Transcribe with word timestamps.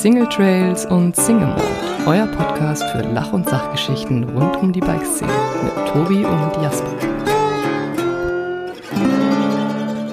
Single 0.00 0.26
Trails 0.30 0.86
und 0.86 1.14
Single 1.14 1.48
Mode, 1.48 1.62
euer 2.06 2.26
Podcast 2.28 2.82
für 2.84 3.02
Lach- 3.02 3.34
und 3.34 3.46
Sachgeschichten 3.46 4.24
rund 4.30 4.56
um 4.56 4.72
die 4.72 4.80
Bikeszene 4.80 5.30
mit 5.62 5.74
Tobi 5.88 6.24
und 6.24 6.62
Jasper. 6.62 6.90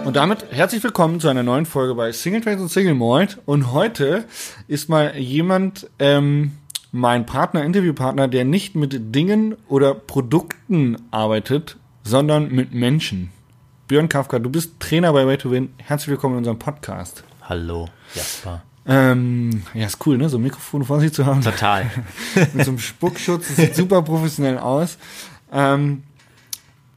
Und 0.03 0.13
damit 0.17 0.45
herzlich 0.51 0.83
willkommen 0.83 1.21
zu 1.21 1.29
einer 1.29 1.43
neuen 1.43 1.65
Folge 1.65 1.95
bei 1.95 2.11
Single 2.11 2.41
Trails 2.41 2.59
und 2.59 2.67
Single 2.67 2.95
Malt. 2.95 3.39
Und 3.45 3.71
heute 3.71 4.25
ist 4.67 4.89
mal 4.89 5.15
jemand, 5.15 5.89
ähm, 5.99 6.57
mein 6.91 7.25
Partner, 7.25 7.63
Interviewpartner, 7.63 8.27
der 8.27 8.43
nicht 8.43 8.75
mit 8.75 9.15
Dingen 9.15 9.55
oder 9.69 9.93
Produkten 9.93 10.97
arbeitet, 11.11 11.77
sondern 12.03 12.49
mit 12.49 12.73
Menschen. 12.73 13.31
Björn 13.87 14.09
Kafka, 14.09 14.39
du 14.39 14.49
bist 14.49 14.81
Trainer 14.81 15.13
bei 15.13 15.25
Way 15.25 15.37
to 15.37 15.51
Win. 15.51 15.69
Herzlich 15.77 16.09
willkommen 16.09 16.33
in 16.33 16.39
unserem 16.39 16.59
Podcast. 16.59 17.23
Hallo, 17.41 17.87
Jasper. 18.13 18.63
Ähm, 18.87 19.63
ja, 19.73 19.85
ist 19.85 20.05
cool, 20.05 20.17
ne? 20.17 20.29
So 20.29 20.37
ein 20.37 20.43
Mikrofon 20.43 20.85
vor 20.85 20.99
sich 20.99 21.11
zu 21.11 21.25
haben. 21.25 21.41
Total. 21.41 21.91
Mit 22.53 22.65
so 22.65 22.71
einem 22.71 22.79
Spuckschutz. 22.79 23.47
Das 23.47 23.57
sieht 23.57 23.75
super 23.75 24.01
professionell 24.01 24.57
aus. 24.57 24.97
Ähm, 25.51 26.03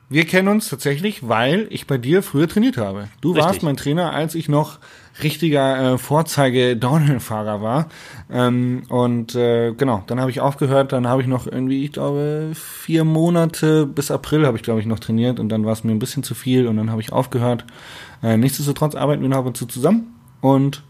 wir 0.09 0.25
kennen 0.25 0.49
uns 0.49 0.69
tatsächlich, 0.69 1.29
weil 1.29 1.69
ich 1.71 1.87
bei 1.87 1.97
dir 1.97 2.25
früher 2.25 2.49
trainiert 2.49 2.77
habe. 2.77 3.09
Du 3.21 3.31
Richtig. 3.31 3.45
warst 3.45 3.63
mein 3.63 3.77
Trainer, 3.77 4.13
als 4.13 4.35
ich 4.35 4.49
noch 4.49 4.79
richtiger 5.23 5.95
äh, 5.95 5.99
Vorzeige-Downhill-Fahrer 5.99 7.63
war. 7.63 7.89
Ähm, 8.31 8.83
und 8.89 9.35
äh, 9.35 9.73
genau, 9.73 10.03
dann 10.09 10.21
habe 10.21 10.31
ich 10.31 10.41
aufgehört. 10.41 10.93
Dann 10.93 11.07
habe 11.07 11.23
ich 11.23 11.29
noch 11.29 11.47
irgendwie, 11.47 11.85
ich 11.85 11.93
glaube, 11.93 12.51
vier 12.55 13.05
Monate 13.05 13.87
bis 13.87 14.11
April 14.11 14.47
habe 14.47 14.57
ich, 14.57 14.63
glaube 14.63 14.81
ich, 14.81 14.87
noch 14.87 14.99
trainiert. 14.99 15.39
Und 15.39 15.49
dann 15.49 15.65
war 15.65 15.73
es 15.73 15.85
mir 15.85 15.93
ein 15.93 16.01
bisschen 16.01 16.23
zu 16.23 16.35
viel 16.35 16.67
und 16.67 16.77
dann 16.77 16.91
habe 16.91 17.01
ich 17.01 17.13
aufgehört. 17.13 17.65
Äh, 18.23 18.37
nichtsdestotrotz 18.37 18.95
arbeiten 18.97 19.23
wir 19.23 19.29
noch 19.29 19.39
ab 19.39 19.47
und 19.47 19.57
zu 19.57 19.67
zusammen. 19.67 20.15
Und 20.41 20.83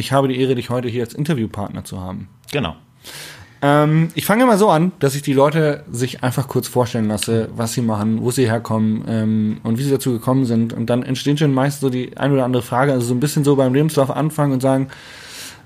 ich 0.00 0.12
habe 0.12 0.28
die 0.28 0.40
Ehre, 0.40 0.54
dich 0.54 0.70
heute 0.70 0.88
hier 0.88 1.04
als 1.04 1.14
Interviewpartner 1.14 1.84
zu 1.84 2.00
haben. 2.00 2.28
Genau. 2.50 2.74
Ähm, 3.62 4.08
ich 4.14 4.24
fange 4.24 4.46
mal 4.46 4.58
so 4.58 4.70
an, 4.70 4.92
dass 5.00 5.14
ich 5.14 5.22
die 5.22 5.34
Leute 5.34 5.84
sich 5.90 6.24
einfach 6.24 6.48
kurz 6.48 6.66
vorstellen 6.66 7.08
lasse, 7.08 7.50
was 7.54 7.74
sie 7.74 7.82
machen, 7.82 8.22
wo 8.22 8.30
sie 8.30 8.46
herkommen 8.46 9.04
ähm, 9.06 9.60
und 9.62 9.78
wie 9.78 9.82
sie 9.82 9.90
dazu 9.90 10.12
gekommen 10.12 10.46
sind. 10.46 10.72
Und 10.72 10.86
dann 10.86 11.02
entsteht 11.02 11.38
schon 11.38 11.52
meist 11.52 11.80
so 11.80 11.90
die 11.90 12.16
ein 12.16 12.32
oder 12.32 12.44
andere 12.44 12.62
Frage, 12.62 12.92
also 12.92 13.06
so 13.06 13.14
ein 13.14 13.20
bisschen 13.20 13.44
so 13.44 13.56
beim 13.56 13.74
Lebenslauf 13.74 14.10
anfangen 14.10 14.52
und 14.54 14.62
sagen, 14.62 14.88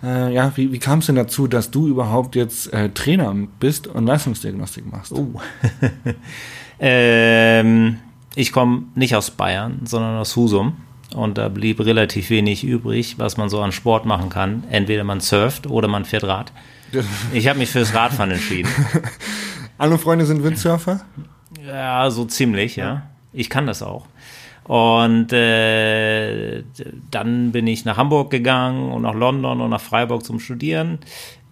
äh, 0.02 0.34
ja, 0.34 0.52
wie, 0.56 0.72
wie 0.72 0.78
kam 0.78 0.98
es 0.98 1.06
denn 1.06 1.14
dazu, 1.14 1.46
dass 1.46 1.70
du 1.70 1.86
überhaupt 1.86 2.34
jetzt 2.34 2.72
äh, 2.72 2.90
Trainer 2.90 3.34
bist 3.60 3.86
und 3.86 4.06
Leistungsdiagnostik 4.06 4.90
machst? 4.90 5.12
Oh. 5.12 5.40
ähm, 6.80 7.98
ich 8.34 8.52
komme 8.52 8.84
nicht 8.96 9.14
aus 9.14 9.30
Bayern, 9.30 9.82
sondern 9.84 10.18
aus 10.18 10.34
Husum. 10.34 10.76
Und 11.14 11.38
da 11.38 11.48
blieb 11.48 11.80
relativ 11.80 12.28
wenig 12.30 12.64
übrig, 12.64 13.18
was 13.18 13.36
man 13.36 13.48
so 13.48 13.60
an 13.60 13.72
Sport 13.72 14.04
machen 14.04 14.28
kann. 14.28 14.64
Entweder 14.70 15.04
man 15.04 15.20
surft 15.20 15.66
oder 15.66 15.88
man 15.88 16.04
fährt 16.04 16.24
Rad. 16.24 16.52
Ich 17.32 17.48
habe 17.48 17.58
mich 17.58 17.70
fürs 17.70 17.94
Radfahren 17.94 18.30
entschieden. 18.30 18.70
Alle 19.78 19.98
Freunde 19.98 20.26
sind 20.26 20.44
Windsurfer? 20.44 21.00
Ja, 21.66 22.08
so 22.10 22.24
ziemlich, 22.24 22.76
ja. 22.76 23.02
Ich 23.32 23.50
kann 23.50 23.66
das 23.66 23.82
auch. 23.82 24.06
Und 24.64 25.32
äh, 25.32 26.62
dann 27.10 27.52
bin 27.52 27.66
ich 27.66 27.84
nach 27.84 27.96
Hamburg 27.96 28.30
gegangen 28.30 28.92
und 28.92 29.02
nach 29.02 29.14
London 29.14 29.60
und 29.60 29.70
nach 29.70 29.80
Freiburg 29.80 30.24
zum 30.24 30.38
Studieren. 30.40 30.98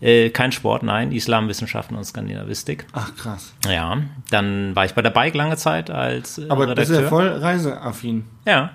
Äh, 0.01 0.31
kein 0.31 0.51
Sport, 0.53 0.83
nein, 0.83 1.13
Islamwissenschaften 1.13 1.97
und 1.97 2.05
Skandinavistik. 2.05 2.87
Ach 2.93 3.15
krass. 3.17 3.53
Ja, 3.69 3.99
dann 4.31 4.75
war 4.75 4.85
ich 4.85 4.95
bei 4.95 5.03
der 5.03 5.11
Bike 5.11 5.35
lange 5.35 5.57
Zeit 5.57 5.91
als 5.91 6.39
äh, 6.39 6.47
Aber 6.49 6.67
das 6.75 6.89
ist 6.89 6.97
Redakteur. 6.99 7.03
ja 7.03 7.09
voll 7.33 7.41
reiseaffin. 7.43 8.25
Ja. 8.47 8.71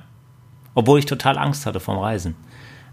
Obwohl 0.78 1.00
ich 1.00 1.08
total 1.08 1.40
Angst 1.40 1.66
hatte 1.66 1.80
vom 1.80 1.98
Reisen. 1.98 2.36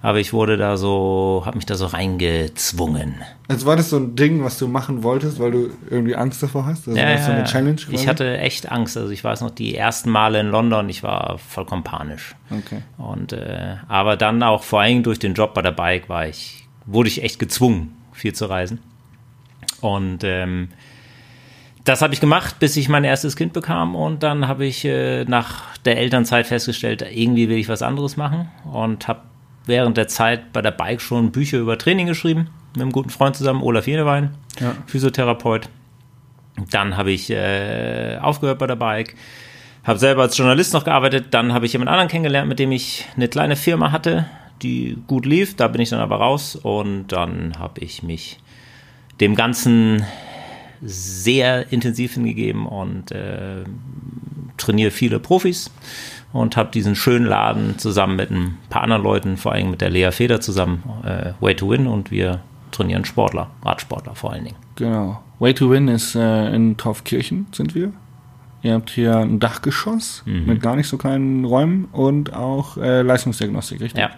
Aber 0.01 0.19
ich 0.19 0.33
wurde 0.33 0.57
da 0.57 0.79
so, 0.79 1.43
habe 1.45 1.57
mich 1.57 1.67
da 1.67 1.75
so 1.75 1.85
reingezwungen. 1.85 3.17
Also 3.47 3.67
war 3.67 3.77
das 3.77 3.91
so 3.91 3.99
ein 3.99 4.17
Ding, 4.17 4.43
was 4.43 4.59
du 4.59 4.69
machen 4.69 5.03
wolltest, 5.03 5.39
weil 5.39 5.51
du 5.51 5.71
irgendwie 5.91 6.17
Angst 6.17 6.43
davor 6.43 6.65
hast? 6.65 6.89
Also 6.89 6.99
war 6.99 7.13
das 7.13 7.27
so 7.27 7.33
eine 7.33 7.45
Challenge? 7.45 7.77
ich 7.77 7.87
quasi? 7.87 8.07
hatte 8.07 8.39
echt 8.39 8.73
Angst. 8.73 8.97
Also 8.97 9.11
ich 9.11 9.23
weiß 9.23 9.43
noch, 9.43 9.51
die 9.51 9.77
ersten 9.77 10.09
Male 10.09 10.41
in 10.41 10.47
London, 10.47 10.89
ich 10.89 11.03
war 11.03 11.37
vollkommen 11.37 11.85
panisch. 11.85 12.35
Okay. 12.51 12.81
Und 12.97 13.35
äh, 13.35 13.77
aber 13.87 14.17
dann 14.17 14.43
auch 14.43 14.63
vor 14.63 14.81
allem 14.81 15.03
durch 15.03 15.19
den 15.19 15.35
Job 15.35 15.53
bei 15.53 15.61
der 15.61 15.73
Bike 15.73 16.09
war 16.09 16.27
ich, 16.27 16.67
wurde 16.87 17.11
ich 17.11 17.23
echt 17.23 17.39
gezwungen, 17.39 17.95
viel 18.13 18.33
zu 18.33 18.47
reisen. 18.47 18.79
Und 19.83 20.25
ähm, 20.25 20.71
das 21.85 22.01
habe 22.01 22.15
ich 22.15 22.21
gemacht, 22.21 22.59
bis 22.59 22.77
ich 22.77 22.89
mein 22.89 23.05
erstes 23.05 23.37
Kind 23.37 23.53
bekam. 23.53 23.95
Und 23.95 24.23
dann 24.23 24.49
habe 24.49 24.65
ich 24.65 24.85
äh, 24.85 25.25
nach 25.25 25.77
der 25.85 25.99
Elternzeit 25.99 26.47
festgestellt, 26.47 27.03
irgendwie 27.03 27.49
will 27.49 27.59
ich 27.59 27.69
was 27.69 27.83
anderes 27.83 28.17
machen. 28.17 28.49
Und 28.73 29.07
habe 29.07 29.21
während 29.67 29.97
der 29.97 30.09
Zeit 30.09 30.53
bei 30.53 30.63
der 30.63 30.71
Bike 30.71 31.01
schon 31.01 31.31
Bücher 31.31 31.59
über 31.59 31.79
Training 31.79 32.07
geschrieben, 32.07 32.49
mit 32.75 32.83
einem 32.83 32.93
guten 32.93 33.11
Freund 33.11 33.37
zusammen, 33.37 33.63
Olaf 33.63 33.87
Jenewein, 33.87 34.35
Ja. 34.61 34.75
Physiotherapeut. 34.87 35.69
Dann 36.71 36.97
habe 36.97 37.11
ich 37.11 37.31
äh, 37.31 38.19
aufgehört 38.21 38.59
bei 38.59 38.67
der 38.67 38.77
Bike, 38.77 39.15
habe 39.85 39.99
selber 39.99 40.23
als 40.23 40.39
Journalist 40.39 40.73
noch 40.73 40.85
gearbeitet. 40.85 41.27
Dann 41.33 41.53
habe 41.53 41.67
ich 41.67 41.73
jemand 41.73 41.91
anderen 41.91 42.09
kennengelernt, 42.09 42.49
mit 42.49 42.59
dem 42.59 42.73
ich 42.73 43.07
eine 43.17 43.29
kleine 43.29 43.57
Firma 43.57 43.93
hatte, 43.93 44.27
die 44.63 44.97
gut 45.07 45.27
lief. 45.27 45.57
Da 45.57 45.69
bin 45.69 45.83
ich 45.83 45.91
dann 45.91 46.01
aber 46.01 46.17
raus 46.17 46.57
und 46.57 47.09
dann 47.09 47.59
habe 47.59 47.81
ich 47.81 48.03
mich 48.03 48.39
dem 49.21 49.35
Ganzen 49.35 50.05
sehr 50.85 51.73
intensiv 51.73 52.15
hingegeben 52.15 52.67
und 52.67 53.11
äh, 53.13 53.65
trainiere 54.57 54.91
viele 54.91 55.19
Profis 55.19 55.71
und 56.33 56.57
habe 56.57 56.71
diesen 56.71 56.95
schönen 56.95 57.27
Laden 57.27 57.79
zusammen 57.79 58.17
mit 58.17 58.31
ein 58.31 58.59
paar 58.71 58.83
anderen 58.83 59.03
Leuten, 59.03 59.37
vor 59.37 59.53
allem 59.53 59.71
mit 59.71 59.81
der 59.81 59.91
Lea 59.91 60.11
Feder 60.13 60.41
zusammen, 60.41 60.83
äh, 61.05 61.33
Way 61.41 61.57
to 61.57 61.71
Win 61.71 61.87
und 61.87 62.11
wir 62.11 62.41
trainieren 62.71 63.05
Sportler, 63.05 63.51
Radsportler 63.65 64.15
vor 64.15 64.33
allen 64.33 64.45
Dingen. 64.45 64.57
Genau. 64.77 65.23
Way 65.39 65.55
to 65.55 65.71
Win 65.71 65.89
ist 65.89 66.15
äh, 66.15 66.55
in 66.55 66.77
Taufkirchen, 66.77 67.47
sind 67.53 67.75
wir. 67.75 67.93
Ihr 68.63 68.75
habt 68.75 68.91
hier 68.91 69.17
ein 69.19 69.41
Dachgeschoss 69.41 70.23
Mhm. 70.27 70.47
mit 70.47 70.63
gar 70.63 70.75
nicht 70.77 70.89
so 70.89 70.97
kleinen 70.97 71.45
Räumen 71.45 71.87
und 71.93 72.33
auch 72.33 72.77
äh, 72.79 73.03
Leistungsdiagnostik, 73.03 73.81
richtig? 73.81 74.01
Ja. 74.01 74.11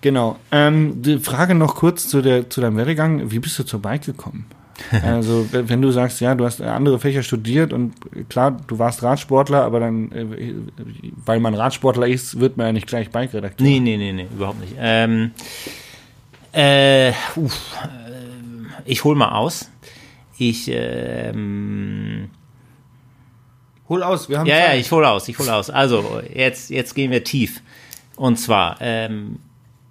Genau. 0.00 0.36
Ähm, 0.50 1.02
die 1.02 1.18
Frage 1.18 1.54
noch 1.54 1.74
kurz 1.76 2.08
zu, 2.08 2.22
der, 2.22 2.48
zu 2.50 2.60
deinem 2.60 2.76
Werdegang. 2.76 3.30
Wie 3.30 3.38
bist 3.38 3.58
du 3.58 3.64
zur 3.64 3.80
Bike 3.80 4.04
gekommen? 4.04 4.46
also, 5.02 5.46
wenn 5.50 5.82
du 5.82 5.90
sagst, 5.90 6.20
ja, 6.20 6.34
du 6.34 6.44
hast 6.44 6.60
andere 6.60 6.98
Fächer 6.98 7.22
studiert 7.22 7.72
und 7.72 7.94
klar, 8.28 8.56
du 8.66 8.78
warst 8.78 9.02
Radsportler, 9.02 9.62
aber 9.62 9.80
dann, 9.80 10.12
äh, 10.12 10.54
weil 11.24 11.40
man 11.40 11.54
Radsportler 11.54 12.08
ist, 12.08 12.40
wird 12.40 12.56
man 12.56 12.66
ja 12.66 12.72
nicht 12.72 12.86
gleich 12.86 13.10
Bike-Redakteur. 13.10 13.66
Nee, 13.66 13.80
nee, 13.80 13.96
nee, 13.96 14.12
nee, 14.12 14.26
überhaupt 14.34 14.60
nicht. 14.60 14.74
Ähm, 14.78 15.32
äh, 16.52 17.12
uff, 17.36 17.76
äh, 17.84 18.82
ich 18.84 19.04
hol 19.04 19.14
mal 19.14 19.32
aus. 19.32 19.70
Ich, 20.38 20.68
ähm, 20.72 22.30
Hol 23.92 24.02
aus, 24.02 24.30
wir 24.30 24.38
haben 24.38 24.46
ja, 24.46 24.56
ja, 24.56 24.66
Zeit. 24.68 24.80
ich 24.80 24.90
hol 24.90 25.04
aus, 25.04 25.28
ich 25.28 25.38
hol 25.38 25.50
aus. 25.50 25.68
Also, 25.68 26.22
jetzt, 26.32 26.70
jetzt 26.70 26.94
gehen 26.94 27.10
wir 27.10 27.24
tief. 27.24 27.60
Und 28.16 28.36
zwar, 28.36 28.78
ähm, 28.80 29.38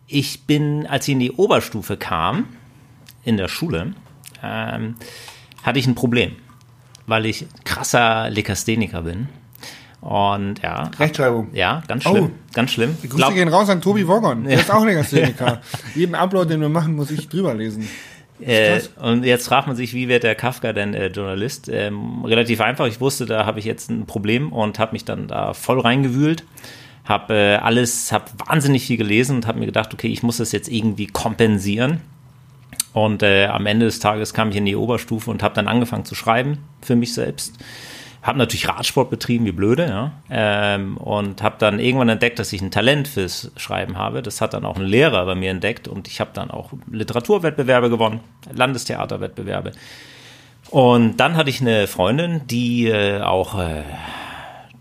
ich 0.08 0.47
bin, 0.47 0.88
als 0.88 1.08
ich 1.08 1.12
in 1.12 1.20
die 1.20 1.31
Oberstufe 1.31 1.97
kam, 1.97 2.47
in 3.24 3.38
der 3.38 3.47
Schule, 3.47 3.94
ähm, 4.44 4.96
hatte 5.63 5.79
ich 5.79 5.88
ein 5.88 5.96
Problem, 5.96 6.34
weil 7.07 7.25
ich 7.25 7.46
krasser 7.66 8.29
Lekastheniker 8.29 9.02
bin. 9.03 9.28
Und 10.02 10.63
ja, 10.63 10.90
Rechtschreibung. 11.00 11.50
ja, 11.53 11.84
ganz 11.88 12.03
schlimm, 12.03 12.25
Oh. 12.25 12.53
ganz 12.56 12.72
schlimm. 12.72 12.97
Die 13.03 13.07
Grüße 13.07 13.18
Glaub- 13.18 13.34
gehen 13.35 13.47
raus 13.50 13.69
an 13.69 13.81
Tobi 13.81 14.07
Woggon. 14.07 14.46
Der 14.46 14.59
ist 14.59 14.72
auch 14.72 14.84
Legastheniker. 14.84 15.62
Jeden 15.96 16.16
Upload, 16.16 16.50
den 16.50 16.59
wir 16.59 16.69
machen, 16.69 16.96
muss 16.96 17.12
ich 17.12 17.29
drüber 17.29 17.53
lesen. 17.53 17.88
Äh, 18.44 18.81
und 19.00 19.24
jetzt 19.24 19.47
fragt 19.47 19.68
man 19.68 19.75
sich, 19.75 19.94
wie 19.94 20.07
wird 20.07 20.24
der 20.24 20.34
Kafka 20.34 20.73
denn 20.73 20.96
äh, 20.96 21.08
Journalist? 21.09 21.69
Ähm, 21.69 22.25
relativ 22.25 22.59
einfach. 22.62 22.88
Ich 22.88 23.00
wusste, 23.00 23.28
da 23.28 23.46
habe 23.46 23.59
ich 23.59 23.66
jetzt 23.66 23.91
ein 23.91 24.08
Problem 24.08 24.52
und 24.52 24.79
habe 24.79 24.94
mich 24.94 25.06
dann 25.06 25.28
da 25.28 25.53
voll 25.53 25.79
reingewühlt. 25.79 26.44
Habe 27.06 27.35
äh, 27.35 27.56
alles, 27.58 28.11
habe 28.11 28.26
wahnsinnig 28.47 28.88
viel 28.88 28.97
gelesen 28.97 29.35
und 29.35 29.46
habe 29.47 29.59
mir 29.59 29.67
gedacht, 29.67 29.93
okay, 29.93 30.08
ich 30.08 30.23
muss 30.23 30.38
das 30.38 30.52
jetzt 30.52 30.70
irgendwie 30.70 31.05
kompensieren. 31.05 32.02
Und 32.93 33.23
äh, 33.23 33.46
am 33.46 33.66
Ende 33.66 33.85
des 33.85 33.99
Tages 33.99 34.34
kam 34.34 34.49
ich 34.49 34.58
in 34.58 34.66
die 34.66 34.76
Oberstufe 34.76 35.32
und 35.32 35.43
habe 35.43 35.55
dann 35.55 35.67
angefangen 35.67 36.05
zu 36.05 36.16
schreiben 36.16 36.59
für 36.82 36.96
mich 36.96 37.14
selbst. 37.14 37.55
Habe 38.22 38.38
natürlich 38.38 38.67
Radsport 38.67 39.09
betrieben, 39.09 39.46
wie 39.46 39.52
blöde, 39.52 39.88
ja. 39.88 40.11
Ähm, 40.29 40.97
und 40.97 41.41
habe 41.41 41.55
dann 41.58 41.79
irgendwann 41.79 42.09
entdeckt, 42.09 42.38
dass 42.38 42.53
ich 42.53 42.61
ein 42.61 42.70
Talent 42.70 43.08
fürs 43.08 43.52
Schreiben 43.58 43.97
habe. 43.97 44.22
Das 44.22 44.41
hat 44.41 44.53
dann 44.53 44.66
auch 44.66 44.76
ein 44.76 44.85
Lehrer 44.85 45.26
bei 45.26 45.34
mir 45.34 45.49
entdeckt 45.49 45.88
und 45.88 46.08
ich 46.08 46.20
habe 46.20 46.32
dann 46.34 46.52
auch 46.52 46.72
Literaturwettbewerbe 46.91 47.90
gewonnen, 47.90 48.20
Landestheaterwettbewerbe. 48.53 49.72
Und 50.70 51.17
dann 51.17 51.35
hatte 51.35 51.49
ich 51.49 51.61
eine 51.61 51.88
Freundin, 51.88 52.41
die 52.46 52.88
äh, 52.88 53.22
auch 53.22 53.58
äh, 53.58 53.84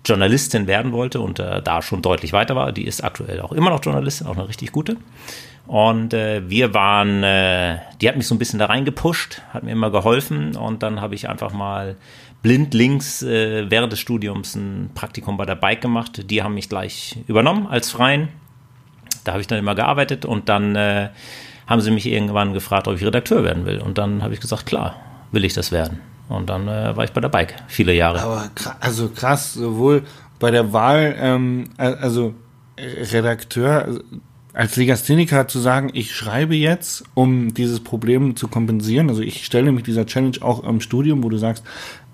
Journalistin 0.04 0.66
werden 0.66 0.92
wollte 0.92 1.20
und 1.20 1.38
äh, 1.38 1.62
da 1.62 1.82
schon 1.82 2.02
deutlich 2.02 2.32
weiter 2.32 2.56
war. 2.56 2.72
Die 2.72 2.84
ist 2.84 3.02
aktuell 3.02 3.40
auch 3.40 3.52
immer 3.52 3.70
noch 3.70 3.82
Journalistin, 3.82 4.26
auch 4.26 4.36
eine 4.36 4.48
richtig 4.48 4.72
gute. 4.72 4.96
Und 5.70 6.14
äh, 6.14 6.50
wir 6.50 6.74
waren, 6.74 7.22
äh, 7.22 7.78
die 8.00 8.08
hat 8.08 8.16
mich 8.16 8.26
so 8.26 8.34
ein 8.34 8.40
bisschen 8.40 8.58
da 8.58 8.66
reingepusht, 8.66 9.40
hat 9.50 9.62
mir 9.62 9.70
immer 9.70 9.92
geholfen 9.92 10.56
und 10.56 10.82
dann 10.82 11.00
habe 11.00 11.14
ich 11.14 11.28
einfach 11.28 11.52
mal 11.52 11.94
blindlings 12.42 13.22
äh, 13.22 13.70
während 13.70 13.92
des 13.92 14.00
Studiums 14.00 14.56
ein 14.56 14.90
Praktikum 14.96 15.36
bei 15.36 15.46
der 15.46 15.54
Bike 15.54 15.80
gemacht. 15.80 16.28
Die 16.28 16.42
haben 16.42 16.54
mich 16.54 16.68
gleich 16.68 17.18
übernommen 17.28 17.68
als 17.68 17.88
Freien. 17.88 18.30
Da 19.22 19.30
habe 19.30 19.42
ich 19.42 19.46
dann 19.46 19.60
immer 19.60 19.76
gearbeitet 19.76 20.24
und 20.24 20.48
dann 20.48 20.74
äh, 20.74 21.10
haben 21.68 21.80
sie 21.80 21.92
mich 21.92 22.06
irgendwann 22.06 22.52
gefragt, 22.52 22.88
ob 22.88 22.96
ich 22.96 23.04
Redakteur 23.04 23.44
werden 23.44 23.64
will. 23.64 23.78
Und 23.78 23.96
dann 23.96 24.24
habe 24.24 24.34
ich 24.34 24.40
gesagt, 24.40 24.66
klar, 24.66 24.96
will 25.30 25.44
ich 25.44 25.54
das 25.54 25.70
werden. 25.70 26.00
Und 26.28 26.50
dann 26.50 26.66
äh, 26.66 26.96
war 26.96 27.04
ich 27.04 27.12
bei 27.12 27.20
der 27.20 27.28
Bike 27.28 27.54
viele 27.68 27.94
Jahre. 27.94 28.20
Aber 28.22 28.50
also 28.80 29.08
krass, 29.08 29.54
sowohl 29.54 30.02
bei 30.40 30.50
der 30.50 30.72
Wahl, 30.72 31.14
ähm, 31.16 31.70
also 31.76 32.34
Redakteur, 32.76 34.00
als 34.52 34.76
Legastheniker 34.76 35.46
zu 35.48 35.58
sagen, 35.60 35.90
ich 35.94 36.14
schreibe 36.14 36.54
jetzt, 36.56 37.04
um 37.14 37.54
dieses 37.54 37.80
Problem 37.80 38.34
zu 38.36 38.48
kompensieren. 38.48 39.08
Also 39.08 39.22
ich 39.22 39.44
stelle 39.44 39.70
mich 39.72 39.84
dieser 39.84 40.06
Challenge 40.06 40.38
auch 40.40 40.64
im 40.64 40.80
Studium, 40.80 41.22
wo 41.22 41.28
du 41.28 41.36
sagst, 41.38 41.64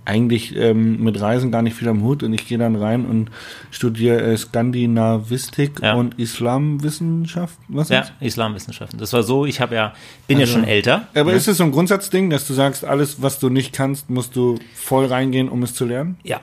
eigentlich 0.04 0.54
ähm, 0.54 1.02
mit 1.02 1.20
Reisen 1.20 1.50
gar 1.50 1.62
nicht 1.62 1.74
viel 1.74 1.88
am 1.88 2.02
Hut 2.02 2.22
und 2.22 2.32
ich 2.32 2.46
gehe 2.46 2.58
dann 2.58 2.76
rein 2.76 3.04
und 3.06 3.28
studiere 3.72 4.20
äh, 4.20 4.36
Skandinavistik 4.36 5.80
Ja. 5.82 5.94
und 5.94 6.16
Islamwissenschaft. 6.18 7.58
Was 7.66 7.88
Ja? 7.88 8.04
Islamwissenschaften. 8.20 9.00
Das 9.00 9.12
war 9.12 9.24
so, 9.24 9.46
ich 9.46 9.60
habe 9.60 9.74
ja, 9.74 9.94
bin 10.28 10.38
ja 10.38 10.42
Also- 10.42 10.52
schon 10.54 10.64
älter. 10.64 11.08
Aber 11.14 11.32
ne? 11.32 11.36
ist 11.36 11.48
es 11.48 11.56
so 11.56 11.64
ein 11.64 11.72
Grundsatzding, 11.72 12.30
dass 12.30 12.46
du 12.46 12.54
sagst, 12.54 12.84
alles, 12.84 13.20
was 13.20 13.40
du 13.40 13.48
nicht 13.48 13.72
kannst, 13.72 14.08
musst 14.08 14.36
du 14.36 14.58
voll 14.76 15.06
reingehen, 15.06 15.48
um 15.48 15.64
es 15.64 15.74
zu 15.74 15.84
lernen? 15.84 16.16
Ja. 16.22 16.40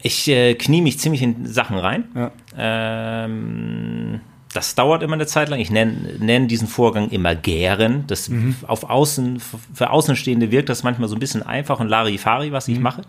Ich 0.00 0.26
äh, 0.28 0.54
knie 0.54 0.80
mich 0.80 0.98
ziemlich 0.98 1.20
in 1.20 1.46
Sachen 1.46 1.76
rein. 1.76 2.04
Ja. 2.16 2.30
Ähm, 2.56 4.20
das 4.52 4.74
dauert 4.74 5.02
immer 5.02 5.14
eine 5.14 5.26
Zeit 5.26 5.48
lang. 5.48 5.60
Ich 5.60 5.70
nenne 5.70 6.14
nenn 6.18 6.48
diesen 6.48 6.68
Vorgang 6.68 7.08
immer 7.10 7.34
gären. 7.34 8.04
Das 8.06 8.30
auf 8.66 8.88
Außen, 8.88 9.40
für 9.40 9.90
Außenstehende 9.90 10.50
wirkt 10.50 10.68
das 10.68 10.82
manchmal 10.82 11.08
so 11.08 11.16
ein 11.16 11.20
bisschen 11.20 11.42
einfach 11.42 11.80
und 11.80 11.88
Larifari, 11.88 12.52
was 12.52 12.68
ich 12.68 12.78
mache. 12.78 13.02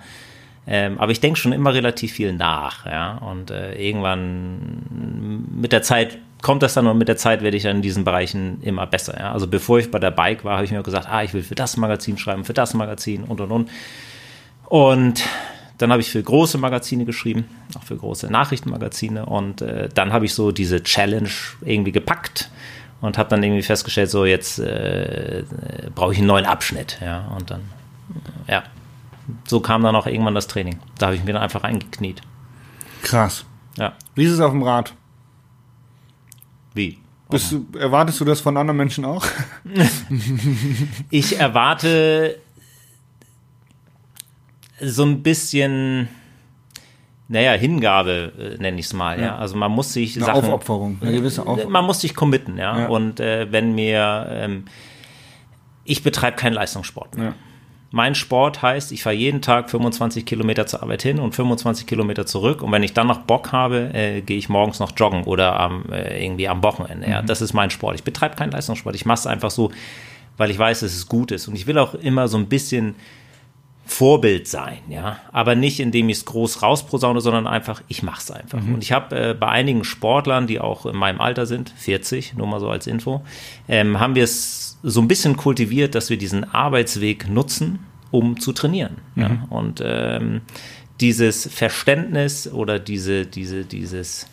Ähm, 0.65 0.97
aber 0.97 1.11
ich 1.11 1.19
denke 1.19 1.37
schon 1.37 1.51
immer 1.51 1.73
relativ 1.73 2.13
viel 2.13 2.31
nach, 2.33 2.85
ja. 2.85 3.17
Und 3.17 3.51
äh, 3.51 3.75
irgendwann 3.75 5.49
mit 5.61 5.73
der 5.73 5.81
Zeit 5.81 6.17
kommt 6.41 6.63
das 6.63 6.73
dann 6.73 6.87
und 6.87 6.97
mit 6.97 7.09
der 7.09 7.17
Zeit 7.17 7.41
werde 7.41 7.57
ich 7.57 7.63
dann 7.63 7.77
in 7.77 7.81
diesen 7.81 8.05
Bereichen 8.05 8.61
immer 8.61 8.87
besser, 8.87 9.19
ja. 9.19 9.33
Also 9.33 9.47
bevor 9.47 9.79
ich 9.79 9.91
bei 9.91 9.99
der 9.99 10.11
Bike 10.11 10.45
war, 10.45 10.55
habe 10.55 10.65
ich 10.65 10.71
mir 10.71 10.81
gesagt, 10.81 11.09
ah, 11.09 11.23
ich 11.23 11.33
will 11.33 11.43
für 11.43 11.55
das 11.55 11.75
Magazin 11.75 12.17
schreiben, 12.17 12.45
für 12.45 12.53
das 12.53 12.73
Magazin 12.73 13.23
und 13.25 13.41
und 13.41 13.51
und. 13.51 13.69
Und 14.67 15.23
dann 15.83 15.91
habe 15.91 16.01
ich 16.01 16.09
für 16.09 16.23
große 16.23 16.57
Magazine 16.57 17.03
geschrieben, 17.03 17.43
auch 17.77 17.83
für 17.83 17.97
große 17.97 18.27
Nachrichtenmagazine. 18.27 19.25
Und 19.25 19.61
äh, 19.61 19.89
dann 19.93 20.13
habe 20.13 20.23
ich 20.23 20.33
so 20.33 20.53
diese 20.53 20.81
Challenge 20.81 21.29
irgendwie 21.59 21.91
gepackt 21.91 22.49
und 23.01 23.17
habe 23.17 23.29
dann 23.29 23.43
irgendwie 23.43 23.63
festgestellt, 23.63 24.09
so 24.09 24.23
jetzt 24.23 24.59
äh, 24.59 25.43
brauche 25.93 26.13
ich 26.13 26.19
einen 26.19 26.27
neuen 26.27 26.45
Abschnitt. 26.45 26.99
Ja, 27.01 27.27
und 27.37 27.51
dann, 27.51 27.63
ja, 28.47 28.63
so 29.45 29.59
kam 29.59 29.83
dann 29.83 29.93
auch 29.97 30.07
irgendwann 30.07 30.35
das 30.35 30.47
Training. 30.47 30.79
Da 30.99 31.07
habe 31.07 31.17
ich 31.17 31.23
mir 31.25 31.33
dann 31.33 31.41
einfach 31.41 31.65
eingekniet. 31.65 32.21
Krass. 33.01 33.43
Ja, 33.77 33.91
Wie 34.15 34.23
ist 34.23 34.31
es 34.31 34.39
auf 34.39 34.51
dem 34.51 34.63
Rad? 34.63 34.93
wie? 36.73 36.97
Bist 37.29 37.51
du, 37.51 37.65
erwartest 37.77 38.19
du 38.21 38.25
das 38.25 38.39
von 38.41 38.55
anderen 38.55 38.77
Menschen 38.77 39.03
auch? 39.03 39.25
Ich 41.09 41.39
erwarte 41.39 42.37
so 44.81 45.03
ein 45.03 45.23
bisschen, 45.23 46.07
naja, 47.27 47.51
Hingabe 47.53 48.33
äh, 48.37 48.61
nenne 48.61 48.79
ich 48.79 48.87
es 48.87 48.93
mal. 48.93 49.19
Ja. 49.19 49.25
Ja. 49.25 49.35
Also 49.37 49.55
man 49.55 49.71
muss 49.71 49.93
sich 49.93 50.15
Eine 50.15 50.25
Sachen, 50.25 50.45
Aufopferung, 50.45 50.97
eine 51.01 51.11
gewisse 51.11 51.41
Aufopferung. 51.41 51.71
man 51.71 51.85
muss 51.85 52.01
sich 52.01 52.15
committen, 52.15 52.57
ja. 52.57 52.81
Ja. 52.81 52.87
Und 52.87 53.19
äh, 53.19 53.51
wenn 53.51 53.73
mir, 53.75 54.27
ähm, 54.29 54.65
ich 55.85 56.03
betreibe 56.03 56.37
keinen 56.37 56.53
Leistungssport 56.53 57.15
mehr. 57.17 57.27
Ja. 57.27 57.33
Mein 57.95 58.15
Sport 58.15 58.63
heißt, 58.63 58.91
ich 58.91 59.03
fahre 59.03 59.15
jeden 59.15 59.43
Tag 59.43 59.69
25 59.69 60.25
Kilometer 60.25 60.65
zur 60.65 60.81
Arbeit 60.81 61.03
hin 61.03 61.19
und 61.19 61.35
25 61.35 61.85
Kilometer 61.85 62.25
zurück. 62.25 62.63
Und 62.63 62.71
wenn 62.71 62.81
ich 62.81 62.93
dann 62.93 63.05
noch 63.05 63.19
Bock 63.19 63.51
habe, 63.51 63.91
äh, 63.93 64.21
gehe 64.21 64.37
ich 64.37 64.49
morgens 64.49 64.79
noch 64.79 64.93
joggen 64.97 65.25
oder 65.25 65.59
am, 65.59 65.85
äh, 65.91 66.25
irgendwie 66.25 66.47
am 66.47 66.63
Wochenende. 66.63 67.07
Ja, 67.07 67.21
das 67.21 67.41
ist 67.41 67.53
mein 67.53 67.69
Sport. 67.69 67.93
Ich 67.93 68.03
betreibe 68.03 68.35
keinen 68.35 68.51
Leistungssport. 68.51 68.95
Ich 68.95 69.05
mache 69.05 69.19
es 69.19 69.27
einfach 69.27 69.51
so, 69.51 69.71
weil 70.37 70.49
ich 70.49 70.57
weiß, 70.57 70.79
dass 70.79 70.91
es 70.91 71.07
gut 71.07 71.29
ist. 71.31 71.47
Und 71.47 71.53
ich 71.53 71.67
will 71.67 71.77
auch 71.77 71.93
immer 71.93 72.27
so 72.27 72.37
ein 72.37 72.47
bisschen 72.47 72.95
Vorbild 73.85 74.47
sein, 74.47 74.79
ja, 74.87 75.17
aber 75.31 75.55
nicht 75.55 75.79
indem 75.79 76.07
ich 76.07 76.17
es 76.17 76.25
groß 76.25 76.61
rausprosaune, 76.61 77.19
sondern 77.19 77.47
einfach, 77.47 77.81
ich 77.89 78.01
mache 78.01 78.21
es 78.21 78.31
einfach. 78.31 78.59
Und 78.59 78.81
ich 78.81 78.93
habe 78.93 79.31
äh, 79.31 79.33
bei 79.33 79.49
einigen 79.49 79.83
Sportlern, 79.83 80.47
die 80.47 80.59
auch 80.61 80.85
in 80.85 80.95
meinem 80.95 81.19
Alter 81.19 81.45
sind, 81.45 81.69
40, 81.75 82.35
nur 82.35 82.47
mal 82.47 82.61
so 82.61 82.69
als 82.69 82.87
Info, 82.87 83.23
ähm, 83.67 83.99
haben 83.99 84.15
wir 84.15 84.23
es 84.23 84.79
so 84.83 85.01
ein 85.01 85.07
bisschen 85.07 85.35
kultiviert, 85.35 85.95
dass 85.95 86.09
wir 86.09 86.17
diesen 86.17 86.53
Arbeitsweg 86.53 87.29
nutzen, 87.29 87.79
um 88.09 88.39
zu 88.39 88.53
trainieren. 88.53 88.97
Ja? 89.15 89.45
Und 89.49 89.81
ähm, 89.83 90.41
dieses 91.01 91.49
Verständnis 91.53 92.51
oder 92.51 92.79
diese, 92.79 93.25
diese, 93.25 93.65
dieses 93.65 94.27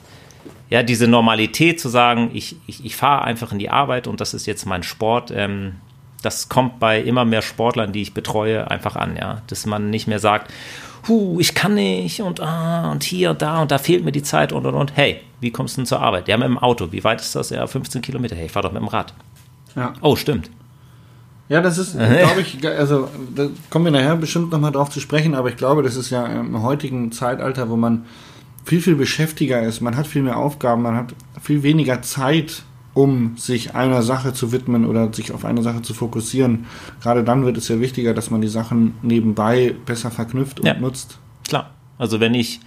ja, 0.71 0.85
diese 0.85 1.09
Normalität 1.09 1.81
zu 1.81 1.89
sagen, 1.89 2.31
ich, 2.33 2.57
ich, 2.67 2.85
ich 2.85 2.97
fahre 2.97 3.25
einfach 3.25 3.51
in 3.51 3.59
die 3.59 3.71
Arbeit 3.71 4.07
und 4.07 4.21
das 4.21 4.35
ist 4.35 4.47
jetzt 4.47 4.67
mein 4.67 4.85
Sport, 4.85 5.33
ähm, 5.35 5.75
das 6.23 6.49
kommt 6.49 6.79
bei 6.79 7.01
immer 7.01 7.25
mehr 7.25 7.43
Sportlern, 7.43 7.93
die 7.93 8.03
ich 8.03 8.15
betreue, 8.15 8.71
einfach 8.71 8.97
an, 8.97 9.17
ja. 9.17 9.43
Dass 9.47 9.67
man 9.67 9.91
nicht 9.91 10.07
mehr 10.07 10.19
sagt, 10.19 10.51
hu, 11.09 11.41
ich 11.41 11.55
kann 11.55 11.75
nicht 11.75 12.21
und 12.21 12.41
ah, 12.41 12.91
und 12.91 13.03
hier 13.03 13.31
und 13.31 13.43
da 13.43 13.63
und 13.63 13.71
da 13.71 13.79
fehlt 13.79 14.05
mir 14.05 14.13
die 14.13 14.23
Zeit 14.23 14.53
und 14.53 14.67
und 14.67 14.75
und. 14.75 14.97
Hey, 14.97 15.21
wie 15.41 15.51
kommst 15.51 15.77
du 15.77 15.81
denn 15.81 15.87
zur 15.87 16.01
Arbeit? 16.01 16.29
Ja, 16.29 16.37
mit 16.37 16.47
dem 16.47 16.59
Auto. 16.59 16.93
Wie 16.93 17.05
weit 17.05 17.21
ist 17.21 17.35
das? 17.35 17.51
Ja, 17.51 17.67
15 17.67 18.03
Kilometer. 18.03 18.37
Hey, 18.37 18.47
ich 18.47 18.53
fahr 18.53 18.63
doch 18.63 18.73
mit 18.73 18.83
dem 18.83 18.89
Rad. 18.89 19.15
Ja. 19.77 19.95
Oh, 20.01 20.17
stimmt. 20.17 20.51
Ja, 21.49 21.61
das 21.61 21.79
ist, 21.79 21.95
glaube 21.95 22.41
ich, 22.41 22.65
also 22.67 23.09
da 23.35 23.49
kommen 23.71 23.87
wir 23.87 23.93
nachher 23.93 24.17
bestimmt 24.17 24.53
nochmal 24.53 24.73
drauf 24.73 24.91
zu 24.91 25.01
sprechen, 25.01 25.35
aber 25.35 25.49
ich 25.49 25.57
glaube, 25.57 25.83
das 25.83 25.97
ist 25.97 26.11
ja 26.11 26.25
im 26.27 26.63
heutigen 26.63 27.11
Zeitalter, 27.11 27.69
wo 27.69 27.77
man 27.77 28.07
viel, 28.65 28.81
viel 28.81 28.95
beschäftiger 28.95 29.61
ist, 29.63 29.81
man 29.81 29.97
hat 29.97 30.07
viel 30.07 30.23
mehr 30.23 30.37
Aufgaben, 30.37 30.83
man 30.83 30.97
hat 30.97 31.15
viel 31.43 31.65
weniger 31.65 32.03
Zeit, 32.03 32.63
um 32.95 33.37
sich 33.37 33.75
einer 33.75 34.03
Sache 34.03 34.33
zu 34.33 34.53
widmen 34.53 34.85
oder 34.87 35.13
sich 35.13 35.33
auf 35.33 35.45
eine 35.45 35.63
Sache 35.63 35.83
zu 35.83 35.95
fokussieren. 35.95 36.67
Gerade 37.01 37.23
dann 37.25 37.45
wird 37.45 37.57
es 37.57 37.69
ja 37.69 37.81
wichtiger, 37.81 38.15
dass 38.15 38.31
man 38.31 38.41
die 38.41 38.49
Sachen 38.49 38.95
nebenbei 39.03 39.75
besser 39.87 40.11
verknüpft 40.11 40.61
und 40.61 40.67
Ja. 40.67 40.75
nutzt. 40.75 41.19
Klar. 41.49 41.71
Also 41.99 42.19
wenn 42.21 42.35
ich 42.35 42.61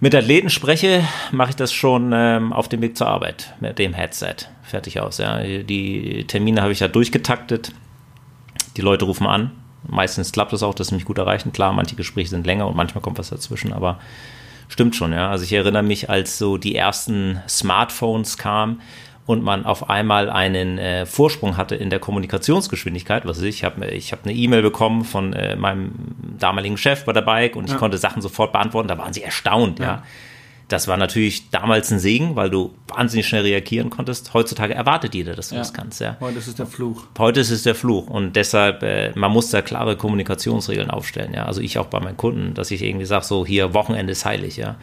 mit 0.00 0.14
Athleten 0.14 0.50
spreche, 0.50 1.02
mache 1.32 1.50
ich 1.50 1.56
das 1.56 1.72
schon 1.72 2.10
ähm, 2.14 2.52
auf 2.52 2.68
dem 2.68 2.82
Weg 2.82 2.96
zur 2.96 3.06
Arbeit 3.06 3.54
mit 3.60 3.78
dem 3.78 3.94
Headset. 3.94 4.34
Fertig 4.62 5.00
aus. 5.00 5.18
Ja. 5.18 5.42
Die 5.42 6.24
Termine 6.26 6.60
habe 6.60 6.72
ich 6.72 6.80
ja 6.80 6.88
durchgetaktet. 6.88 7.72
Die 8.76 8.82
Leute 8.82 9.06
rufen 9.06 9.26
an. 9.26 9.52
Meistens 9.88 10.32
klappt 10.32 10.52
es 10.52 10.62
auch, 10.62 10.74
dass 10.74 10.88
sie 10.88 10.94
mich 10.96 11.04
gut 11.04 11.16
erreichen. 11.16 11.52
Klar, 11.52 11.72
manche 11.72 11.96
Gespräche 11.96 12.28
sind 12.30 12.44
länger 12.46 12.66
und 12.66 12.76
manchmal 12.76 13.00
kommt 13.02 13.18
was 13.18 13.30
dazwischen, 13.30 13.72
aber 13.72 13.98
stimmt 14.68 14.96
schon, 14.96 15.12
ja. 15.12 15.30
Also 15.30 15.44
ich 15.44 15.52
erinnere 15.52 15.84
mich, 15.84 16.10
als 16.10 16.36
so 16.38 16.58
die 16.58 16.74
ersten 16.74 17.40
Smartphones 17.48 18.36
kamen 18.36 18.80
und 19.26 19.42
man 19.42 19.66
auf 19.66 19.90
einmal 19.90 20.30
einen 20.30 20.78
äh, 20.78 21.04
Vorsprung 21.04 21.56
hatte 21.56 21.74
in 21.74 21.90
der 21.90 21.98
Kommunikationsgeschwindigkeit. 21.98 23.26
Was 23.26 23.38
weiß 23.38 23.44
ich, 23.44 23.56
ich 23.56 23.64
habe 23.64 23.86
ich 23.86 24.12
hab 24.12 24.24
eine 24.24 24.32
E-Mail 24.34 24.62
bekommen 24.62 25.04
von 25.04 25.32
äh, 25.32 25.56
meinem 25.56 25.92
damaligen 26.38 26.76
Chef 26.76 27.04
bei 27.04 27.12
der 27.12 27.22
Bike 27.22 27.56
und 27.56 27.64
ich 27.66 27.72
Ja. 27.72 27.76
konnte 27.78 27.98
Sachen 27.98 28.22
sofort 28.22 28.52
beantworten. 28.52 28.88
Da 28.88 28.96
waren 28.98 29.12
sie 29.12 29.22
erstaunt, 29.22 29.78
ja. 29.80 29.84
Ja. 29.84 30.02
Das 30.68 30.88
war 30.88 30.96
natürlich 30.96 31.48
damals 31.50 31.92
ein 31.92 32.00
Segen, 32.00 32.34
weil 32.34 32.50
du 32.50 32.74
wahnsinnig 32.88 33.28
schnell 33.28 33.42
reagieren 33.42 33.88
konntest. 33.88 34.34
Heutzutage 34.34 34.74
erwartet 34.74 35.14
jeder, 35.14 35.34
dass 35.34 35.50
du 35.50 35.54
das 35.54 35.72
kannst, 35.72 36.00
ja. 36.00 36.16
Heute 36.18 36.38
ist 36.38 36.48
es 36.48 36.56
der 36.56 36.66
Fluch. 36.66 37.04
Heute 37.18 37.38
ist 37.38 37.50
es 37.52 37.62
der 37.62 37.76
Fluch 37.76 38.08
und 38.08 38.34
deshalb, 38.34 38.82
äh, 38.82 39.12
man 39.14 39.30
muss 39.30 39.50
da 39.50 39.62
klare 39.62 39.96
Kommunikationsregeln 39.96 40.90
aufstellen, 40.90 41.34
ja. 41.34 41.44
Also 41.46 41.60
ich 41.60 41.78
auch 41.78 41.86
bei 41.86 42.00
meinen 42.00 42.16
Kunden, 42.16 42.54
dass 42.54 42.72
ich 42.72 42.82
irgendwie 42.82 43.06
sage, 43.06 43.24
so 43.24 43.46
hier, 43.46 43.74
Wochenende 43.74 44.10
ist 44.12 44.24
heilig, 44.24 44.56
ja. 44.56 44.74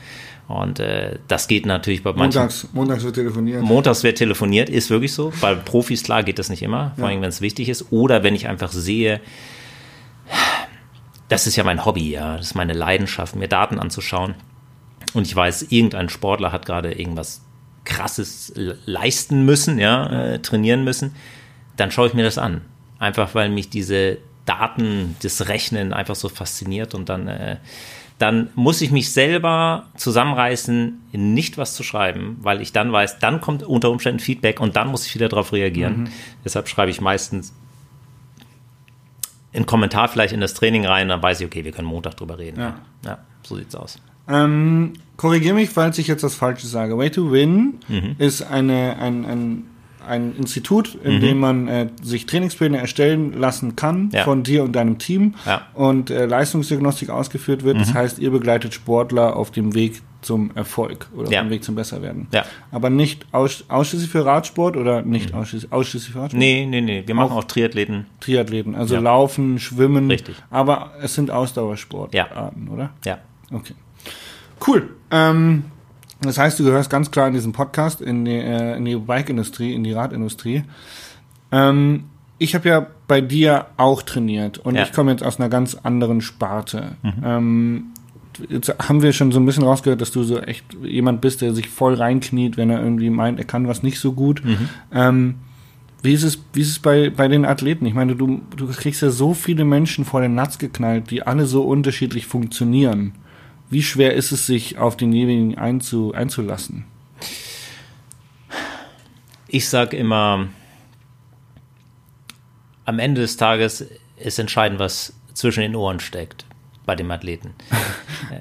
Und 0.47 0.79
äh, 0.79 1.19
das 1.27 1.47
geht 1.47 1.65
natürlich 1.65 2.03
bei 2.03 2.11
manchen. 2.11 2.39
Montags, 2.39 2.67
montags 2.73 3.03
wird 3.03 3.15
telefoniert. 3.15 3.61
Montags 3.63 4.03
wird 4.03 4.17
telefoniert, 4.17 4.69
ist 4.69 4.89
wirklich 4.89 5.13
so. 5.13 5.31
Bei 5.41 5.55
Profis, 5.55 6.03
klar, 6.03 6.23
geht 6.23 6.37
das 6.37 6.49
nicht 6.49 6.61
immer, 6.61 6.91
vor 6.97 7.07
allem, 7.07 7.21
wenn 7.21 7.29
es 7.29 7.41
wichtig 7.41 7.69
ist. 7.69 7.91
Oder 7.91 8.23
wenn 8.23 8.35
ich 8.35 8.47
einfach 8.47 8.71
sehe, 8.71 9.21
das 11.29 11.47
ist 11.47 11.55
ja 11.55 11.63
mein 11.63 11.85
Hobby, 11.85 12.11
ja, 12.11 12.37
das 12.37 12.47
ist 12.47 12.55
meine 12.55 12.73
Leidenschaft, 12.73 13.35
mir 13.35 13.47
Daten 13.47 13.79
anzuschauen. 13.79 14.35
Und 15.13 15.25
ich 15.27 15.35
weiß, 15.35 15.67
irgendein 15.69 16.09
Sportler 16.09 16.51
hat 16.51 16.65
gerade 16.65 16.91
irgendwas 16.91 17.41
Krasses 17.85 18.51
le- 18.55 18.77
leisten 18.85 19.45
müssen, 19.45 19.79
ja, 19.79 20.33
äh, 20.33 20.39
trainieren 20.39 20.83
müssen, 20.83 21.15
dann 21.77 21.91
schaue 21.91 22.07
ich 22.07 22.13
mir 22.13 22.23
das 22.23 22.37
an. 22.37 22.61
Einfach 22.99 23.33
weil 23.35 23.49
mich 23.49 23.69
diese 23.69 24.17
Daten, 24.45 25.15
das 25.21 25.47
Rechnen 25.47 25.93
einfach 25.93 26.15
so 26.15 26.29
fasziniert 26.29 26.93
und 26.95 27.09
dann, 27.09 27.27
äh, 27.27 27.57
dann 28.19 28.49
muss 28.55 28.81
ich 28.81 28.91
mich 28.91 29.11
selber 29.11 29.87
zusammenreißen, 29.97 31.01
nicht 31.13 31.57
was 31.57 31.75
zu 31.75 31.83
schreiben, 31.83 32.37
weil 32.41 32.61
ich 32.61 32.71
dann 32.71 32.91
weiß, 32.91 33.19
dann 33.19 33.41
kommt 33.41 33.63
unter 33.63 33.89
Umständen 33.89 34.19
Feedback 34.19 34.59
und 34.59 34.75
dann 34.75 34.89
muss 34.89 35.05
ich 35.05 35.15
wieder 35.15 35.29
darauf 35.29 35.51
reagieren. 35.53 36.09
Deshalb 36.45 36.67
schreibe 36.69 36.91
ich 36.91 37.01
meistens 37.01 37.53
einen 39.53 39.65
Kommentar 39.65 40.07
vielleicht 40.07 40.33
in 40.33 40.41
das 40.41 40.53
Training 40.53 40.85
rein, 40.85 41.09
dann 41.09 41.21
weiß 41.21 41.41
ich, 41.41 41.45
okay, 41.45 41.63
wir 41.63 41.71
können 41.71 41.87
Montag 41.87 42.17
drüber 42.17 42.37
reden. 42.39 42.59
Ja. 42.59 42.75
ja 43.05 43.17
so 43.43 43.55
sieht's 43.55 43.75
aus. 43.75 43.99
Ähm, 44.27 44.93
Korrigiere 45.17 45.53
mich, 45.53 45.69
falls 45.69 45.97
ich 45.97 46.07
jetzt 46.07 46.23
das 46.23 46.35
Falsche 46.35 46.65
sage. 46.65 46.97
Way 46.97 47.11
to 47.11 47.31
Win 47.31 47.79
Mhm. 47.87 48.15
ist 48.17 48.41
eine, 48.41 48.97
ein, 48.99 49.25
ein 49.25 49.63
ein 50.07 50.35
Institut, 50.35 50.95
in 51.03 51.19
dem 51.21 51.39
man 51.39 51.67
äh, 51.67 51.87
sich 52.01 52.25
Trainingspläne 52.25 52.77
erstellen 52.77 53.33
lassen 53.33 53.75
kann 53.75 54.09
Ja. 54.13 54.23
von 54.23 54.43
dir 54.43 54.63
und 54.63 54.73
deinem 54.73 54.97
Team 54.97 55.35
Ja. 55.45 55.61
und 55.73 56.09
äh, 56.09 56.25
Leistungsdiagnostik 56.25 57.09
ausgeführt 57.09 57.63
wird. 57.63 57.79
Das 57.79 57.93
heißt, 57.93 58.19
ihr 58.19 58.31
begleitet 58.31 58.73
Sportler 58.73 59.35
auf 59.35 59.51
dem 59.51 59.73
Weg 59.73 60.01
zum 60.21 60.51
Erfolg 60.55 61.07
oder 61.15 61.29
Ja. 61.31 61.39
auf 61.41 61.47
dem 61.47 61.51
Weg 61.51 61.63
zum 61.63 61.75
Besserwerden. 61.75 62.27
Ja. 62.31 62.45
Aber 62.71 62.89
nicht 62.89 63.25
aus, 63.33 63.65
ausschließlich 63.67 64.09
für 64.09 64.25
Radsport 64.25 64.77
oder 64.77 65.01
nicht 65.01 65.33
ausschließlich, 65.33 65.71
ausschließlich 65.71 66.13
für 66.13 66.19
Radsport? 66.19 66.39
Nee, 66.39 66.65
nee, 66.65 66.79
nee. 66.81 67.03
Wir 67.05 67.15
machen 67.15 67.33
auch 67.33 67.43
Triathleten. 67.43 68.05
Triathleten, 68.21 68.73
also. 68.75 68.97
Laufen, 68.97 69.59
Schwimmen. 69.59 70.09
Richtig. 70.09 70.35
Aber 70.49 70.91
es 71.01 71.13
sind 71.15 71.29
Ausdauersportarten, 71.29 72.69
oder? 72.69 72.91
Ja. 73.05 73.17
Okay. 73.51 73.73
Cool. 74.65 74.89
Ähm, 75.11 75.65
das 76.25 76.37
heißt, 76.37 76.59
du 76.59 76.63
gehörst 76.63 76.89
ganz 76.89 77.11
klar 77.11 77.27
in 77.27 77.33
diesen 77.33 77.51
Podcast, 77.53 78.01
in 78.01 78.25
die, 78.25 78.31
äh, 78.31 78.77
in 78.77 78.85
die 78.85 78.95
Bike-Industrie, 78.95 79.73
in 79.73 79.83
die 79.83 79.93
Radindustrie. 79.93 80.63
Ähm, 81.51 82.05
ich 82.39 82.55
habe 82.55 82.67
ja 82.69 82.87
bei 83.07 83.21
dir 83.21 83.67
auch 83.77 84.01
trainiert 84.01 84.57
und 84.57 84.75
Ja. 84.75 84.83
ich 84.83 84.91
komme 84.91 85.11
jetzt 85.11 85.23
aus 85.23 85.39
einer 85.39 85.49
ganz 85.49 85.75
anderen 85.75 86.21
Sparte. 86.21 86.95
Ähm, 87.23 87.85
jetzt 88.49 88.73
haben 88.87 89.01
wir 89.01 89.13
schon 89.13 89.31
so 89.31 89.39
ein 89.39 89.45
bisschen 89.45 89.63
rausgehört, 89.63 90.01
dass 90.01 90.11
du 90.11 90.23
so 90.23 90.39
echt 90.39 90.65
jemand 90.83 91.21
bist, 91.21 91.41
der 91.41 91.53
sich 91.53 91.69
voll 91.69 91.93
reinkniet, 91.93 92.57
wenn 92.57 92.69
er 92.69 92.81
irgendwie 92.81 93.09
meint, 93.11 93.39
er 93.39 93.45
kann 93.45 93.67
was 93.67 93.83
nicht 93.83 93.99
so 93.99 94.13
gut. 94.13 94.41
Ähm, 94.91 95.35
wie 96.01 96.11
ist 96.13 96.23
es, 96.23 96.43
wie 96.51 96.61
ist 96.61 96.69
es 96.71 96.79
bei, 96.79 97.09
bei 97.11 97.29
den 97.29 97.45
Athleten? 97.45 97.85
Ich 97.85 97.93
meine, 97.93 98.15
du, 98.15 98.41
du 98.57 98.67
kriegst 98.67 99.01
ja 99.01 99.09
so 99.09 99.33
viele 99.33 99.63
Menschen 99.63 100.03
vor 100.03 100.19
den 100.19 100.35
Natz 100.35 100.57
geknallt, 100.57 101.11
die 101.11 101.21
alle 101.25 101.45
so 101.45 101.63
unterschiedlich 101.63 102.25
funktionieren. 102.25 103.13
Wie 103.73 103.81
schwer 103.81 104.13
ist 104.13 104.31
es, 104.31 104.45
sich 104.45 104.77
auf 104.77 104.97
den 104.97 105.11
jeweiligen 105.11 105.57
einzu, 105.57 106.13
einzulassen? 106.13 106.85
Ich 109.47 109.67
sage 109.67 109.97
immer, 109.97 110.49
am 112.85 112.99
Ende 112.99 113.21
des 113.21 113.35
Tages 113.35 113.87
ist 114.15 114.37
entscheidend, 114.37 114.77
was 114.77 115.13
zwischen 115.33 115.61
den 115.61 115.75
Ohren 115.75 115.99
steckt 115.99 116.45
bei 116.85 116.95
dem 116.95 117.11
Athleten. 117.11 117.53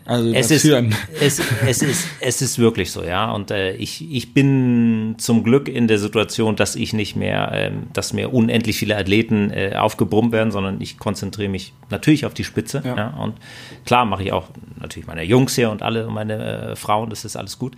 Also 0.05 0.33
Es 0.33 0.51
ist, 0.51 0.65
es, 0.65 1.41
es, 1.67 1.83
ist, 1.83 2.09
es 2.21 2.41
ist 2.41 2.59
wirklich 2.59 2.91
so, 2.93 3.05
ja. 3.05 3.31
Und 3.31 3.51
äh, 3.51 3.75
ich, 3.75 4.11
ich 4.11 4.33
bin 4.33 5.17
zum 5.19 5.45
Glück 5.45 5.69
in 5.69 5.87
der 5.87 5.99
Situation, 5.99 6.57
dass 6.57 6.77
ich 6.77 6.93
nicht 6.93 7.15
mehr, 7.15 7.51
ähm, 7.53 7.89
dass 7.93 8.13
mir 8.13 8.33
unendlich 8.33 8.79
viele 8.79 8.97
Athleten 8.97 9.51
äh, 9.51 9.75
aufgebrummt 9.77 10.33
werden, 10.33 10.51
sondern 10.51 10.81
ich 10.81 10.99
konzentriere 10.99 11.51
mich 11.51 11.75
natürlich 11.91 12.25
auf 12.25 12.33
die 12.33 12.45
Spitze. 12.45 12.81
Ja. 12.85 12.97
Ja. 12.97 13.09
Und 13.19 13.35
klar 13.85 14.07
mache 14.07 14.23
ich 14.23 14.33
auch 14.33 14.49
natürlich 14.81 15.07
meine 15.07 15.25
Jungs 15.25 15.55
hier 15.57 15.71
und 15.71 15.83
alle 15.83 16.07
meine 16.07 16.71
äh, 16.71 16.77
Frauen, 16.77 17.11
das 17.11 17.25
ist 17.25 17.37
alles 17.37 17.59
gut. 17.59 17.77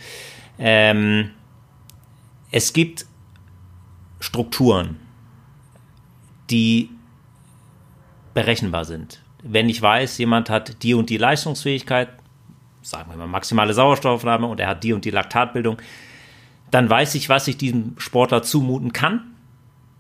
Ähm, 0.58 1.30
es 2.52 2.72
gibt 2.72 3.06
Strukturen, 4.20 4.96
die 6.50 6.90
berechenbar 8.34 8.84
sind. 8.84 9.23
Wenn 9.46 9.68
ich 9.68 9.80
weiß, 9.80 10.18
jemand 10.18 10.50
hat 10.50 10.82
die 10.82 10.94
und 10.94 11.10
die 11.10 11.18
Leistungsfähigkeit, 11.18 12.08
sagen 12.82 13.10
wir 13.10 13.16
mal 13.16 13.26
maximale 13.26 13.74
Sauerstoffaufnahme 13.74 14.46
und 14.46 14.58
er 14.58 14.68
hat 14.68 14.82
die 14.82 14.92
und 14.92 15.04
die 15.04 15.10
Laktatbildung, 15.10 15.76
dann 16.70 16.90
weiß 16.90 17.14
ich, 17.14 17.28
was 17.28 17.46
ich 17.46 17.56
diesem 17.56 17.94
Sportler 17.98 18.42
zumuten 18.42 18.92
kann, 18.92 19.20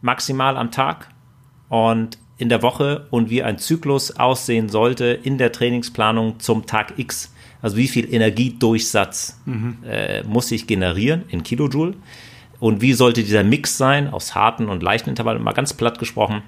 maximal 0.00 0.56
am 0.56 0.70
Tag 0.70 1.08
und 1.68 2.18
in 2.36 2.48
der 2.48 2.62
Woche 2.62 3.06
und 3.10 3.30
wie 3.30 3.42
ein 3.42 3.58
Zyklus 3.58 4.16
aussehen 4.16 4.68
sollte 4.68 5.06
in 5.06 5.38
der 5.38 5.52
Trainingsplanung 5.52 6.40
zum 6.40 6.66
Tag 6.66 6.94
X. 6.98 7.32
Also 7.62 7.76
wie 7.76 7.88
viel 7.88 8.12
Energiedurchsatz 8.12 9.40
äh, 9.86 10.22
muss 10.24 10.50
ich 10.50 10.66
generieren 10.66 11.24
in 11.28 11.42
Kilojoule? 11.42 11.94
Und 12.60 12.80
wie 12.80 12.92
sollte 12.92 13.22
dieser 13.22 13.44
Mix 13.44 13.78
sein 13.78 14.08
aus 14.08 14.34
harten 14.34 14.68
und 14.68 14.82
leichten 14.82 15.10
Intervallen, 15.10 15.42
mal 15.42 15.52
ganz 15.52 15.74
platt 15.74 15.98
gesprochen, 15.98 16.42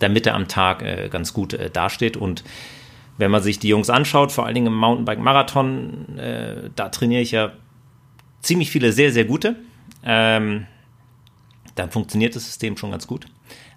damit 0.00 0.26
er 0.26 0.34
am 0.34 0.48
Tag 0.48 0.82
äh, 0.82 1.08
ganz 1.08 1.32
gut 1.32 1.54
äh, 1.54 1.70
dasteht. 1.70 2.16
Und 2.16 2.42
wenn 3.18 3.30
man 3.30 3.42
sich 3.42 3.58
die 3.58 3.68
Jungs 3.68 3.90
anschaut, 3.90 4.32
vor 4.32 4.46
allen 4.46 4.54
Dingen 4.54 4.66
im 4.66 4.76
Mountainbike-Marathon, 4.76 6.18
äh, 6.18 6.70
da 6.74 6.88
trainiere 6.88 7.22
ich 7.22 7.30
ja 7.30 7.52
ziemlich 8.42 8.70
viele 8.70 8.92
sehr, 8.92 9.12
sehr 9.12 9.24
gute. 9.24 9.56
Ähm, 10.02 10.66
dann 11.74 11.90
funktioniert 11.90 12.34
das 12.34 12.44
System 12.46 12.76
schon 12.76 12.90
ganz 12.90 13.06
gut. 13.06 13.26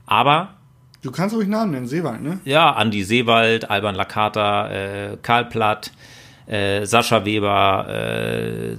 Aber 0.05 0.55
Du 1.01 1.11
kannst 1.11 1.35
ruhig 1.35 1.49
Namen 1.49 1.71
nennen, 1.71 1.87
Seewald, 1.87 2.21
ne? 2.21 2.39
ja, 2.45 2.71
Andi 2.71 3.03
Seewald, 3.03 3.69
Alban 3.69 3.93
Lakata, 3.93 4.71
äh, 4.71 5.17
Karl 5.21 5.45
Platt, 5.45 5.91
äh, 6.45 6.85
Sascha 6.85 7.25
Weber 7.25 7.87
äh, 7.89 8.75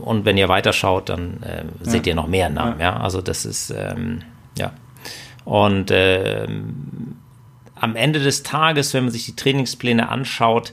und 0.00 0.24
wenn 0.24 0.36
ihr 0.36 0.48
weiterschaut, 0.48 1.08
dann 1.08 1.42
äh, 1.42 1.64
seht 1.80 2.06
ihr 2.06 2.14
noch 2.14 2.28
mehr 2.28 2.50
Namen. 2.50 2.78
Ja, 2.80 2.98
also 2.98 3.20
das 3.20 3.44
ist 3.44 3.70
ähm, 3.70 4.20
ja 4.20 4.35
und 5.46 5.90
ähm, 5.92 7.16
am 7.76 7.94
Ende 7.94 8.18
des 8.18 8.42
Tages, 8.42 8.92
wenn 8.92 9.04
man 9.04 9.12
sich 9.12 9.26
die 9.26 9.36
Trainingspläne 9.36 10.08
anschaut, 10.08 10.72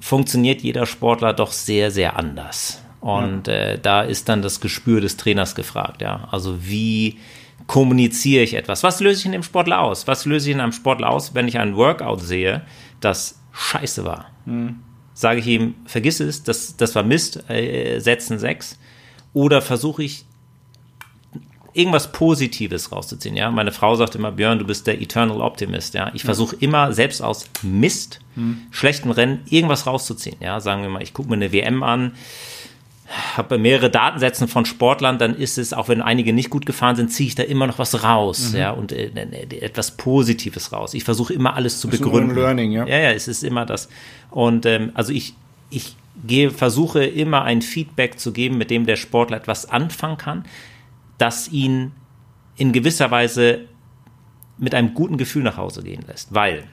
funktioniert 0.00 0.62
jeder 0.62 0.86
Sportler 0.86 1.34
doch 1.34 1.52
sehr, 1.52 1.90
sehr 1.90 2.16
anders. 2.16 2.82
Und 3.00 3.48
äh, 3.48 3.78
da 3.78 4.00
ist 4.00 4.30
dann 4.30 4.40
das 4.40 4.60
Gespür 4.60 5.02
des 5.02 5.18
Trainers 5.18 5.54
gefragt, 5.54 6.00
ja. 6.00 6.26
Also 6.30 6.64
wie 6.66 7.18
kommuniziere 7.66 8.42
ich 8.42 8.54
etwas? 8.54 8.82
Was 8.82 9.00
löse 9.00 9.20
ich 9.20 9.26
in 9.26 9.32
dem 9.32 9.42
Sportler 9.42 9.82
aus? 9.82 10.06
Was 10.06 10.24
löse 10.24 10.48
ich 10.48 10.54
in 10.54 10.60
einem 10.62 10.72
Sportler 10.72 11.10
aus, 11.10 11.34
wenn 11.34 11.46
ich 11.46 11.58
ein 11.58 11.76
Workout 11.76 12.22
sehe, 12.22 12.62
das 13.00 13.40
scheiße 13.52 14.06
war? 14.06 14.30
Sage 15.12 15.40
ich 15.40 15.46
ihm, 15.46 15.74
vergiss 15.84 16.20
es, 16.20 16.44
das, 16.44 16.78
das 16.78 16.94
war 16.94 17.02
Mist, 17.02 17.48
äh, 17.50 17.98
setzen 18.00 18.38
sechs. 18.38 18.78
Oder 19.34 19.60
versuche 19.60 20.02
ich 20.02 20.24
irgendwas 21.74 22.12
Positives 22.12 22.92
rauszuziehen. 22.92 23.36
Ja, 23.36 23.50
meine 23.50 23.72
Frau 23.72 23.96
sagt 23.96 24.14
immer, 24.14 24.32
Björn, 24.32 24.58
du 24.58 24.64
bist 24.64 24.86
der 24.86 25.00
Eternal 25.02 25.40
Optimist. 25.40 25.94
Ja, 25.94 26.10
ich 26.14 26.22
versuche 26.22 26.56
immer 26.60 26.92
selbst 26.92 27.20
aus 27.20 27.46
Mist, 27.62 28.20
schlechten 28.70 29.10
Rennen 29.10 29.40
irgendwas 29.50 29.86
rauszuziehen. 29.86 30.36
Ja, 30.40 30.60
sagen 30.60 30.82
wir 30.82 30.88
mal, 30.88 31.02
ich 31.02 31.12
gucke 31.12 31.28
mir 31.28 31.34
eine 31.34 31.52
WM 31.52 31.82
an, 31.82 32.12
habe 33.36 33.58
mehrere 33.58 33.90
Datensätzen 33.90 34.48
von 34.48 34.64
Sportlern, 34.64 35.18
dann 35.18 35.36
ist 35.36 35.58
es, 35.58 35.72
auch 35.72 35.88
wenn 35.88 36.00
einige 36.00 36.32
nicht 36.32 36.50
gut 36.50 36.64
gefahren 36.64 36.96
sind, 36.96 37.12
ziehe 37.12 37.28
ich 37.28 37.34
da 37.34 37.42
immer 37.42 37.66
noch 37.66 37.78
was 37.78 38.02
raus, 38.02 38.54
ja, 38.56 38.70
und 38.70 38.92
äh, 38.92 39.06
äh, 39.14 39.60
etwas 39.60 39.96
Positives 39.96 40.72
raus. 40.72 40.94
Ich 40.94 41.04
versuche 41.04 41.34
immer 41.34 41.54
alles 41.54 41.80
zu 41.80 41.88
ist 41.88 41.94
ein 41.94 42.00
begründen. 42.00 42.34
Learning, 42.34 42.72
ja. 42.72 42.86
Ja, 42.86 42.98
ja, 42.98 43.10
es 43.10 43.28
ist 43.28 43.44
immer 43.44 43.66
das. 43.66 43.88
Und 44.30 44.64
ähm, 44.64 44.90
also 44.94 45.12
ich, 45.12 45.34
ich 45.70 45.96
gehe, 46.26 46.50
versuche 46.50 47.04
immer 47.04 47.42
ein 47.42 47.62
Feedback 47.62 48.18
zu 48.18 48.32
geben, 48.32 48.56
mit 48.56 48.70
dem 48.70 48.86
der 48.86 48.96
Sportler 48.96 49.36
etwas 49.36 49.68
anfangen 49.68 50.16
kann, 50.16 50.44
das 51.18 51.48
ihn 51.48 51.92
in 52.56 52.72
gewisser 52.72 53.10
Weise 53.10 53.62
mit 54.58 54.74
einem 54.74 54.94
guten 54.94 55.16
Gefühl 55.16 55.42
nach 55.42 55.56
Hause 55.56 55.82
gehen 55.82 56.04
lässt. 56.06 56.34
Weil 56.34 56.64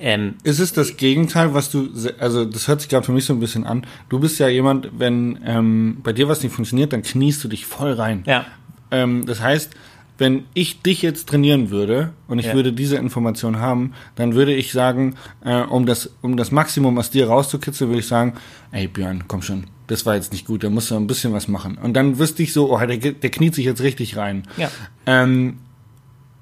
ähm, 0.00 0.36
Ist 0.44 0.60
es 0.60 0.72
das 0.72 0.96
Gegenteil, 0.96 1.54
was 1.54 1.70
du, 1.70 1.88
also 2.20 2.44
das 2.44 2.68
hört 2.68 2.80
sich 2.80 2.88
gerade 2.90 3.04
für 3.04 3.12
mich 3.12 3.24
so 3.24 3.32
ein 3.32 3.40
bisschen 3.40 3.64
an. 3.64 3.84
Du 4.08 4.20
bist 4.20 4.38
ja 4.38 4.48
jemand, 4.48 4.90
wenn 4.98 5.40
ähm, 5.44 5.98
bei 6.02 6.12
dir 6.12 6.28
was 6.28 6.42
nicht 6.42 6.54
funktioniert, 6.54 6.92
dann 6.92 7.02
kniest 7.02 7.42
du 7.42 7.48
dich 7.48 7.66
voll 7.66 7.92
rein. 7.92 8.22
ja, 8.26 8.46
Ähm, 8.90 9.26
das 9.26 9.40
heißt, 9.40 9.70
wenn 10.18 10.44
ich 10.52 10.82
dich 10.82 11.00
jetzt 11.02 11.28
trainieren 11.28 11.70
würde 11.70 12.12
und 12.26 12.38
ich 12.40 12.46
Ja. 12.46 12.54
würde 12.54 12.72
diese 12.72 12.96
Information 12.96 13.60
haben, 13.60 13.92
dann 14.16 14.34
würde 14.34 14.52
ich 14.52 14.72
sagen, 14.72 15.14
äh, 15.44 15.60
um 15.62 15.86
das, 15.86 16.10
um 16.22 16.36
das 16.36 16.50
Maximum 16.50 16.98
aus 16.98 17.10
dir 17.10 17.28
rauszukitzeln, 17.28 17.88
würde 17.90 18.00
ich 18.00 18.08
sagen, 18.08 18.34
ey 18.72 18.88
Björn, 18.88 19.24
komm 19.28 19.42
schon, 19.42 19.64
das 19.86 20.04
war 20.06 20.16
jetzt 20.16 20.32
nicht 20.32 20.44
gut, 20.46 20.64
da 20.64 20.70
musst 20.70 20.90
du 20.90 20.96
ein 20.96 21.06
bisschen 21.06 21.32
was 21.32 21.46
machen. 21.48 21.78
Und 21.80 21.94
dann 21.94 22.18
wüsste 22.18 22.42
ich 22.42 22.52
so, 22.52 22.72
oh, 22.74 22.78
der, 22.84 22.96
der 22.98 23.30
kniet 23.30 23.54
sich 23.54 23.64
jetzt 23.64 23.80
richtig 23.80 24.16
rein. 24.16 24.42
ja. 24.56 24.70
Ähm, 25.06 25.58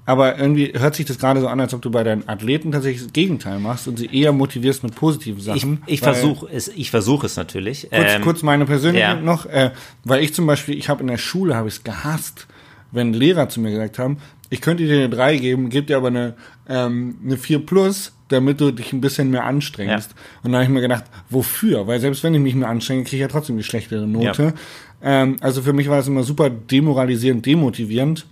aber 0.09 0.39
irgendwie 0.39 0.73
hört 0.77 0.95
sich 0.95 1.05
das 1.05 1.19
gerade 1.19 1.41
so 1.41 1.49
an, 1.49 1.59
als 1.59 1.75
ob 1.75 1.83
du 1.83 1.91
bei 1.91 2.05
deinen 2.05 2.29
Athleten 2.29 2.71
tatsächlich 2.71 3.03
das 3.03 3.13
Gegenteil 3.13 3.59
machst 3.59 3.89
und 3.89 3.99
sie 3.99 4.07
eher 4.07 4.31
motivierst 4.33 4.85
mit 4.85 4.95
positiven 4.95 5.39
Ich, 5.41 5.45
Sachen. 5.45 5.83
ich 5.87 6.01
weil- 6.03 6.15
versuche 6.15 6.47
es, 6.53 6.69
ich 6.69 6.93
versuche 6.93 7.27
es 7.27 7.35
natürlich. 7.37 7.89
Kurz, 7.91 8.13
Ähm, 8.15 8.23
kurz 8.23 8.43
meine 8.45 8.67
persönliche 8.67 9.03
ja. 9.05 9.15
noch, 9.21 9.47
äh, 9.47 9.73
weil 10.05 10.23
ich 10.23 10.33
zum 10.33 10.47
Beispiel, 10.47 10.79
ich 10.79 10.89
habe 10.89 11.01
in 11.01 11.09
der 11.09 11.19
Schule 11.19 11.57
habe 11.57 11.67
ich 11.67 11.75
es 11.75 11.83
gehasst, 11.85 12.47
wenn 12.93 13.13
Lehrer 13.13 13.49
zu 13.49 13.61
mir 13.61 13.71
gesagt 13.71 13.99
haben, 13.99 14.19
ich 14.49 14.61
könnte 14.61 14.87
dir 14.87 14.95
eine 14.95 15.09
3 15.09 15.37
geben, 15.39 15.71
gib 15.71 15.89
dir 15.89 15.97
aber 15.97 16.09
eine, 16.09 16.35
ähm, 16.69 17.19
eine 17.25 17.37
4 17.37 17.67
plus, 17.67 18.13
damit 18.29 18.61
du 18.61 18.71
dich 18.73 18.93
ein 18.93 19.01
bisschen 19.01 19.31
mehr 19.31 19.45
anstrengst. 19.45 20.15
Und 20.43 20.53
dann 20.53 20.55
habe 20.55 20.65
ich 20.65 20.71
mir 20.71 20.81
gedacht, 20.81 21.05
wofür? 21.31 21.87
Weil 21.87 22.01
selbst 22.01 22.23
wenn 22.23 22.35
ich 22.35 22.41
mich 22.41 22.55
mehr 22.55 22.69
anstrenge, 22.69 23.05
kriege 23.05 23.17
ich 23.17 23.23
ja 23.23 23.29
trotzdem 23.29 23.57
die 23.57 23.65
schlechtere 23.65 24.07
Note. 24.07 24.55
Ähm, 25.03 25.37
also 25.41 25.63
für 25.63 25.73
mich 25.73 25.89
war 25.89 25.99
es 25.99 26.09
immer 26.09 26.23
super 26.23 26.51
demoralisierend, 26.51 27.45
demotivierend. 27.45 28.27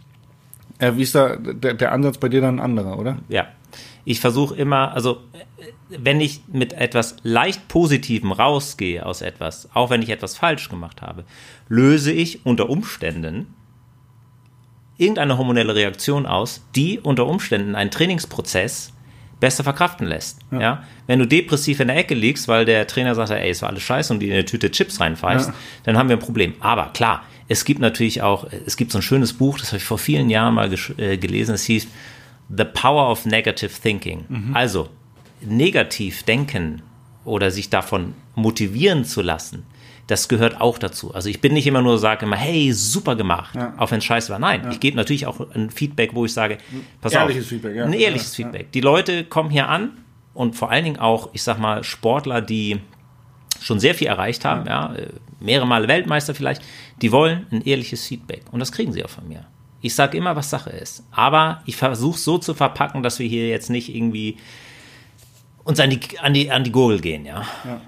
Äh, 0.78 0.92
wie 0.96 1.02
ist 1.02 1.14
da 1.14 1.36
der, 1.36 1.74
der 1.74 1.92
Ansatz 1.92 2.18
bei 2.18 2.28
dir 2.28 2.40
dann 2.40 2.56
ein 2.56 2.64
anderer, 2.64 2.98
oder? 2.98 3.18
ja. 3.28 3.46
Ich 4.06 4.20
versuche 4.20 4.54
immer, 4.54 4.92
also 4.92 5.20
wenn 5.88 6.20
ich 6.20 6.42
mit 6.52 6.74
etwas 6.74 7.16
leicht 7.22 7.68
Positivem 7.68 8.32
rausgehe 8.32 9.04
aus 9.04 9.22
etwas, 9.22 9.68
auch 9.72 9.88
wenn 9.88 10.02
ich 10.02 10.10
etwas 10.10 10.36
falsch 10.36 10.68
gemacht 10.68 11.00
habe, 11.00 11.24
löse 11.68 12.12
ich 12.12 12.44
unter 12.44 12.68
Umständen 12.68 13.46
irgendeine 14.98 15.38
hormonelle 15.38 15.74
Reaktion 15.74 16.26
aus, 16.26 16.62
die 16.76 16.98
unter 17.00 17.26
Umständen 17.26 17.74
einen 17.74 17.90
Trainingsprozess 17.90 18.92
besser 19.40 19.64
verkraften 19.64 20.06
lässt. 20.06 20.38
Ja. 20.52 20.84
Wenn 21.06 21.18
du 21.18 21.26
depressiv 21.26 21.80
in 21.80 21.88
der 21.88 21.96
Ecke 21.96 22.14
liegst, 22.14 22.48
weil 22.48 22.64
der 22.64 22.86
Trainer 22.86 23.14
sagt, 23.14 23.30
ey, 23.30 23.50
es 23.50 23.60
war 23.62 23.68
alles 23.68 23.82
scheiße 23.82 24.12
und 24.12 24.20
die 24.20 24.28
in 24.28 24.32
eine 24.32 24.44
Tüte 24.44 24.70
Chips 24.70 25.00
reinpfeifst, 25.00 25.48
Ja. 25.48 25.54
dann 25.82 25.98
haben 25.98 26.08
wir 26.08 26.16
ein 26.16 26.20
Problem. 26.22 26.54
Aber 26.60 26.90
klar, 26.94 27.24
es 27.48 27.64
gibt 27.64 27.80
natürlich 27.80 28.22
auch, 28.22 28.46
es 28.64 28.76
gibt 28.76 28.92
so 28.92 28.98
ein 28.98 29.02
schönes 29.02 29.32
Buch, 29.34 29.58
das 29.58 29.68
habe 29.68 29.78
ich 29.78 29.84
vor 29.84 29.98
vielen 29.98 30.30
Jahren 30.30 30.54
mal 30.54 30.72
äh, 30.96 31.18
gelesen, 31.18 31.54
es 31.56 31.64
hieß 31.64 31.88
The 32.56 32.64
Power 32.64 33.10
of 33.10 33.26
Negative 33.26 33.70
Thinking. 33.82 34.50
Also, 34.54 34.88
negativ 35.42 36.22
denken 36.22 36.82
oder 37.24 37.50
sich 37.50 37.70
davon 37.70 38.14
motivieren 38.34 39.04
zu 39.04 39.22
lassen, 39.22 39.64
das 40.06 40.28
gehört 40.28 40.60
auch 40.60 40.78
dazu. 40.78 41.14
Also 41.14 41.28
ich 41.28 41.40
bin 41.40 41.54
nicht 41.54 41.66
immer 41.66 41.80
nur 41.82 41.98
sage 41.98 42.26
immer, 42.26 42.36
hey, 42.36 42.72
super 42.72 43.16
gemacht, 43.16 43.54
Ja. 43.54 43.74
auch 43.78 43.90
wenn 43.90 43.98
es 43.98 44.04
scheiße 44.04 44.30
war. 44.30 44.38
Nein, 44.38 44.68
ich 44.70 44.80
gebe 44.80 44.96
natürlich 44.96 45.26
auch 45.26 45.40
ein 45.54 45.70
Feedback, 45.70 46.14
wo 46.14 46.24
ich 46.24 46.32
sage, 46.32 46.58
pass 47.00 47.12
Ehrliches 47.12 47.44
auf, 47.44 47.48
Feedback, 47.48 47.76
ja. 47.76 47.84
ein 47.84 47.92
ehrliches 47.92 48.36
Ja, 48.36 48.44
ja. 48.44 48.50
Feedback. 48.52 48.72
Die 48.72 48.80
Leute 48.80 49.24
kommen 49.24 49.50
hier 49.50 49.68
an 49.68 49.92
und 50.34 50.56
vor 50.56 50.70
allen 50.70 50.84
Dingen 50.84 50.98
auch, 50.98 51.30
ich 51.32 51.42
sag 51.42 51.58
mal, 51.58 51.82
Sportler, 51.84 52.40
die 52.42 52.80
schon 53.60 53.80
sehr 53.80 53.94
viel 53.94 54.08
erreicht 54.08 54.44
haben, 54.44 54.66
ja, 54.66 54.94
mehrere 55.40 55.66
Male 55.66 55.88
Weltmeister 55.88 56.34
vielleicht, 56.34 56.62
die 57.00 57.12
wollen 57.12 57.46
ein 57.50 57.62
ehrliches 57.62 58.06
Feedback. 58.06 58.42
Und 58.50 58.60
das 58.60 58.72
kriegen 58.72 58.92
sie 58.92 59.04
auch 59.04 59.10
von 59.10 59.26
mir. 59.26 59.46
Ich 59.80 59.94
sage 59.94 60.16
immer, 60.16 60.34
was 60.36 60.50
Sache 60.50 60.70
ist. 60.70 61.04
Aber 61.12 61.62
ich 61.66 61.76
versuche 61.76 62.18
so 62.18 62.38
zu 62.38 62.54
verpacken, 62.54 63.02
dass 63.02 63.18
wir 63.18 63.26
hier 63.28 63.48
jetzt 63.48 63.70
nicht 63.70 63.94
irgendwie 63.94 64.36
uns 65.64 65.80
an 65.80 65.90
die, 65.90 66.00
an 66.18 66.34
die, 66.34 66.50
an 66.50 66.62
die 66.62 66.70
Gurgel 66.72 67.00
gehen, 67.00 67.24
ja. 67.24 67.42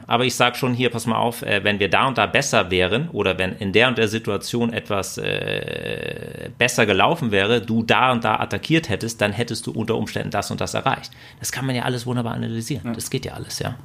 Aber 0.07 0.25
ich 0.25 0.35
sage 0.35 0.57
schon 0.57 0.73
hier, 0.73 0.89
pass 0.89 1.07
mal 1.07 1.19
auf, 1.19 1.43
äh, 1.43 1.63
wenn 1.63 1.79
wir 1.79 1.91
da 1.91 2.09
und 2.09 2.17
da 2.17 2.27
besser 2.27 2.71
wären 2.71 3.11
oder 3.11 3.39
wenn 3.39 3.53
in 3.53 3.73
der 3.73 3.89
und 3.89 3.99
der 3.99 4.09
Situation 4.09 4.73
etwas 4.73 5.19
äh, 5.19 6.51
besser 6.57 6.87
gelaufen 6.87 7.31
wäre, 7.31 7.61
du 7.61 7.83
da 7.83 8.13
und 8.13 8.25
da 8.25 8.41
attackiert 8.41 8.89
hättest, 8.89 9.21
dann 9.21 9.33
hättest 9.33 9.67
du 9.67 9.73
unter 9.73 9.97
Umständen 9.97 10.31
das 10.31 10.51
und 10.51 10.61
das 10.61 10.73
erreicht. 10.73 11.13
Das 11.39 11.53
kann 11.53 11.67
man 11.67 11.77
ja 11.77 11.83
alles 11.83 12.07
wunderbar 12.07 12.33
analysieren. 12.33 12.95
Das 12.95 13.11
geht 13.11 13.27
ja 13.27 13.35
alles, 13.35 13.59
ja. 13.59 13.77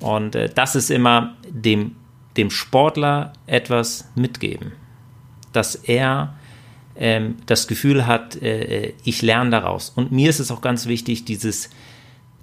Und 0.00 0.34
äh, 0.34 0.48
das 0.48 0.74
ist 0.74 0.90
immer 0.90 1.36
dem, 1.50 1.96
dem 2.38 2.50
Sportler 2.50 3.34
etwas 3.46 4.10
mitgeben, 4.14 4.72
dass 5.52 5.74
er 5.74 6.34
ähm, 6.96 7.36
das 7.44 7.68
Gefühl 7.68 8.06
hat, 8.06 8.40
äh, 8.40 8.94
ich 9.04 9.20
lerne 9.20 9.50
daraus. 9.50 9.90
Und 9.90 10.12
mir 10.12 10.30
ist 10.30 10.40
es 10.40 10.50
auch 10.50 10.62
ganz 10.62 10.86
wichtig, 10.86 11.26
dieses, 11.26 11.68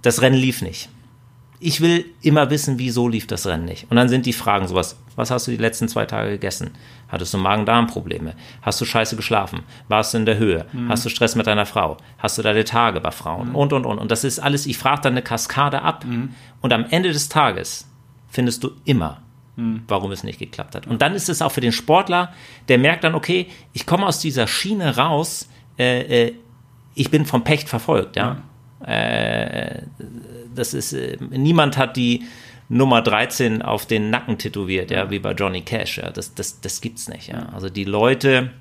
das 0.05 0.21
Rennen 0.21 0.37
lief 0.37 0.61
nicht. 0.61 0.89
Ich 1.59 1.81
will 1.81 2.05
immer 2.21 2.49
wissen, 2.49 2.77
wieso 2.77 3.07
lief 3.07 3.27
das 3.27 3.47
Rennen 3.47 3.65
nicht. 3.65 3.89
Und 3.89 3.95
dann 3.95 4.09
sind 4.09 4.25
die 4.25 4.33
Fragen 4.33 4.67
sowas, 4.67 4.99
was 5.15 5.31
hast 5.31 5.47
du 5.47 5.51
die 5.51 5.57
letzten 5.57 5.87
zwei 5.87 6.05
Tage 6.05 6.31
gegessen? 6.31 6.71
Hattest 7.07 7.33
du 7.33 7.37
Magen-Darm-Probleme? 7.37 8.35
Hast 8.61 8.79
du 8.81 8.85
scheiße 8.85 9.15
geschlafen? 9.15 9.63
Warst 9.87 10.13
du 10.13 10.17
in 10.17 10.25
der 10.25 10.37
Höhe? 10.37 10.65
Hast 10.89 11.05
du 11.05 11.09
Stress 11.09 11.35
mit 11.35 11.47
deiner 11.47 11.65
Frau? 11.65 11.97
Hast 12.17 12.37
du 12.37 12.41
deine 12.41 12.65
Tage 12.65 12.99
bei 12.99 13.11
Frauen? 13.11 13.55
Und, 13.55 13.73
und, 13.73 13.85
und. 13.85 13.97
Und 13.97 14.11
das 14.11 14.23
ist 14.23 14.39
alles, 14.39 14.65
ich 14.65 14.77
frage 14.77 15.01
dann 15.01 15.13
eine 15.13 15.21
Kaskade 15.21 15.81
ab. 15.81 16.03
Und 16.61 16.73
am 16.73 16.85
Ende 16.89 17.11
des 17.13 17.29
Tages 17.29 17.87
findest 18.27 18.63
du 18.63 18.71
immer, 18.83 19.21
warum 19.87 20.11
es 20.11 20.23
nicht 20.23 20.39
geklappt 20.39 20.75
hat. 20.75 20.85
Und 20.87 21.01
dann 21.01 21.15
ist 21.15 21.29
es 21.29 21.41
auch 21.41 21.51
für 21.53 21.61
den 21.61 21.71
Sportler, 21.71 22.33
der 22.67 22.77
merkt 22.77 23.05
dann, 23.05 23.15
okay, 23.15 23.47
ich 23.71 23.85
komme 23.85 24.05
aus 24.05 24.19
dieser 24.19 24.45
Schiene 24.47 24.97
raus, 24.97 25.47
äh, 25.79 26.25
äh, 26.27 26.33
ich 26.93 27.09
bin 27.09 27.25
vom 27.25 27.43
Pech 27.45 27.65
verfolgt, 27.65 28.17
ja. 28.17 28.37
Äh, 28.85 29.81
das 30.55 30.73
ist, 30.73 30.93
äh, 30.93 31.17
niemand 31.31 31.77
hat 31.77 31.95
die 31.97 32.23
Nummer 32.69 33.01
13 33.01 33.61
auf 33.61 33.85
den 33.85 34.09
Nacken 34.09 34.37
tätowiert, 34.37 34.89
ja, 34.91 35.09
wie 35.11 35.19
bei 35.19 35.31
Johnny 35.33 35.61
Cash, 35.61 35.97
ja. 35.99 36.09
Das, 36.11 36.33
das, 36.33 36.61
das 36.61 36.81
gibt's 36.81 37.07
nicht, 37.07 37.27
ja. 37.27 37.49
Also 37.53 37.69
die 37.69 37.83
Leute 37.83 38.51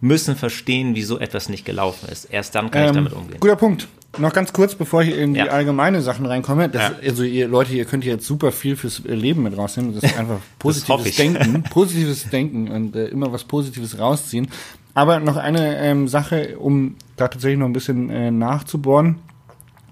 müssen 0.00 0.36
verstehen, 0.36 0.94
wieso 0.94 1.18
etwas 1.18 1.48
nicht 1.48 1.64
gelaufen 1.64 2.08
ist. 2.10 2.26
Erst 2.26 2.54
dann 2.54 2.70
kann 2.70 2.82
ich 2.84 2.88
Ähm, 2.90 2.94
damit 2.96 3.12
umgehen. 3.12 3.40
Guter 3.40 3.56
Punkt. 3.56 3.88
Noch 4.16 4.32
ganz 4.32 4.52
kurz, 4.52 4.74
bevor 4.74 5.02
ich 5.02 5.16
in 5.16 5.34
die 5.34 5.40
Ja. 5.40 5.46
allgemeine 5.48 6.00
Sachen 6.02 6.24
reinkomme. 6.24 6.68
Das, 6.68 6.82
Ja. 6.92 6.96
Also 7.08 7.24
ihr 7.24 7.48
Leute, 7.48 7.72
ihr 7.74 7.84
könnt 7.84 8.04
jetzt 8.04 8.24
super 8.26 8.52
viel 8.52 8.76
fürs 8.76 9.02
Leben 9.04 9.42
mit 9.42 9.56
rausnehmen. 9.56 9.94
Das 9.94 10.04
ist 10.04 10.16
einfach 10.18 10.38
positives 10.58 11.06
ich. 11.06 11.16
Denken, 11.16 11.62
positives 11.64 12.30
Denken 12.30 12.68
und 12.68 12.96
äh, 12.96 13.06
immer 13.08 13.32
was 13.32 13.44
Positives 13.44 13.98
rausziehen. 13.98 14.48
Aber 14.98 15.20
noch 15.20 15.36
eine 15.36 15.78
ähm, 15.78 16.08
Sache, 16.08 16.58
um 16.58 16.96
da 17.14 17.28
tatsächlich 17.28 17.60
noch 17.60 17.66
ein 17.66 17.72
bisschen 17.72 18.10
äh, 18.10 18.32
nachzubohren. 18.32 19.14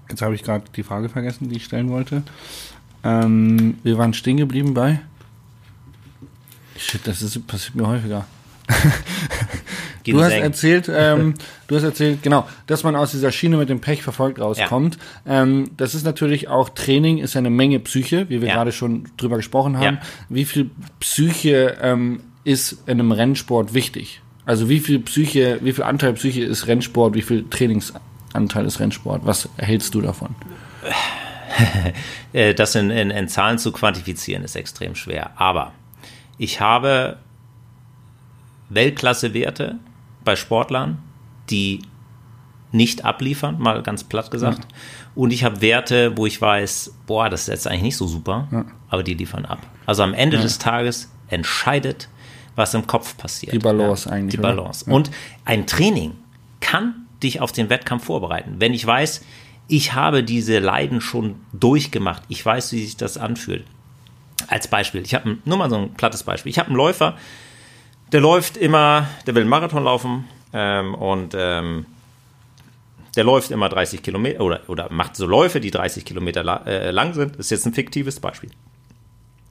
Jetzt 0.09 0.21
habe 0.21 0.35
ich 0.35 0.43
gerade 0.43 0.65
die 0.75 0.83
Frage 0.83 1.07
vergessen, 1.07 1.47
die 1.47 1.55
ich 1.55 1.63
stellen 1.63 1.89
wollte. 1.89 2.23
Ähm, 3.05 3.77
wir 3.83 3.97
waren 3.97 4.13
stehen 4.13 4.35
geblieben 4.35 4.73
bei. 4.73 4.99
Shit, 6.77 7.07
das 7.07 7.21
ist, 7.21 7.47
passiert 7.47 7.75
mir 7.75 7.87
häufiger. 7.87 8.25
Du 10.05 10.23
hast 10.23 10.31
erzählt, 10.31 10.89
ähm, 10.93 11.33
du 11.67 11.75
hast 11.75 11.83
erzählt, 11.83 12.23
genau, 12.23 12.47
dass 12.65 12.85
man 12.85 12.95
aus 12.95 13.11
dieser 13.11 13.33
Schiene 13.33 13.57
mit 13.57 13.67
dem 13.67 13.81
Pech 13.81 14.03
verfolgt 14.03 14.39
rauskommt. 14.39 14.97
Ähm, 15.25 15.71
das 15.75 15.95
ist 15.95 16.05
natürlich 16.05 16.47
auch 16.47 16.69
Training, 16.69 17.17
ist 17.17 17.35
eine 17.35 17.49
Menge 17.49 17.81
Psyche, 17.81 18.29
wie 18.29 18.39
wir 18.39 18.47
Ja. 18.47 18.53
gerade 18.53 18.71
schon 18.71 19.09
drüber 19.17 19.35
gesprochen 19.35 19.75
haben. 19.77 19.95
Ja. 19.95 20.01
Wie 20.29 20.45
viel 20.45 20.69
Psyche 21.01 21.75
ähm, 21.81 22.21
ist 22.45 22.83
in 22.85 23.01
einem 23.01 23.11
Rennsport 23.11 23.73
wichtig? 23.73 24.21
Also 24.47 24.69
wie 24.69 24.79
viel 24.79 24.99
Psyche, 24.99 25.59
wie 25.61 25.73
viel 25.73 25.83
Anteil 25.83 26.13
Psyche 26.13 26.41
ist 26.41 26.67
Rennsport, 26.67 27.13
wie 27.13 27.21
viel 27.21 27.45
Trainingsanteil 27.49 28.65
ist 28.65 28.79
Rennsport? 28.79 29.25
Was 29.25 29.49
erhältst 29.57 29.93
du 29.93 30.01
davon? 30.01 30.33
Äh, 32.33 32.53
das 32.53 32.75
in, 32.75 32.91
in, 32.91 33.09
in 33.09 33.27
Zahlen 33.29 33.57
zu 33.57 33.71
quantifizieren, 33.71 34.43
ist 34.43 34.55
extrem 34.55 34.93
schwer. 34.93 35.31
Aber 35.37 35.71
ich 36.37 36.59
habe 36.59 37.17
Weltklasse-Werte 38.69 39.79
bei 40.23 40.35
Sportlern, 40.35 40.99
die 41.49 41.81
nicht 42.71 43.05
abliefern, 43.05 43.57
mal 43.59 43.81
ganz 43.81 44.03
platt 44.03 44.29
gesagt. 44.29 44.67
Und 45.15 45.31
ich 45.31 45.43
habe 45.43 45.61
Werte, 45.61 46.15
wo 46.15 46.27
ich 46.27 46.39
weiß, 46.39 46.93
boah, 47.07 47.29
das 47.29 47.41
ist 47.41 47.47
jetzt 47.47 47.67
eigentlich 47.67 47.81
nicht 47.81 47.97
so 47.97 48.05
super, 48.05 48.47
aber 48.89 49.01
die 49.01 49.15
liefern 49.15 49.45
ab. 49.45 49.65
Also 49.87 50.03
am 50.03 50.13
Ende 50.13 50.37
des 50.37 50.59
Tages 50.59 51.09
entscheidet, 51.29 52.09
was 52.57 52.73
im 52.73 52.87
Kopf 52.87 53.15
passiert. 53.17 53.53
Die 53.53 53.59
Balance 53.59 54.11
eigentlich, 54.11 54.35
Die? 54.35 54.41
Balance. 54.41 54.83
Und 54.89 55.11
ein 55.45 55.67
Training 55.67 56.15
kann 56.59 57.05
dich 57.23 57.39
auf 57.39 57.51
den 57.51 57.69
Wettkampf 57.69 58.05
vorbereiten. 58.05 58.55
Wenn 58.57 58.73
ich 58.73 58.85
weiß, 58.85 59.23
ich 59.67 59.93
habe 59.93 60.23
diese 60.23 60.59
Leiden 60.59 60.99
schon 60.99 61.35
durchgemacht, 61.53 62.23
ich 62.29 62.43
weiß, 62.45 62.71
wie 62.73 62.83
sich 62.83 62.97
das 62.97 63.17
anfühlt. 63.17 63.63
Als 64.47 64.67
Beispiel, 64.67 65.01
ich 65.01 65.13
habe 65.13 65.37
nur 65.45 65.57
mal 65.57 65.69
so 65.69 65.77
ein 65.77 65.93
plattes 65.93 66.23
Beispiel. 66.23 66.49
Ich 66.49 66.57
habe 66.59 66.69
einen 66.69 66.77
Läufer, 66.77 67.17
der 68.11 68.21
läuft 68.21 68.57
immer, 68.57 69.07
der 69.25 69.35
will 69.35 69.41
einen 69.41 69.49
Marathon 69.49 69.83
laufen 69.83 70.25
ähm, 70.53 70.95
und 70.95 71.35
ähm, 71.37 71.85
der 73.15 73.23
läuft 73.23 73.51
immer 73.51 73.69
30 73.69 74.01
Kilometer 74.01 74.41
oder, 74.41 74.61
oder 74.67 74.91
macht 74.91 75.15
so 75.15 75.27
Läufe, 75.27 75.59
die 75.59 75.71
30 75.71 76.05
Kilometer 76.05 76.43
la 76.43 76.57
äh, 76.65 76.91
lang 76.91 77.13
sind. 77.13 77.33
Das 77.33 77.47
ist 77.47 77.51
jetzt 77.51 77.65
ein 77.65 77.73
fiktives 77.73 78.19
Beispiel. 78.19 78.49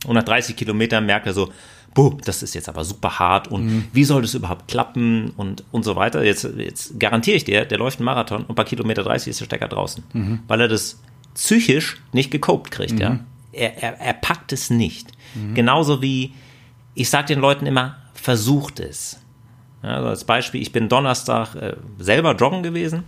Und 0.07 0.14
nach 0.14 0.23
30 0.23 0.57
Kilometern 0.57 1.05
merkt 1.07 1.27
er 1.27 1.35
so, 1.35 1.53
buh, 1.96 2.18
das 2.24 2.42
ist 2.42 2.54
jetzt 2.54 2.68
aber 2.68 2.85
super 2.85 3.18
hart 3.18 3.48
und 3.48 3.88
wie 3.92 4.04
soll 4.04 4.20
das 4.20 4.35
überhaupt 4.35 4.68
klappen 4.68 5.32
und, 5.37 5.64
und 5.72 5.82
so 5.82 5.96
weiter. 5.96 6.22
Jetzt, 6.22 6.46
jetzt 6.59 7.00
garantiere 7.00 7.38
ich 7.38 7.44
dir, 7.44 7.64
der 7.64 7.78
läuft 7.78 7.98
einen 7.98 8.04
Marathon 8.04 8.44
und 8.44 8.54
bei 8.54 8.64
Kilometer 8.64 9.02
30 9.02 9.30
ist 9.30 9.40
der 9.40 9.46
Stecker 9.46 9.66
draußen, 9.66 10.04
weil 10.46 10.61
er 10.61 10.68
das 10.68 11.00
psychisch 11.35 11.96
nicht 12.12 12.30
gecopt 12.30 12.70
kriegt. 12.70 13.00
Ja? 13.00 13.20
Er, 13.52 13.82
er, 13.82 13.98
er 13.98 14.12
packt 14.12 14.52
es 14.52 14.68
nicht. 14.70 15.11
Genauso 15.54 16.02
wie, 16.02 16.35
ich 16.94 17.09
sage 17.09 17.28
den 17.28 17.40
Leuten 17.40 17.66
immer, 17.66 17.96
versucht 18.14 18.78
es. 18.78 19.18
Ja, 19.82 19.96
also 19.96 20.09
als 20.09 20.24
Beispiel, 20.24 20.61
ich 20.61 20.72
bin 20.72 20.88
Donnerstag 20.88 21.54
äh, 21.54 21.76
selber 21.98 22.35
joggen 22.37 22.62
gewesen 22.62 23.04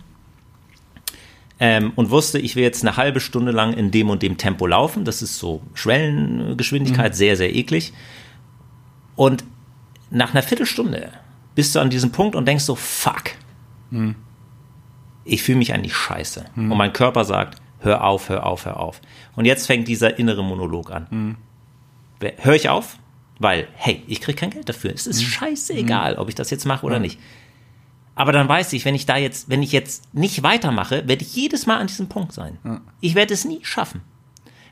ähm, 1.59 1.91
und 1.95 2.09
wusste, 2.09 2.39
ich 2.39 2.55
will 2.55 2.63
jetzt 2.63 2.83
eine 2.83 2.97
halbe 2.97 3.19
Stunde 3.19 3.51
lang 3.51 3.73
in 3.73 3.91
dem 3.91 4.09
und 4.09 4.23
dem 4.23 4.37
Tempo 4.37 4.65
laufen. 4.65 5.05
Das 5.05 5.21
ist 5.21 5.37
so 5.37 5.61
Schwellengeschwindigkeit, 5.73 7.15
sehr, 7.15 7.35
sehr 7.35 7.53
eklig. 7.55 7.93
Und 9.19 9.43
nach 10.11 10.29
einer 10.31 10.41
Viertelstunde 10.41 11.11
bist 11.53 11.75
du 11.75 11.81
an 11.81 11.89
diesem 11.89 12.13
Punkt 12.13 12.37
und 12.37 12.45
denkst 12.45 12.63
so, 12.63 12.75
fuck, 12.75 13.31
ich 15.25 15.43
fühle 15.43 15.57
mich 15.57 15.73
eigentlich 15.73 15.93
scheiße. 15.93 16.45
Und 16.55 16.77
mein 16.77 16.93
Körper 16.93 17.25
sagt, 17.25 17.61
hör 17.79 18.05
auf, 18.05 18.29
hör 18.29 18.45
auf, 18.45 18.65
hör 18.65 18.79
auf. 18.79 19.01
Und 19.35 19.43
jetzt 19.43 19.67
fängt 19.67 19.89
dieser 19.89 20.17
innere 20.19 20.41
Monolog 20.41 20.89
an. 20.89 21.35
Hör 22.37 22.55
ich 22.55 22.69
auf? 22.69 22.97
Weil, 23.39 23.67
hey, 23.75 24.01
ich 24.07 24.21
kriege 24.21 24.37
kein 24.37 24.51
Geld 24.51 24.69
dafür. 24.69 24.93
Es 24.95 25.05
ist 25.05 25.21
scheißegal, 25.21 26.15
ob 26.15 26.29
ich 26.29 26.35
das 26.35 26.49
jetzt 26.49 26.63
mache 26.63 26.85
oder 26.85 26.99
nicht. 26.99 27.19
Aber 28.15 28.31
dann 28.31 28.47
weiß 28.47 28.71
ich, 28.71 28.85
wenn 28.85 28.95
ich 28.95 29.05
da 29.05 29.17
jetzt, 29.17 29.49
wenn 29.49 29.61
ich 29.61 29.73
jetzt 29.73 30.13
nicht 30.13 30.43
weitermache, 30.43 31.09
werde 31.09 31.25
ich 31.25 31.35
jedes 31.35 31.65
Mal 31.65 31.79
an 31.79 31.87
diesem 31.87 32.07
Punkt 32.07 32.31
sein. 32.31 32.57
Ich 33.01 33.15
werde 33.15 33.33
es 33.33 33.43
nie 33.43 33.59
schaffen. 33.63 33.99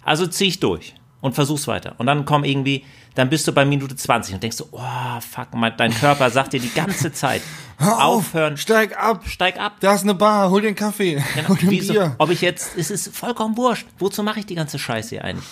Also 0.05 0.25
ziehe 0.25 0.47
ich 0.47 0.61
durch 0.61 0.95
und 1.27 1.33
versuch's 1.33 1.67
weiter. 1.67 1.95
Und 1.97 2.07
dann 2.07 2.25
komm 2.25 2.43
irgendwie, 2.43 2.83
dann 3.15 3.29
bist 3.29 3.47
du 3.47 3.51
bei 3.51 3.65
Minute 3.65 3.95
20 3.95 4.33
und 4.35 4.43
denkst 4.43 4.57
so, 4.57 4.67
oh, 4.71 5.19
fuck, 5.21 5.53
mein, 5.53 5.73
dein 5.77 5.93
Körper 5.93 6.29
sagt 6.29 6.53
dir 6.53 6.59
die 6.59 6.73
ganze 6.73 7.11
Zeit, 7.11 7.41
Hör 7.77 8.03
auf, 8.03 8.27
aufhören, 8.27 8.57
steig 8.57 8.97
ab, 8.97 9.23
steig 9.27 9.59
ab. 9.59 9.73
da 9.79 9.93
ist 9.93 10.01
eine 10.03 10.15
Bar, 10.15 10.49
hol 10.49 10.65
einen 10.65 10.75
Kaffee, 10.75 11.23
Genau. 11.35 11.47
hol 11.49 11.57
dir 11.57 11.67
ein 11.67 11.71
Wieso? 11.71 11.93
Bier. 11.93 12.15
Ob 12.17 12.31
ich 12.31 12.41
jetzt, 12.41 12.75
es 12.77 12.89
ist 12.89 13.15
vollkommen 13.15 13.55
wurscht. 13.55 13.85
Wozu 13.99 14.23
mache 14.23 14.39
ich 14.39 14.45
die 14.47 14.55
ganze 14.55 14.79
Scheiße 14.79 15.09
hier 15.09 15.23
eigentlich? 15.23 15.45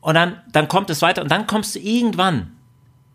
Und 0.00 0.14
dann, 0.14 0.40
dann 0.52 0.68
kommt 0.68 0.88
es 0.90 1.02
weiter 1.02 1.20
und 1.22 1.30
dann 1.30 1.46
kommst 1.46 1.74
du 1.74 1.78
irgendwann 1.80 2.55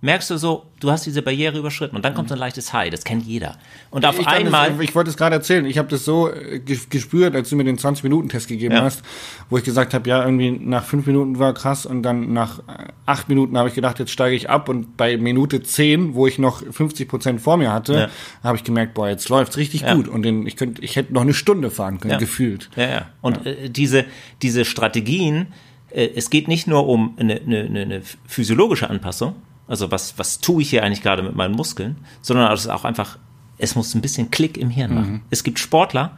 merkst 0.03 0.31
du 0.31 0.37
so, 0.37 0.65
du 0.79 0.89
hast 0.89 1.05
diese 1.05 1.21
Barriere 1.21 1.59
überschritten 1.59 1.95
und 1.95 2.03
dann 2.03 2.15
kommt 2.15 2.27
so 2.29 2.33
ein 2.35 2.39
leichtes 2.39 2.73
High, 2.73 2.89
das 2.89 3.03
kennt 3.03 3.23
jeder. 3.23 3.57
Und 3.91 4.03
auf 4.03 4.19
ich 4.19 4.25
einmal, 4.27 4.71
Das, 4.71 4.79
ich 4.79 4.95
wollte 4.95 5.11
es 5.11 5.17
gerade 5.17 5.35
erzählen. 5.35 5.63
Ich 5.65 5.77
habe 5.77 5.89
das 5.89 6.05
so 6.05 6.27
äh, 6.27 6.59
ges- 6.65 6.89
gespürt, 6.89 7.35
als 7.35 7.49
du 7.49 7.55
mir 7.55 7.63
den 7.65 7.77
20-Minuten-Test 7.77 8.47
gegeben 8.47 8.73
Ja. 8.75 8.81
hast, 8.81 9.03
wo 9.51 9.57
ich 9.59 9.63
gesagt 9.63 9.93
habe, 9.93 10.09
ja, 10.09 10.23
irgendwie 10.23 10.49
nach 10.51 10.83
fünf 10.85 11.05
Minuten 11.05 11.37
war 11.37 11.53
krass 11.53 11.85
und 11.85 12.01
dann 12.01 12.33
nach 12.33 12.59
äh, 12.59 12.87
acht 13.05 13.29
Minuten 13.29 13.55
habe 13.57 13.69
ich 13.69 13.75
gedacht, 13.75 13.99
jetzt 13.99 14.11
steige 14.11 14.35
ich 14.35 14.49
ab 14.49 14.69
und 14.69 14.97
bei 14.97 15.17
Minute 15.17 15.61
10, 15.61 16.15
wo 16.15 16.25
ich 16.25 16.39
noch 16.39 16.63
50 16.71 17.07
Prozent 17.07 17.39
vor 17.41 17.57
mir 17.57 17.71
hatte, 17.71 17.93
Ja. 17.93 18.09
habe 18.43 18.57
ich 18.57 18.63
gemerkt, 18.63 18.95
boah, 18.95 19.07
jetzt 19.07 19.29
läuft's 19.29 19.57
richtig 19.57 19.81
Ja. 19.81 19.93
gut 19.93 20.07
und 20.07 20.23
den, 20.23 20.47
ich 20.47 20.55
könnte, 20.55 20.81
ich 20.81 20.95
hätte 20.95 21.13
noch 21.13 21.21
eine 21.21 21.35
Stunde 21.35 21.69
fahren 21.69 21.99
können, 21.99 22.17
gefühlt. 22.17 22.69
Ja, 22.75 22.89
ja. 22.89 23.05
Und 23.21 23.45
Äh, 23.45 23.69
diese, 23.69 24.05
diese 24.41 24.65
Strategien, 24.65 25.47
äh, 25.91 26.09
es 26.15 26.31
geht 26.31 26.47
nicht 26.47 26.65
nur 26.67 26.87
um 26.87 27.15
eine, 27.19 27.39
eine- 27.39 27.81
eine 27.81 28.01
physiologische 28.25 28.89
Anpassung, 28.89 29.35
also 29.71 29.89
was, 29.89 30.17
was 30.17 30.39
tue 30.39 30.61
ich 30.61 30.69
hier 30.69 30.83
eigentlich 30.83 31.01
gerade 31.01 31.23
mit 31.23 31.33
meinen 31.35 31.55
Muskeln, 31.55 31.95
sondern 32.21 32.51
es 32.51 32.61
ist 32.61 32.67
auch 32.67 32.83
einfach, 32.83 33.17
es 33.57 33.73
muss 33.75 33.95
ein 33.95 34.01
bisschen 34.01 34.29
Klick 34.29 34.57
im 34.57 34.69
Hirn 34.69 34.93
machen. 34.93 35.21
Es 35.29 35.43
gibt 35.43 35.59
Sportler, 35.59 36.17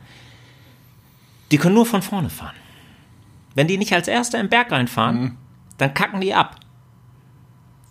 die 1.51 1.57
können 1.57 1.75
nur 1.75 1.85
von 1.85 2.01
vorne 2.01 2.29
fahren. 2.31 2.55
Wenn 3.53 3.67
die 3.67 3.77
nicht 3.77 3.93
als 3.93 4.07
Erster 4.07 4.39
im 4.39 4.49
Berg 4.49 4.71
reinfahren, 4.71 5.37
dann 5.77 5.93
kacken 5.93 6.19
die 6.19 6.33
ab. 6.33 6.55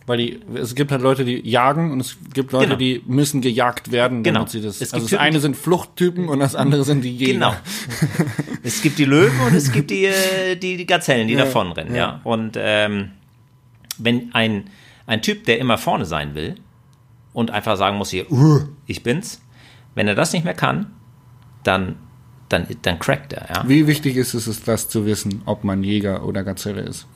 Weil 0.07 0.19
die, 0.19 0.41
es 0.57 0.75
gibt 0.75 0.91
halt 0.91 1.01
Leute, 1.01 1.25
die 1.25 1.49
jagen 1.49 1.93
und 1.93 2.01
es 2.01 2.17
gibt 2.35 2.51
Leute, 2.51 2.67
Genau. 2.67 2.77
die 2.79 3.03
müssen 3.07 3.41
gejagt 3.41 3.93
werden, 3.93 4.25
damit 4.25 4.35
Genau. 4.35 4.47
sie 4.51 4.61
das. 4.61 4.81
Es 4.81 4.91
gibt 4.91 4.95
also 4.95 5.05
das 5.05 5.11
Typen, 5.11 5.23
eine 5.23 5.39
sind 5.39 5.57
Fluchttypen 5.57 6.29
und 6.29 6.41
das 6.41 6.57
andere 6.57 6.83
sind 6.83 7.03
die 7.03 7.17
Jäger. 7.17 7.33
Genau. 7.35 7.55
es 8.65 8.83
gibt 8.83 8.99
die 8.99 9.05
Löwen 9.05 9.39
und 9.47 9.55
es 9.55 9.71
gibt 9.71 9.93
die, 9.93 10.07
äh, 10.07 10.57
die, 10.57 10.77
die 10.77 10.87
Gazellen, 10.87 11.29
die 11.29 11.35
Ja, 11.35 11.45
davonrennen, 11.45 11.95
ja. 11.95 12.01
ja. 12.01 12.21
Und 12.25 12.57
ähm, 12.59 13.13
wenn 13.99 14.35
ein, 14.35 14.65
ein 15.07 15.23
Typ, 15.23 15.45
der 15.45 15.59
immer 15.59 15.79
vorne 15.79 16.05
sein 16.05 16.35
will 16.35 16.57
und 17.33 17.51
einfach 17.51 17.77
sagen 17.77 17.97
muss 17.97 18.11
hier, 18.11 18.31
"Uh, 18.31 18.61
ich 18.87 19.03
bin's, 19.03 19.41
wenn 19.95 20.09
er 20.09 20.15
das 20.15 20.33
nicht 20.33 20.45
mehr 20.45 20.55
kann, 20.55 20.93
dann, 21.65 21.97
dann, 22.49 22.67
dann 22.83 22.99
crackt 22.99 23.33
er, 23.33 23.49
ja. 23.55 23.69
Wie 23.69 23.87
wichtig 23.87 24.17
ist 24.17 24.35
es, 24.35 24.63
das 24.63 24.89
zu 24.89 25.07
wissen, 25.07 25.43
ob 25.47 25.65
man 25.65 25.83
Jäger 25.83 26.25
oder 26.25 26.45
Gazelle 26.45 26.83
ist? 26.83 27.07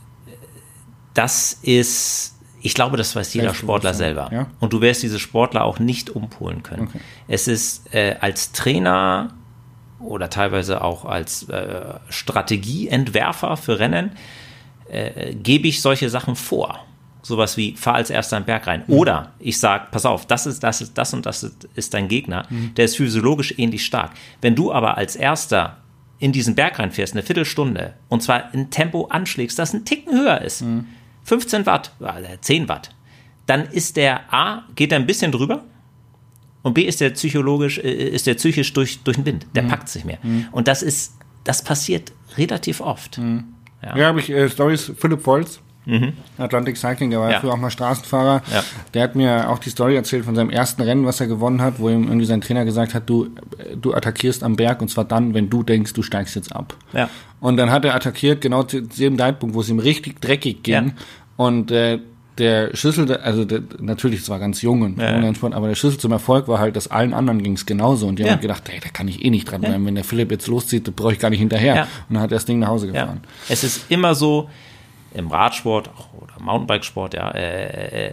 Das 1.14 1.58
ist, 1.62 2.34
ich 2.60 2.74
glaube, 2.74 2.96
das 2.96 3.16
weiß 3.16 3.32
jeder 3.34 3.54
Sportler 3.54 3.94
selber. 3.94 4.28
ja? 4.32 4.46
Und 4.60 4.72
du 4.72 4.80
wirst 4.80 5.02
diese 5.02 5.18
Sportler 5.18 5.64
auch 5.64 5.78
nicht 5.78 6.10
umpolen 6.10 6.62
können. 6.62 6.88
Okay. 6.88 7.00
Es 7.28 7.48
ist 7.48 7.92
äh, 7.94 8.16
als 8.20 8.52
Trainer 8.52 9.32
oder 9.98 10.28
teilweise 10.28 10.82
auch 10.82 11.04
als 11.06 11.48
äh, 11.48 11.94
Strategieentwerfer 12.10 13.56
für 13.56 13.78
Rennen, 13.78 14.12
äh, 14.88 15.34
gebe 15.34 15.68
ich 15.68 15.80
solche 15.80 16.10
Sachen 16.10 16.36
vor. 16.36 16.84
Sowas 17.26 17.56
wie, 17.56 17.74
fahr 17.76 17.94
als 17.94 18.10
erster 18.10 18.36
einen 18.36 18.46
Berg 18.46 18.66
rein. 18.68 18.84
Oder 18.86 19.32
ich 19.40 19.58
sage, 19.58 19.88
pass 19.90 20.06
auf, 20.06 20.26
das 20.26 20.46
ist, 20.46 20.62
das 20.62 20.80
ist, 20.80 20.96
das 20.96 21.12
und 21.12 21.26
das 21.26 21.42
ist, 21.42 21.68
ist 21.74 21.92
dein 21.92 22.06
Gegner. 22.08 22.46
Der 22.76 22.84
ist 22.84 22.96
physiologisch 22.96 23.54
ähnlich 23.58 23.84
stark. 23.84 24.12
Wenn 24.40 24.54
du 24.54 24.72
aber 24.72 24.96
als 24.96 25.16
erster 25.16 25.78
in 26.18 26.30
diesen 26.32 26.54
Berg 26.54 26.78
reinfährst, 26.78 27.14
eine 27.14 27.22
Viertelstunde, 27.22 27.94
und 28.08 28.22
zwar 28.22 28.52
ein 28.54 28.70
Tempo 28.70 29.06
anschlägst, 29.06 29.58
das 29.58 29.74
ein 29.74 29.84
Ticken 29.84 30.12
höher 30.12 30.40
ist, 30.40 30.64
15 31.24 31.66
Watt, 31.66 31.90
äh, 32.00 32.38
10 32.40 32.68
Watt, 32.68 32.90
dann 33.46 33.64
ist 33.66 33.96
der 33.96 34.32
A, 34.32 34.62
geht 34.76 34.92
er 34.92 34.98
ein 34.98 35.06
bisschen 35.06 35.32
drüber, 35.32 35.64
und 36.62 36.74
B 36.74 36.82
ist 36.82 37.00
der 37.00 37.10
psychologisch, 37.10 37.78
äh, 37.78 38.08
ist 38.08 38.26
der 38.26 38.34
psychisch 38.34 38.72
durch, 38.72 39.02
durch 39.02 39.16
den 39.16 39.26
Wind. 39.26 39.46
Der 39.54 39.62
packt 39.62 39.88
sich 39.88 40.04
mehr. 40.04 40.18
Und 40.52 40.68
das 40.68 40.82
ist, 40.82 41.14
das 41.44 41.62
passiert 41.62 42.12
relativ 42.36 42.80
oft. 42.80 43.18
Ja, 43.82 44.06
habe 44.06 44.20
ich 44.20 44.30
äh, 44.30 44.48
Stories. 44.48 44.92
Philipp 44.98 45.24
Volz, 45.24 45.60
Atlantic 46.38 46.76
Cycling, 46.76 47.10
der 47.10 47.20
war 47.20 47.26
ja. 47.26 47.30
Mhm. 47.30 47.34
Ja. 47.34 47.40
früher 47.40 47.52
auch 47.52 47.56
mal 47.58 47.70
Straßenfahrer. 47.70 48.42
Ja. 48.52 48.64
Der 48.94 49.02
hat 49.02 49.14
mir 49.14 49.48
auch 49.50 49.58
die 49.58 49.70
Story 49.70 49.94
erzählt 49.96 50.24
von 50.24 50.34
seinem 50.34 50.50
ersten 50.50 50.82
Rennen, 50.82 51.06
was 51.06 51.20
er 51.20 51.26
gewonnen 51.26 51.62
hat, 51.62 51.78
wo 51.78 51.88
ihm 51.88 52.04
irgendwie 52.08 52.26
sein 52.26 52.40
Trainer 52.40 52.64
gesagt 52.64 52.94
hat, 52.94 53.08
du, 53.08 53.28
du 53.80 53.94
attackierst 53.94 54.42
am 54.42 54.56
Berg 54.56 54.80
und 54.82 54.88
zwar 54.88 55.04
dann, 55.04 55.34
wenn 55.34 55.48
du 55.48 55.62
denkst, 55.62 55.92
du 55.92 56.02
steigst 56.02 56.34
jetzt 56.36 56.54
ab. 56.54 56.76
Ja. 56.92 57.08
Und 57.40 57.56
dann 57.56 57.70
hat 57.70 57.84
er 57.84 57.94
attackiert, 57.94 58.40
genau 58.40 58.62
zu 58.64 58.82
dem 58.82 59.16
Zeitpunkt, 59.18 59.54
wo 59.54 59.60
es 59.60 59.68
ihm 59.68 59.78
richtig 59.78 60.20
dreckig 60.20 60.62
ging. 60.62 60.74
Ja. 60.74 60.92
Und 61.36 61.70
äh, 61.70 61.98
der 62.38 62.76
Schlüssel, 62.76 63.10
also 63.16 63.44
der, 63.46 63.62
natürlich, 63.80 64.20
es 64.20 64.28
war 64.28 64.38
ganz 64.38 64.60
jung 64.60 64.82
und 64.82 64.98
Ja. 65.00 65.16
und 65.16 65.36
Sport, 65.36 65.54
aber 65.54 65.68
der 65.68 65.74
Schlüssel 65.74 65.98
zum 65.98 66.12
Erfolg 66.12 66.48
war 66.48 66.58
halt, 66.58 66.76
dass 66.76 66.88
allen 66.88 67.14
anderen 67.14 67.42
ging 67.42 67.54
es 67.54 67.64
genauso. 67.64 68.06
Und 68.08 68.18
die 68.18 68.24
Ja. 68.24 68.32
haben 68.32 68.40
gedacht, 68.42 68.64
hey, 68.68 68.78
da 68.82 68.90
kann 68.90 69.08
ich 69.08 69.24
eh 69.24 69.30
nicht 69.30 69.50
dran 69.50 69.62
bleiben. 69.62 69.86
Wenn 69.86 69.94
der 69.94 70.04
Philipp 70.04 70.30
jetzt 70.30 70.46
loszieht, 70.46 70.86
da 70.86 70.92
brauche 70.94 71.12
ich 71.14 71.18
gar 71.18 71.30
nicht 71.30 71.38
hinterher. 71.38 71.74
Ja. 71.74 71.82
Und 72.08 72.14
dann 72.14 72.22
hat 72.22 72.30
er 72.32 72.36
das 72.36 72.44
Ding 72.44 72.58
nach 72.58 72.68
Hause 72.68 72.88
Ja. 72.88 72.92
gefahren. 72.92 73.20
Es 73.48 73.64
ist 73.64 73.90
immer 73.90 74.14
so, 74.14 74.50
im 75.16 75.28
Radsport 75.28 75.90
oder 76.20 76.34
Mountainbikesport, 76.40 77.14
ja, 77.14 77.30
äh, 77.30 78.08
äh, 78.08 78.12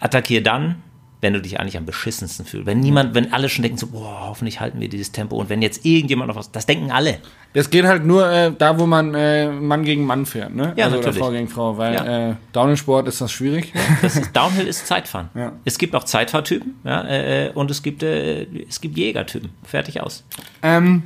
attackier 0.00 0.42
dann, 0.42 0.82
wenn 1.20 1.32
du 1.32 1.40
dich 1.40 1.58
eigentlich 1.58 1.78
am 1.78 1.86
beschissensten 1.86 2.44
fühlst. 2.44 2.66
Wenn 2.66 2.80
niemand, 2.80 3.14
wenn 3.14 3.32
alle 3.32 3.48
schon 3.48 3.62
denken 3.62 3.78
so, 3.78 3.86
boah, 3.86 4.26
hoffentlich 4.28 4.60
halten 4.60 4.78
wir 4.78 4.88
dieses 4.90 5.10
Tempo. 5.10 5.36
Und 5.36 5.48
wenn 5.48 5.62
jetzt 5.62 5.86
irgendjemand 5.86 6.28
noch 6.28 6.36
was, 6.36 6.52
das 6.52 6.66
denken 6.66 6.90
alle. 6.90 7.18
Das 7.54 7.70
geht 7.70 7.86
halt 7.86 8.04
nur 8.04 8.30
äh, 8.30 8.52
da, 8.56 8.78
wo 8.78 8.84
man 8.84 9.14
äh, 9.14 9.50
Mann 9.50 9.84
gegen 9.84 10.04
Mann 10.04 10.26
fährt, 10.26 10.54
ne? 10.54 10.74
Ja, 10.76 10.84
also, 10.84 10.98
Oder 10.98 11.06
natürlich. 11.06 11.24
Frau 11.24 11.30
gegen 11.30 11.48
Frau, 11.48 11.78
weil 11.78 11.94
Ja. 11.94 12.30
äh, 12.30 12.34
Downhill-Sport 12.52 13.08
ist 13.08 13.22
das 13.22 13.32
schwierig. 13.32 13.72
Das 14.02 14.16
ist, 14.16 14.36
Downhill 14.36 14.66
ist 14.66 14.86
Zeitfahren. 14.86 15.30
Ja. 15.34 15.52
Es 15.64 15.78
gibt 15.78 15.94
auch 15.94 16.04
Zeitfahrtypen, 16.04 16.74
ja, 16.84 17.04
äh, 17.08 17.50
und 17.54 17.70
es 17.70 17.82
gibt, 17.82 18.02
äh, 18.02 18.46
es 18.68 18.82
gibt 18.82 18.98
Jägertypen. 18.98 19.48
Fertig 19.62 20.02
aus. 20.02 20.24
Ähm, 20.62 21.04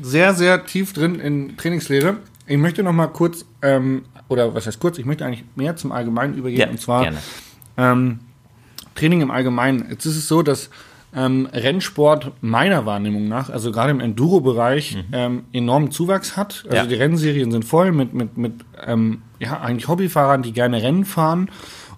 sehr, 0.00 0.32
sehr 0.32 0.64
tief 0.64 0.94
drin 0.94 1.20
in 1.20 1.56
Trainingslehre. 1.58 2.16
Ich 2.46 2.58
möchte 2.58 2.82
noch 2.82 2.92
mal 2.92 3.06
kurz, 3.08 3.44
ähm, 3.62 4.04
oder 4.28 4.54
was 4.54 4.66
heißt 4.66 4.78
kurz, 4.80 4.98
ich 4.98 5.06
möchte 5.06 5.24
eigentlich 5.24 5.44
mehr 5.56 5.76
zum 5.76 5.92
Allgemeinen 5.92 6.34
übergehen. 6.34 6.60
Ja, 6.60 6.68
und 6.68 6.80
zwar 6.80 7.10
ähm, 7.76 8.20
Training 8.94 9.22
im 9.22 9.30
Allgemeinen. 9.30 9.86
Jetzt 9.90 10.04
ist 10.06 10.16
es 10.16 10.28
so, 10.28 10.42
dass 10.42 10.70
ähm, 11.16 11.48
Rennsport 11.52 12.32
meiner 12.40 12.86
Wahrnehmung 12.86 13.28
nach, 13.28 13.48
also 13.48 13.70
gerade 13.72 13.90
im 13.92 14.00
Enduro-Bereich, 14.00 14.98
ähm, 15.12 15.44
enormen 15.52 15.90
Zuwachs 15.90 16.36
hat. 16.36 16.64
Also 16.64 16.68
Mhm. 16.68 16.74
Ja. 16.74 16.86
die 16.86 16.94
Rennserien 16.96 17.50
sind 17.52 17.64
voll 17.64 17.92
mit, 17.92 18.12
mit, 18.14 18.36
mit 18.36 18.52
ähm, 18.84 19.22
ja, 19.38 19.60
eigentlich 19.60 19.88
Hobbyfahrern, 19.88 20.42
die 20.42 20.52
gerne 20.52 20.82
Rennen 20.82 21.04
fahren. 21.04 21.48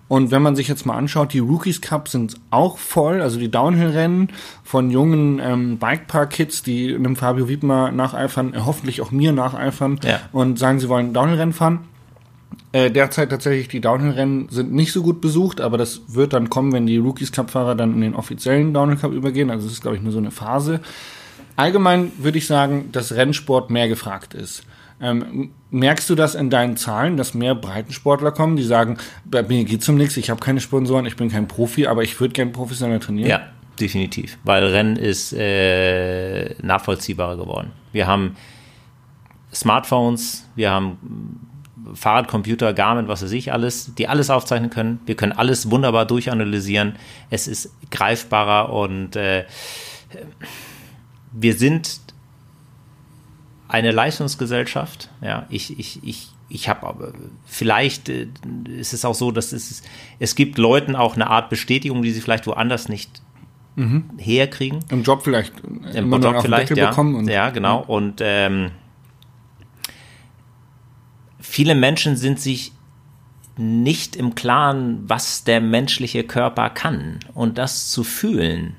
Und 0.08 0.30
wenn 0.30 0.40
man 0.42 0.54
sich 0.54 0.68
jetzt 0.68 0.86
mal 0.86 0.94
anschaut, 0.96 1.32
die 1.32 1.40
Rookies 1.40 1.80
Cup 1.80 2.08
sind 2.08 2.36
auch 2.50 2.78
voll, 2.78 3.20
also 3.20 3.40
die 3.40 3.50
Downhill-Rennen 3.50 4.28
von 4.62 4.90
jungen 4.90 5.40
ähm, 5.42 5.78
Bikepark-Kids, 5.78 6.62
die 6.62 6.94
einem 6.94 7.16
Fabio 7.16 7.48
Wiedmer 7.48 7.90
nacheifern, 7.90 8.54
äh, 8.54 8.60
hoffentlich 8.64 9.00
auch 9.00 9.10
mir 9.10 9.32
nacheifern 9.32 9.98
Ja. 10.04 10.20
und 10.32 10.58
sagen, 10.60 10.78
sie 10.78 10.88
wollen 10.88 11.12
Downhill-Rennen 11.12 11.52
fahren. 11.52 11.80
Äh, 12.70 12.90
derzeit 12.92 13.30
tatsächlich 13.30 13.66
die 13.68 13.80
Downhill-Rennen 13.80 14.48
sind 14.50 14.72
nicht 14.72 14.92
so 14.92 15.02
gut 15.02 15.20
besucht, 15.20 15.60
aber 15.60 15.76
das 15.76 16.02
wird 16.08 16.32
dann 16.32 16.50
kommen, 16.50 16.72
wenn 16.72 16.86
die 16.86 16.98
Rookies 16.98 17.32
Cup-Fahrer 17.32 17.74
dann 17.74 17.92
in 17.94 18.00
den 18.00 18.14
offiziellen 18.14 18.72
Downhill 18.72 18.98
Cup 18.98 19.12
übergehen. 19.12 19.50
Also 19.50 19.64
das 19.64 19.72
ist, 19.74 19.82
glaube 19.82 19.96
ich, 19.96 20.02
nur 20.02 20.12
so 20.12 20.18
eine 20.18 20.30
Phase. 20.30 20.80
Allgemein 21.56 22.12
würde 22.18 22.38
ich 22.38 22.46
sagen, 22.46 22.90
dass 22.92 23.12
Rennsport 23.14 23.70
mehr 23.70 23.88
gefragt 23.88 24.34
ist. 24.34 24.62
Ähm, 25.00 25.50
merkst 25.70 26.08
du 26.08 26.14
das 26.14 26.34
in 26.34 26.48
deinen 26.48 26.76
Zahlen, 26.76 27.16
dass 27.16 27.34
mehr 27.34 27.54
Breitensportler 27.54 28.32
kommen, 28.32 28.56
die 28.56 28.62
sagen, 28.62 28.96
bei 29.24 29.42
mir 29.42 29.64
geht's 29.64 29.88
um 29.88 29.96
nichts, 29.96 30.16
ich 30.16 30.30
habe 30.30 30.40
keine 30.40 30.60
Sponsoren, 30.60 31.04
ich 31.04 31.16
bin 31.16 31.30
kein 31.30 31.48
Profi, 31.48 31.86
aber 31.86 32.02
ich 32.02 32.18
würde 32.18 32.32
gerne 32.32 32.50
professionell 32.50 32.98
trainieren? 32.98 33.28
Ja, 33.28 33.40
definitiv. 33.78 34.38
Weil 34.44 34.64
Rennen 34.64 34.96
ist 34.96 35.34
äh, 35.34 36.54
nachvollziehbarer 36.62 37.36
geworden. 37.36 37.72
Wir 37.92 38.06
haben 38.06 38.36
Smartphones, 39.52 40.48
wir 40.54 40.70
haben 40.70 40.98
Fahrradcomputer, 41.94 42.72
Garmin, 42.72 43.08
was 43.08 43.22
weiß 43.22 43.32
ich 43.32 43.52
alles, 43.52 43.94
die 43.94 44.08
alles 44.08 44.30
aufzeichnen 44.30 44.70
können. 44.70 45.00
Wir 45.06 45.14
können 45.14 45.32
alles 45.32 45.70
wunderbar 45.70 46.06
durchanalysieren. 46.06 46.96
Es 47.30 47.46
ist 47.46 47.70
greifbarer 47.90 48.72
und 48.72 49.14
äh, 49.16 49.44
wir 51.32 51.54
sind 51.54 52.00
eine 53.68 53.90
Leistungsgesellschaft. 53.90 55.10
Ja, 55.20 55.46
ich, 55.50 55.78
ich, 55.78 56.00
ich, 56.04 56.28
ich 56.48 56.68
habe 56.68 56.86
aber 56.86 57.12
vielleicht 57.44 58.08
äh, 58.08 58.28
ist 58.68 58.92
es 58.92 59.04
auch 59.04 59.14
so, 59.14 59.30
dass 59.30 59.52
es 59.52 59.82
es 60.18 60.34
gibt 60.34 60.58
Leuten 60.58 60.94
auch 60.96 61.14
eine 61.14 61.28
Art 61.28 61.50
Bestätigung, 61.50 62.02
die 62.02 62.12
sie 62.12 62.20
vielleicht 62.20 62.46
woanders 62.46 62.88
nicht 62.88 63.22
herkriegen. 64.16 64.78
Im 64.88 65.02
Job 65.02 65.20
vielleicht. 65.22 65.52
Im 65.60 65.84
immer 65.92 66.18
noch 66.18 66.32
Job 66.32 66.42
vielleicht, 66.42 66.74
ja. 66.74 66.88
bekommen 66.88 67.14
und- 67.14 67.28
ja, 67.28 67.50
genau. 67.50 67.82
Und 67.82 68.20
ähm, 68.22 68.70
viele 71.38 71.74
Menschen 71.74 72.16
sind 72.16 72.40
sich 72.40 72.72
nicht 73.58 74.16
im 74.16 74.34
Klaren, 74.34 75.04
was 75.06 75.44
der 75.44 75.60
menschliche 75.60 76.24
Körper 76.24 76.70
kann. 76.70 77.20
Und 77.34 77.58
das 77.58 77.90
zu 77.90 78.02
fühlen 78.02 78.76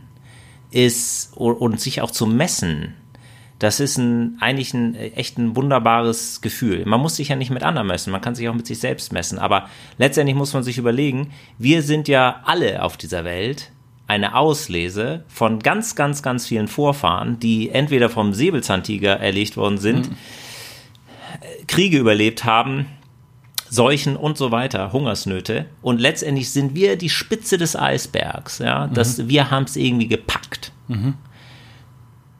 ist 0.71 1.35
und 1.37 1.79
sich 1.79 2.01
auch 2.01 2.11
zu 2.11 2.25
messen, 2.25 2.93
das 3.59 3.79
ist 3.79 3.97
ein, 3.97 4.37
eigentlich 4.39 4.73
ein 4.73 4.95
äh, 4.95 5.09
echt 5.09 5.37
ein 5.37 5.55
wunderbares 5.55 6.41
Gefühl. 6.41 6.85
Man 6.85 7.01
muss 7.01 7.15
sich 7.15 7.29
ja 7.29 7.35
nicht 7.35 7.49
mit 7.49 7.63
anderen 7.63 7.87
messen, 7.87 8.11
man 8.11 8.21
kann 8.21 8.35
sich 8.35 8.47
auch 8.49 8.53
mit 8.53 8.67
sich 8.67 8.79
selbst 8.79 9.11
messen. 9.11 9.39
Aber 9.39 9.67
letztendlich 9.97 10.35
muss 10.35 10.53
man 10.53 10.63
sich 10.63 10.77
überlegen, 10.77 11.31
wir 11.57 11.81
sind 11.81 12.07
ja 12.07 12.41
alle 12.45 12.83
auf 12.83 12.97
dieser 12.97 13.23
Welt 13.23 13.71
eine 14.05 14.35
Auslese 14.35 15.23
von 15.27 15.59
ganz, 15.59 15.95
ganz, 15.95 16.21
ganz 16.23 16.47
vielen 16.47 16.67
Vorfahren, 16.67 17.39
die 17.39 17.69
entweder 17.69 18.09
vom 18.09 18.33
Säbelzahntiger 18.33 19.19
erlegt 19.19 19.57
worden 19.57 19.77
sind, 19.77 20.07
äh, 21.41 21.65
Kriege 21.65 21.97
überlebt 21.97 22.45
haben, 22.45 22.85
Seuchen 23.69 24.15
und 24.15 24.37
so 24.37 24.51
weiter, 24.51 24.93
Hungersnöte. 24.93 25.65
Und 25.81 25.99
letztendlich 25.99 26.51
sind 26.51 26.73
wir 26.73 26.95
die 26.95 27.09
Spitze 27.09 27.57
des 27.57 27.75
Eisbergs. 27.75 28.59
Ja? 28.59 28.87
Das, 28.87 29.17
Mhm. 29.17 29.29
Wir 29.29 29.51
haben 29.51 29.63
es 29.65 29.75
irgendwie 29.75 30.07
gepackt. 30.07 30.71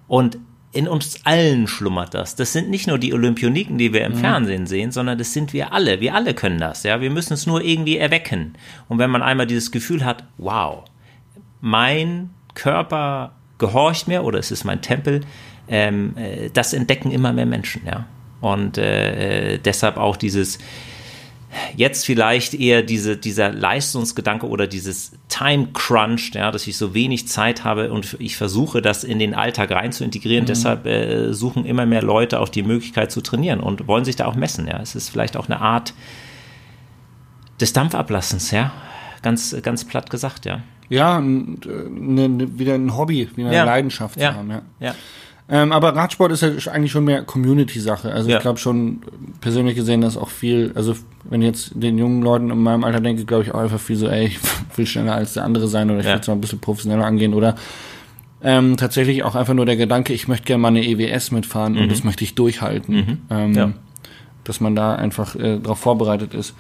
Und 0.08 0.38
in 0.72 0.88
uns 0.88 1.26
allen 1.26 1.68
schlummert 1.68 2.14
das. 2.14 2.36
Das 2.36 2.54
sind 2.54 2.70
nicht 2.70 2.88
nur 2.88 2.98
die 2.98 3.14
Olympioniken, 3.14 3.78
die 3.78 3.94
wir 3.94 4.06
im 4.06 4.16
Fernsehen 4.16 4.68
sehen, 4.68 4.92
sondern 4.92 5.18
das 5.18 5.34
sind 5.34 5.54
wir 5.54 5.74
alle. 5.74 6.02
Wir 6.02 6.14
alle 6.14 6.34
können 6.34 6.60
das. 6.60 6.84
Ja? 6.84 7.02
Wir 7.02 7.10
müssen 7.10 7.34
es 7.34 7.48
nur 7.48 7.64
irgendwie 7.64 7.98
erwecken. 7.98 8.54
Und 8.88 9.00
wenn 9.00 9.10
man 9.10 9.24
einmal 9.24 9.48
dieses 9.48 9.72
Gefühl 9.72 10.04
hat, 10.04 10.26
wow, 10.38 10.84
mein 11.62 12.32
Körper 12.54 13.32
gehorcht 13.58 14.08
mir 14.08 14.24
oder 14.24 14.40
es 14.40 14.52
ist 14.52 14.66
mein 14.66 14.82
Tempel, 14.82 15.22
ähm, 15.68 16.16
äh, 16.18 16.50
das 16.52 16.74
entdecken 16.74 17.12
immer 17.12 17.34
mehr 17.34 17.46
Menschen, 17.46 17.84
ja. 17.86 18.06
Und 18.40 18.78
äh, 18.78 19.54
äh, 19.54 19.58
deshalb 19.58 19.98
auch 19.98 20.16
dieses 20.16 20.60
jetzt 21.76 22.06
vielleicht 22.06 22.54
eher 22.54 22.84
diese, 22.84 23.18
dieser 23.18 23.52
Leistungsgedanke 23.52 24.48
oder 24.48 24.68
dieses 24.68 25.14
Time 25.30 25.70
Crunch, 25.74 26.32
ja, 26.34 26.52
dass 26.52 26.68
ich 26.68 26.78
so 26.78 26.94
wenig 26.94 27.28
Zeit 27.28 27.64
habe 27.64 27.92
und 27.92 28.18
ich 28.20 28.36
versuche, 28.38 28.82
das 28.82 29.04
in 29.04 29.20
den 29.20 29.34
Alltag 29.34 29.72
rein 29.72 29.92
zu 29.92 30.04
integrieren. 30.04 30.46
Deshalb 30.46 30.86
äh, 30.86 31.34
suchen 31.34 31.66
immer 31.66 31.86
mehr 31.86 32.02
Leute 32.02 32.40
auch 32.40 32.50
die 32.50 32.64
Möglichkeit 32.64 33.12
zu 33.12 33.22
trainieren 33.22 33.60
und 33.60 33.88
wollen 33.88 34.06
sich 34.06 34.16
da 34.16 34.26
auch 34.26 34.36
messen. 34.36 34.68
Ja, 34.68 34.80
es 34.82 34.96
ist 34.96 35.10
vielleicht 35.10 35.38
auch 35.38 35.46
eine 35.48 35.62
Art 35.62 35.94
des 37.60 37.74
Dampfablassens, 37.74 38.52
ja, 38.52 38.72
ganz 39.22 39.56
ganz 39.64 39.84
platt 39.86 40.10
gesagt, 40.10 40.46
ja. 40.46 40.62
Ja, 40.90 41.18
und, 41.18 41.66
äh, 41.66 41.90
ne, 41.90 42.30
ne, 42.30 42.60
wieder 42.60 42.76
ein 42.76 42.96
Hobby, 42.96 43.30
wieder 43.36 43.48
eine 43.50 43.58
Ja. 43.58 43.64
Leidenschaft 43.66 44.20
Ja. 44.20 44.32
zu 44.32 44.38
haben. 44.38 44.50
Ja. 44.50 44.62
Ja. 44.80 44.96
Ähm, 45.50 45.72
aber 45.72 45.96
Radsport 45.96 46.32
ist 46.34 46.42
ja 46.42 46.50
eigentlich 46.74 46.92
schon 46.92 47.06
mehr 47.06 47.24
Community-Sache. 47.24 48.12
Also 48.12 48.30
Ja. 48.30 48.36
ich 48.38 48.42
glaube 48.42 48.60
schon 48.60 49.02
persönlich 49.40 49.76
gesehen, 49.76 50.02
dass 50.02 50.18
auch 50.18 50.28
viel, 50.30 50.74
also 50.76 50.94
wenn 51.24 51.42
ich 51.42 51.48
jetzt 51.48 51.72
den 51.76 51.98
jungen 51.98 52.22
Leuten 52.22 52.50
in 52.50 52.62
meinem 52.62 52.84
Alter 52.84 53.00
denke, 53.00 53.24
glaube 53.24 53.44
ich 53.44 53.54
auch 53.54 53.60
einfach 53.60 53.80
viel 53.80 53.96
so, 53.96 54.08
ey, 54.10 54.26
ich 54.26 54.40
will 54.78 54.86
schneller 54.86 55.16
als 55.16 55.34
der 55.34 55.46
andere 55.46 55.68
sein 55.70 55.90
oder 55.90 56.00
ich 56.02 56.06
Ja. 56.06 56.14
will 56.14 56.20
es 56.20 56.28
mal 56.28 56.34
ein 56.34 56.42
bisschen 56.42 56.60
professioneller 56.60 57.06
angehen 57.06 57.34
oder 57.34 57.56
ähm, 58.44 58.76
tatsächlich 58.78 59.24
auch 59.24 59.36
einfach 59.36 59.54
nur 59.54 59.66
der 59.66 59.78
Gedanke, 59.78 60.14
ich 60.14 60.28
möchte 60.28 60.46
gerne 60.46 60.62
mal 60.62 60.68
eine 60.68 60.86
EWS 60.86 61.32
mitfahren 61.32 61.78
und 61.78 61.90
das 61.92 62.04
möchte 62.04 62.24
ich 62.26 62.36
durchhalten. 62.36 63.26
Ähm, 63.30 63.50
Mhm. 63.52 63.56
Ja. 63.56 63.72
Dass 64.44 64.60
man 64.62 64.76
da 64.76 64.96
einfach 64.96 65.36
äh, 65.36 65.60
darauf 65.60 65.80
vorbereitet 65.80 66.34
ist. 66.34 66.54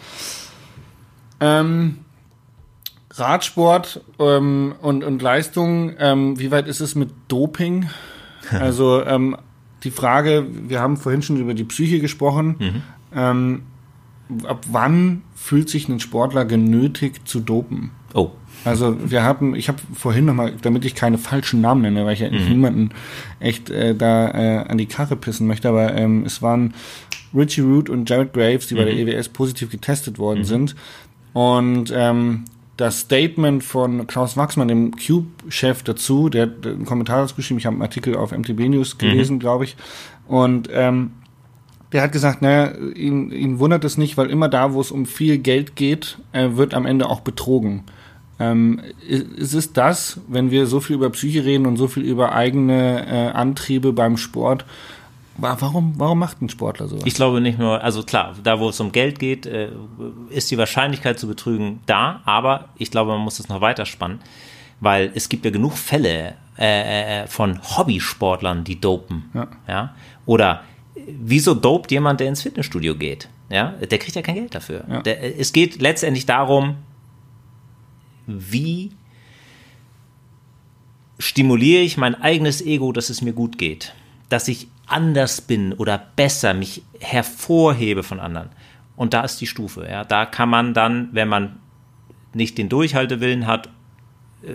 Ähm, 1.39 2.00
Radsport 3.13 4.02
ähm, 4.19 4.76
und, 4.82 5.04
und 5.04 5.21
Leistung, 5.21 5.93
ähm, 6.00 6.39
wie 6.39 6.52
weit 6.52 6.67
ist 6.67 6.80
es 6.82 6.95
mit 6.95 7.10
Doping? 7.28 7.89
Also 8.60 9.03
ähm, 9.05 9.38
die 9.83 9.91
Frage, 9.91 10.45
wir 10.67 10.79
haben 10.79 10.97
vorhin 10.97 11.21
schon 11.21 11.38
über 11.38 11.53
die 11.53 11.63
Psyche 11.63 11.99
gesprochen. 11.99 12.83
Ähm, 13.15 13.63
ab 14.43 14.65
wann 14.71 15.21
fühlt 15.36 15.69
sich 15.69 15.88
ein 15.88 15.99
Sportler 15.99 16.45
genötigt 16.45 17.27
zu 17.27 17.39
dopen? 17.39 17.91
Oh. 18.13 18.31
Also 18.65 18.97
wir 19.10 19.23
haben, 19.23 19.55
ich 19.55 19.69
habe 19.69 19.79
vorhin 19.93 20.25
nochmal, 20.25 20.53
damit 20.62 20.83
ich 20.83 20.95
keine 20.95 21.17
falschen 21.17 21.62
Namen 21.62 21.83
nenne, 21.83 22.05
weil 22.05 22.13
ich 22.13 22.19
ja 22.19 22.29
niemanden 22.29 22.89
echt 23.39 23.69
äh, 23.69 23.95
da 23.95 24.29
äh, 24.29 24.57
an 24.67 24.77
die 24.77 24.88
Karre 24.88 25.15
pissen 25.15 25.47
möchte, 25.47 25.69
aber 25.69 25.93
ähm, 25.95 26.23
es 26.25 26.41
waren 26.41 26.73
Richie 27.33 27.62
Root 27.62 27.89
und 27.89 28.10
Jared 28.10 28.33
Graves, 28.33 28.67
die 28.67 28.75
bei 28.75 28.86
der 28.86 28.93
EWS 28.93 29.29
positiv 29.29 29.69
getestet 29.69 30.17
worden 30.17 30.43
sind. 30.43 30.75
Und 31.33 31.93
ähm, 31.95 32.45
das 32.77 32.99
Statement 33.01 33.63
von 33.63 34.07
Klaus 34.07 34.37
Wachsmann, 34.37 34.67
dem 34.67 34.95
Cube-Chef 34.95 35.83
dazu, 35.83 36.29
der 36.29 36.43
hat 36.43 36.65
einen 36.65 36.85
Kommentar 36.85 37.21
dazu 37.21 37.35
geschrieben, 37.35 37.59
ich 37.59 37.65
habe 37.65 37.75
einen 37.75 37.81
Artikel 37.81 38.15
auf 38.15 38.31
MTB 38.31 38.69
News 38.69 38.97
gelesen, 38.97 39.39
glaube 39.39 39.65
ich, 39.65 39.75
und 40.27 40.69
ähm, 40.71 41.11
der 41.91 42.01
hat 42.03 42.11
gesagt, 42.11 42.41
naja, 42.41 42.73
ihn, 42.95 43.31
ihn 43.31 43.59
wundert 43.59 43.83
es 43.83 43.97
nicht, 43.97 44.17
weil 44.17 44.29
immer 44.29 44.49
da, 44.49 44.73
wo 44.73 44.81
es 44.81 44.91
um 44.91 45.05
viel 45.05 45.37
Geld 45.37 45.75
geht, 45.75 46.17
äh, 46.33 46.49
wird 46.51 46.73
am 46.73 46.85
Ende 46.85 47.09
auch 47.09 47.21
betrogen. 47.21 47.83
Ähm, 48.39 48.81
ist 49.07 49.53
es 49.53 49.73
das, 49.73 50.19
wenn 50.27 50.51
wir 50.51 50.67
so 50.67 50.79
viel 50.79 50.97
über 50.97 51.09
Psyche 51.09 51.43
reden 51.43 51.65
und 51.65 51.77
so 51.77 51.87
viel 51.87 52.03
über 52.03 52.33
eigene 52.33 53.07
äh, 53.07 53.29
Antriebe 53.31 53.93
beim 53.93 54.17
Sport? 54.17 54.65
Wa- 55.38 55.58
Warum, 55.60 55.93
warum 55.97 56.19
macht 56.19 56.41
ein 56.41 56.50
Sportler 56.50 56.88
sowas? 56.88 57.04
Ich 57.06 57.13
glaube 57.13 57.41
nicht 57.41 57.58
nur, 57.60 57.82
also 57.84 58.04
klar, 58.04 58.36
da 58.43 58.60
wo 58.60 58.69
es 58.69 58.80
um 58.80 58.91
Geld 58.91 59.19
geht, 59.19 59.45
äh, 59.45 59.69
ist 60.30 60.50
die 60.52 60.58
Wahrscheinlichkeit 60.58 61.19
zu 61.19 61.28
betrügen 61.28 61.80
da, 61.86 62.21
aber 62.26 62.69
ich 62.78 62.91
glaube, 62.91 63.12
man 63.12 63.21
muss 63.21 63.39
es 63.39 63.47
noch 63.50 63.62
weiter 63.62 63.86
spannen, 63.86 64.19
weil 64.80 65.12
es 65.15 65.30
gibt 65.30 65.45
ja 65.45 65.52
genug 65.52 65.73
Fälle 65.73 66.36
äh, 66.58 67.23
äh, 67.23 67.28
von 67.28 67.60
Hobbysportlern, 67.62 68.63
die 68.63 68.80
dopen. 68.82 69.30
Ja. 69.34 69.47
Ja? 69.67 69.95
Oder 70.26 70.63
äh, 70.95 71.02
wieso 71.19 71.54
dopt 71.54 71.91
jemand, 71.91 72.19
der 72.19 72.28
ins 72.30 72.41
Fitnessstudio 72.41 72.95
geht? 72.95 73.30
Ja? 73.50 73.71
Der 73.80 73.97
kriegt 74.00 74.15
ja 74.15 74.21
kein 74.21 74.36
Geld 74.36 74.56
dafür. 74.56 74.84
Ja. 74.89 75.02
Der, 75.02 75.21
äh, 75.23 75.36
es 75.39 75.54
geht 75.54 75.82
letztendlich 75.82 76.26
darum, 76.26 76.76
wie 78.26 78.91
stimuliere 81.19 81.82
ich 81.82 81.97
mein 81.97 82.15
eigenes 82.21 82.62
Ego, 82.62 82.91
dass 82.91 83.10
es 83.10 83.21
mir 83.21 83.34
gut 83.34 83.58
geht. 83.58 83.93
Dass 84.29 84.47
ich 84.47 84.67
anders 84.87 85.41
bin 85.41 85.73
oder 85.73 86.01
besser 86.15 86.53
mich 86.53 86.81
hervorhebe 86.99 88.03
von 88.03 88.19
anderen. 88.19 88.49
Und 88.95 89.13
da 89.13 89.21
ist 89.21 89.39
die 89.39 89.47
Stufe. 89.47 89.87
Ja. 89.89 90.03
Da 90.03 90.25
kann 90.25 90.49
man 90.49 90.73
dann, 90.73 91.09
wenn 91.11 91.27
man 91.27 91.57
nicht 92.33 92.57
den 92.57 92.69
Durchhaltewillen 92.69 93.47
hat, 93.47 93.69
äh, 94.43 94.49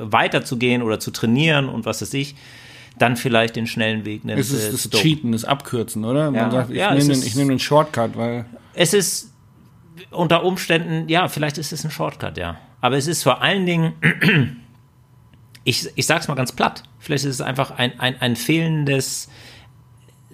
weiterzugehen 0.00 0.82
oder 0.82 1.00
zu 1.00 1.10
trainieren 1.10 1.68
und 1.68 1.84
was 1.86 2.02
weiß 2.02 2.14
ich, 2.14 2.34
dann 2.98 3.16
vielleicht 3.16 3.56
den 3.56 3.66
schnellen 3.66 4.04
Weg 4.04 4.24
nimmt. 4.24 4.40
es 4.40 4.50
ist 4.50 4.86
äh, 4.86 4.88
das. 4.90 5.00
Cheaten, 5.00 5.32
das 5.32 5.44
Abkürzen, 5.44 6.04
oder? 6.04 6.24
Ja, 6.24 6.30
Man 6.30 6.50
sagt, 6.50 6.70
ich 6.70 6.76
ja, 6.76 6.94
nehme 6.94 7.14
den, 7.14 7.36
nehme 7.36 7.50
den 7.50 7.58
Shortcut, 7.58 8.16
weil 8.16 8.46
Es 8.74 8.92
ist 8.92 9.32
unter 10.10 10.44
Umständen, 10.44 11.08
ja, 11.08 11.28
vielleicht 11.28 11.58
ist 11.58 11.72
es 11.72 11.84
ein 11.84 11.90
Shortcut, 11.90 12.36
ja. 12.38 12.56
Aber 12.80 12.96
es 12.96 13.06
ist 13.06 13.22
vor 13.22 13.42
allen 13.42 13.66
Dingen, 13.66 13.92
ich, 15.64 15.88
ich 15.94 16.06
sag's 16.06 16.28
mal 16.28 16.34
ganz 16.34 16.52
platt, 16.52 16.82
vielleicht 16.98 17.24
ist 17.24 17.34
es 17.36 17.40
einfach 17.40 17.72
ein, 17.72 17.98
ein, 18.00 18.20
ein 18.20 18.36
fehlendes, 18.36 19.28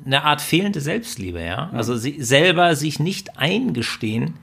eine 0.04 0.22
Art 0.24 0.40
fehlende 0.40 0.80
Selbstliebe, 0.80 1.42
ja. 1.42 1.70
Also 1.72 1.96
sie, 1.96 2.22
selber 2.22 2.76
sich 2.76 3.00
nicht 3.00 3.38
eingestehen, 3.38 4.34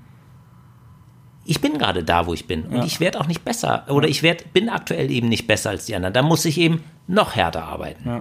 ich 1.46 1.60
bin 1.60 1.78
gerade 1.78 2.04
da, 2.04 2.28
wo 2.28 2.34
ich 2.34 2.46
bin. 2.48 2.63
Und 2.63 2.78
Ja. 2.78 2.86
ich 2.86 3.00
werde 3.00 3.20
auch 3.20 3.28
nicht 3.28 3.44
besser. 3.44 3.86
Oder 3.89 4.08
ich 4.08 4.22
werd, 4.22 4.54
bin 4.54 4.70
aktuell 4.70 5.10
eben 5.10 5.28
nicht 5.28 5.48
besser 5.48 5.72
als 5.72 5.86
die 5.88 5.96
anderen. 5.96 6.13
Da 6.13 6.22
muss 6.22 6.46
ich 6.46 6.58
eben 6.60 6.84
noch 7.08 7.36
härter 7.36 7.63
arbeiten. 7.63 8.08
Ja. 8.08 8.20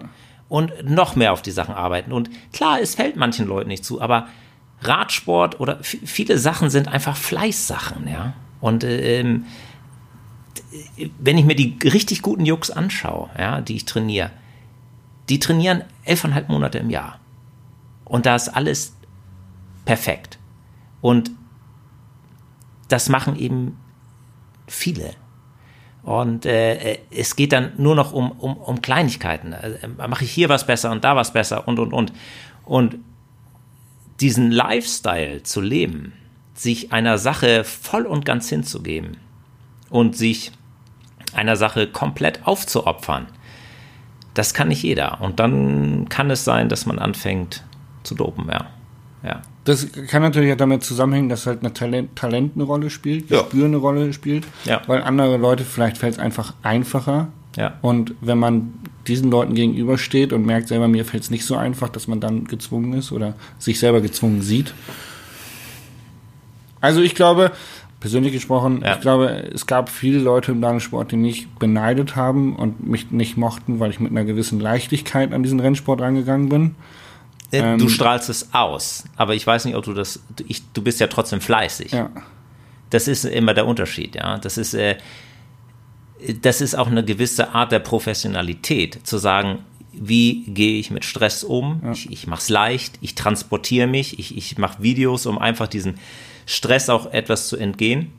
Und 0.49 0.73
noch 0.89 1.17
mehr 1.17 1.33
auf 1.33 1.43
die 1.43 1.51
Sachen 1.51 1.75
arbeiten. 1.75 2.13
Und 2.13 2.31
klar, 2.53 2.81
es 2.81 2.95
fällt 2.95 3.17
manchen 3.17 3.47
Leuten 3.47 3.69
nicht 3.69 3.85
zu, 3.85 4.01
aber 4.01 4.27
Radsport 4.83 5.61
oder 5.61 5.79
viele 5.83 6.39
Sachen 6.39 6.71
sind 6.71 6.89
einfach 6.89 7.15
Fleißsachen, 7.17 8.09
ja. 8.09 8.33
Und 8.61 8.85
ähm, 8.85 9.45
d- 9.45 9.47
wenn 11.19 11.39
ich 11.39 11.45
mir 11.45 11.57
die 11.57 11.77
richtig 11.85 12.23
guten 12.23 12.47
Jux 12.47 12.71
anschaue, 12.71 13.31
ja, 13.39 13.61
die 13.61 13.77
ich 13.77 13.85
trainiere, 13.85 14.31
die 15.29 15.39
trainieren 15.39 15.85
elfeinhalb 16.05 16.49
Monate 16.49 16.79
im 16.79 16.91
Jahr. 16.91 17.19
Und 18.05 18.27
da 18.27 18.37
ist 18.37 18.49
alles 18.49 18.95
perfekt. 19.85 20.39
Und 21.01 21.31
das 22.89 23.09
machen 23.09 23.37
eben 23.37 23.79
viele. 24.67 25.15
Und 26.03 26.47
äh, 26.47 26.99
es 27.11 27.37
geht 27.37 27.53
dann 27.53 27.73
nur 27.77 27.95
noch 27.95 28.13
um, 28.13 28.33
um, 28.33 28.57
um 28.57 28.83
Kleinigkeiten. 28.83 29.53
Äh, 29.53 29.89
Mache 30.09 30.25
ich 30.25 30.33
hier 30.33 30.49
was 30.49 30.67
besser 30.67 30.91
und 30.91 31.05
da 31.05 31.15
was 31.15 31.33
besser 31.33 31.69
und, 31.69 31.79
und, 31.79 31.93
und. 31.93 32.13
Und 32.65 32.99
diesen 34.21 34.51
Lifestyle 34.51 35.43
zu 35.43 35.61
leben, 35.61 36.13
sich 36.55 36.93
einer 36.93 37.19
Sache 37.19 37.65
voll 37.65 38.07
und 38.07 38.25
ganz 38.25 38.49
hinzugeben 38.49 39.17
und 39.89 40.17
sich 40.17 40.53
einer 41.35 41.57
Sache 41.57 41.87
komplett 41.87 42.47
aufzuopfern, 42.47 43.27
das 44.35 44.55
kann 44.55 44.69
nicht 44.69 44.83
jeder. 44.83 45.21
Und 45.21 45.41
dann 45.41 46.09
kann 46.09 46.31
es 46.31 46.45
sein, 46.45 46.69
dass 46.69 46.87
man 46.87 46.99
anfängt 46.99 47.65
zu 48.03 48.15
dopen, 48.15 48.47
ja. 48.49 48.67
Ja. 49.23 49.43
Das 49.65 49.87
kann 50.09 50.23
natürlich 50.23 50.53
auch 50.53 50.57
damit 50.57 50.83
zusammenhängen, 50.83 51.29
dass 51.29 51.47
halt 51.47 51.61
eine 51.61 51.75
Talent, 51.75 52.17
Talent 52.17 52.53
eine 52.55 52.65
Rolle 52.65 52.89
spielt, 52.89 53.29
Ja. 53.31 53.43
Gespür 53.43 53.67
eine 53.67 53.77
Rolle 53.77 54.13
spielt, 54.15 54.47
Ja. 54.65 54.81
weil 54.87 55.03
andere 55.03 55.37
Leute, 55.37 55.65
vielleicht 55.65 55.99
fällt 55.99 56.15
es 56.15 56.19
einfach 56.19 56.55
einfacher. 56.63 57.29
Ja. 57.57 57.75
Und 57.83 58.15
wenn 58.21 58.39
man 58.39 58.73
diesen 59.07 59.31
Leuten 59.31 59.55
gegenübersteht 59.55 60.33
und 60.33 60.47
merkt 60.47 60.69
selber, 60.69 60.89
mir 60.89 61.05
fällt 61.05 61.25
es 61.25 61.31
nicht 61.31 61.45
so 61.45 61.57
einfach, 61.57 61.89
dass 61.91 62.07
man 62.09 62.21
dann 62.21 62.45
gezwungen 62.45 62.95
ist 62.95 63.13
oder 63.13 63.35
sich 63.59 63.79
selber 63.79 64.01
gezwungen 64.01 64.41
sieht. 64.41 64.73
Also 66.81 67.01
ich 67.03 67.15
glaube, 67.15 67.53
persönlich 68.01 68.33
gesprochen, 68.33 68.81
Ja. 68.85 68.95
ich 68.95 69.01
glaube, 69.01 69.29
es 69.55 69.67
gab 69.67 69.89
viele 69.91 70.19
Leute 70.19 70.53
im 70.53 70.61
Landessport, 70.61 71.13
die 71.13 71.17
mich 71.17 71.49
beneidet 71.59 72.17
haben 72.17 72.57
und 72.57 72.87
mich 72.87 73.11
nicht 73.11 73.37
mochten, 73.37 73.79
weil 73.79 73.91
ich 73.91 74.01
mit 74.01 74.11
einer 74.11 74.25
gewissen 74.25 74.59
Leichtigkeit 74.59 75.33
an 75.33 75.43
diesen 75.43 75.61
Rennsport 75.61 76.01
rangegangen 76.01 76.49
bin. 76.49 76.75
Äh, 77.53 77.77
du 77.77 77.89
strahlst 77.89 78.29
es 78.31 78.55
aus, 78.55 79.05
aber 79.17 79.35
ich 79.35 79.47
weiß 79.47 79.65
nicht, 79.65 79.75
ob 79.77 79.85
du 79.85 79.93
das. 79.93 80.21
du- 80.37 80.45
Ich, 80.49 80.63
du 80.73 80.83
bist 80.83 81.01
ja 81.01 81.09
trotzdem 81.09 81.41
fleißig. 81.41 81.93
Ja. 81.93 82.11
Das 82.91 83.07
ist 83.09 83.25
immer 83.25 83.55
der 83.55 83.67
Unterschied, 83.67 84.15
ja. 84.17 84.39
Das 84.39 84.57
ist, 84.57 84.73
äh, 84.75 84.97
das 86.43 86.61
ist 86.61 86.75
auch 86.75 86.87
eine 86.89 87.05
gewisse 87.05 87.55
Art 87.55 87.73
der 87.73 87.79
Professionalität, 87.79 89.01
zu 89.07 89.19
sagen, 89.19 89.61
wie 89.93 90.45
gehe 90.45 90.79
ich 90.79 90.91
mit 90.91 91.05
Stress 91.05 91.43
um? 91.45 91.83
Ich, 91.93 92.11
ich 92.11 92.27
mache 92.27 92.41
es 92.41 92.49
leicht, 92.49 92.99
ich 93.01 93.15
transportiere 93.15 93.87
mich, 93.87 94.19
ich, 94.19 94.37
ich 94.37 94.57
mache 94.59 94.83
Videos, 94.83 95.27
um 95.27 95.39
einfach 95.39 95.67
diesen 95.67 95.95
Stress 96.51 96.89
auch 96.91 97.13
etwas 97.13 97.47
zu 97.47 97.57
entgehen. 97.57 98.11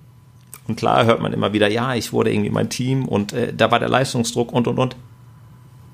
Und 0.65 0.77
klar 0.77 1.03
hört 1.03 1.21
man 1.21 1.33
immer 1.33 1.51
wieder, 1.51 1.69
ja, 1.69 1.95
ich 1.95 2.13
wurde 2.13 2.31
irgendwie 2.31 2.49
mein 2.49 2.69
Team 2.69 3.05
und 3.05 3.33
äh, 3.33 3.53
da 3.53 3.71
war 3.71 3.79
der 3.79 3.89
Leistungsdruck 3.89 4.53
und 4.53 4.67
und 4.67 4.79
und. 4.79 4.95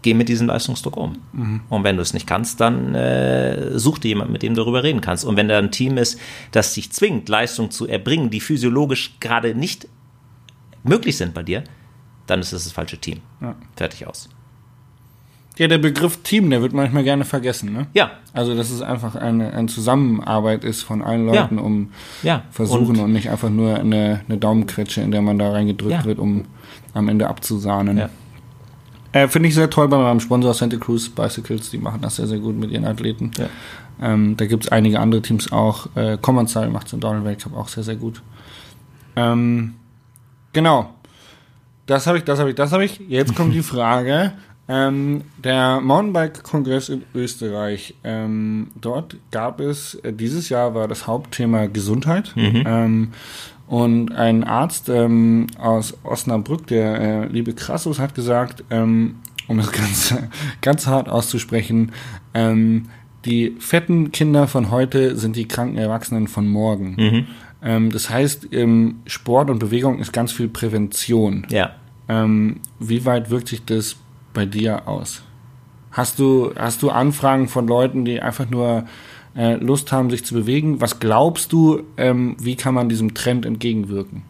Geh 0.04 0.14
mit 0.14 0.30
diesem 0.30 0.46
Leistungsdruck 0.46 0.96
um. 0.98 1.18
Mhm. 1.34 1.62
Und 1.68 1.84
wenn 1.84 1.96
du 1.96 2.04
es 2.04 2.14
nicht 2.14 2.28
kannst, 2.28 2.62
dann 2.62 2.94
äh, 2.94 3.80
such 3.80 3.98
dir 3.98 4.10
jemanden, 4.10 4.34
mit 4.34 4.44
dem 4.44 4.54
du 4.54 4.62
darüber 4.62 4.84
reden 4.84 5.02
kannst. 5.02 5.26
Und 5.26 5.36
wenn 5.36 5.48
da 5.48 5.58
ein 5.58 5.72
Team 5.72 5.98
ist, 5.98 6.20
das 6.52 6.76
dich 6.76 6.92
zwingt, 6.92 7.28
Leistung 7.28 7.72
zu 7.72 7.88
erbringen, 7.88 8.30
die 8.30 8.40
physiologisch 8.40 9.16
gerade 9.20 9.56
nicht 9.56 9.88
möglich 10.84 11.18
sind 11.18 11.34
bei 11.34 11.42
dir, 11.42 11.64
dann 12.28 12.42
ist 12.42 12.54
es 12.54 12.66
das 12.66 12.74
falsche 12.74 13.00
Team. 13.00 13.22
Ja. 13.42 13.56
Fertig 13.76 14.06
aus. 14.06 14.30
Ja, 15.58 15.68
der 15.68 15.80
Begriff 15.80 16.18
Team, 16.24 16.50
der 16.50 16.62
wird 16.62 16.74
manchmal 16.74 17.04
gerne 17.04 17.26
vergessen, 17.26 17.74
ne? 17.74 17.88
Ja. 17.94 18.12
Also, 18.34 18.56
dass 18.56 18.70
es 18.70 18.82
einfach 18.82 19.16
eine, 19.16 19.54
eine 19.54 19.68
Zusammenarbeit 19.68 20.64
ist 20.64 20.84
von 20.84 21.02
allen 21.02 21.26
Leuten, 21.26 21.58
ja. 21.58 21.64
um 21.64 21.92
ja. 22.22 22.44
versuchen 22.52 22.98
und, 22.98 23.00
und, 23.00 23.14
nicht 23.14 23.30
einfach 23.30 23.50
nur 23.50 23.76
eine, 23.76 24.22
eine 24.28 24.38
Daumenquetsche, 24.38 25.02
in 25.02 25.12
der 25.12 25.22
man 25.22 25.40
da 25.40 25.52
reingedrückt 25.52 25.92
ja. 25.92 26.06
wird, 26.06 26.20
um 26.20 26.46
am 26.94 27.10
Ende 27.10 27.28
abzusahnen. 27.28 27.98
Ja. 27.98 28.10
Äh, 29.14 29.28
Finde 29.28 29.50
ich 29.50 29.56
sehr 29.56 29.70
toll 29.70 29.88
bei 29.88 29.98
meinem 29.98 30.20
Sponsor 30.20 30.54
Santa 30.54 30.78
Cruz 30.78 31.10
Bicycles, 31.10 31.72
die 31.72 31.78
machen 31.78 32.02
das 32.02 32.18
sehr, 32.18 32.28
sehr 32.28 32.40
gut 32.40 32.56
mit 32.56 32.72
ihren 32.72 32.86
Athleten. 32.86 33.32
Ja. 33.38 33.50
Ähm, 34.00 34.38
da 34.38 34.46
gibt 34.46 34.66
es 34.66 34.72
einige 34.72 35.00
andere 35.00 35.22
Teams 35.22 35.52
auch. 35.52 35.88
Äh, 35.96 36.18
Common 36.22 36.48
Style 36.48 36.70
macht 36.70 36.88
es 36.88 36.94
im 36.94 37.00
Downhill-Weltcup 37.00 37.56
auch 37.56 37.68
sehr, 37.68 37.84
sehr 37.84 37.96
gut. 37.96 38.22
Ähm, 39.16 39.74
genau. 40.54 40.94
Das 41.88 42.06
habe 42.06 42.18
ich, 42.20 42.26
das 42.26 42.38
habe 42.40 42.50
ich, 42.50 42.56
das 42.56 42.72
habe 42.74 42.86
ich. 42.86 43.00
Jetzt 43.08 43.34
kommt 43.36 43.54
die 43.54 43.64
Frage. 43.64 44.34
Ähm, 44.70 45.22
der 45.38 45.80
Mountainbike-Kongress 45.80 46.90
in 46.90 47.04
Österreich. 47.16 47.96
Ähm, 48.04 48.68
dort 48.80 49.16
gab 49.32 49.62
es, 49.62 49.96
äh, 49.96 50.12
dieses 50.12 50.50
Jahr 50.50 50.76
war 50.76 50.88
das 50.88 51.08
Hauptthema 51.08 51.68
Gesundheit. 51.68 52.34
Mhm. 52.36 52.64
Ähm, 52.66 53.12
und 53.68 54.12
ein 54.14 54.44
Arzt 54.44 54.90
ähm, 54.90 55.48
aus 55.58 55.98
Osnabrück, 56.04 56.68
der 56.68 57.02
äh, 57.02 57.28
liebe 57.28 57.54
Krassus, 57.54 58.00
hat 58.00 58.16
gesagt, 58.16 58.64
ähm, 58.70 59.16
um 59.48 59.60
es 59.60 59.72
ganz, 59.72 60.16
ganz 60.62 60.88
hart 60.88 61.08
auszusprechen, 61.08 61.94
ähm, 62.34 62.90
die 63.24 63.56
fetten 63.60 64.12
Kinder 64.12 64.48
von 64.48 64.72
heute 64.72 65.18
sind 65.18 65.36
die 65.36 65.48
kranken 65.48 65.78
Erwachsenen 65.78 66.28
von 66.28 66.48
morgen. 66.48 67.26
Mhm. 67.60 67.90
Das 67.90 68.10
heißt, 68.10 68.50
Sport 69.08 69.50
und 69.50 69.60
Bewegung 69.60 70.00
ist 70.00 70.14
ganz 70.14 70.32
viel 70.32 70.48
Prävention. 70.48 71.46
Ja. 71.50 71.72
Wie 72.80 73.06
weit 73.06 73.30
wirkt 73.30 73.50
sich 73.50 73.66
das 73.66 73.98
bei 74.38 74.46
dir 74.46 74.88
aus? 74.88 75.24
Hast 75.92 76.20
du, 76.20 76.54
hast 76.56 76.84
du 76.84 76.92
Anfragen 76.92 77.48
von 77.48 77.68
Leuten, 77.68 78.06
die 78.06 78.22
einfach 78.22 78.48
nur 78.48 78.86
äh, 79.36 79.56
Lust 79.56 79.92
haben, 79.92 80.12
sich 80.12 80.24
zu 80.24 80.36
bewegen? 80.36 80.80
Was 80.80 81.00
glaubst 81.00 81.52
du, 81.52 81.82
ähm, 81.98 82.38
wie 82.40 82.56
kann 82.56 82.76
man 82.76 82.88
diesem 82.88 83.16
Trend 83.16 83.48
entgegenwirken? 83.48 84.22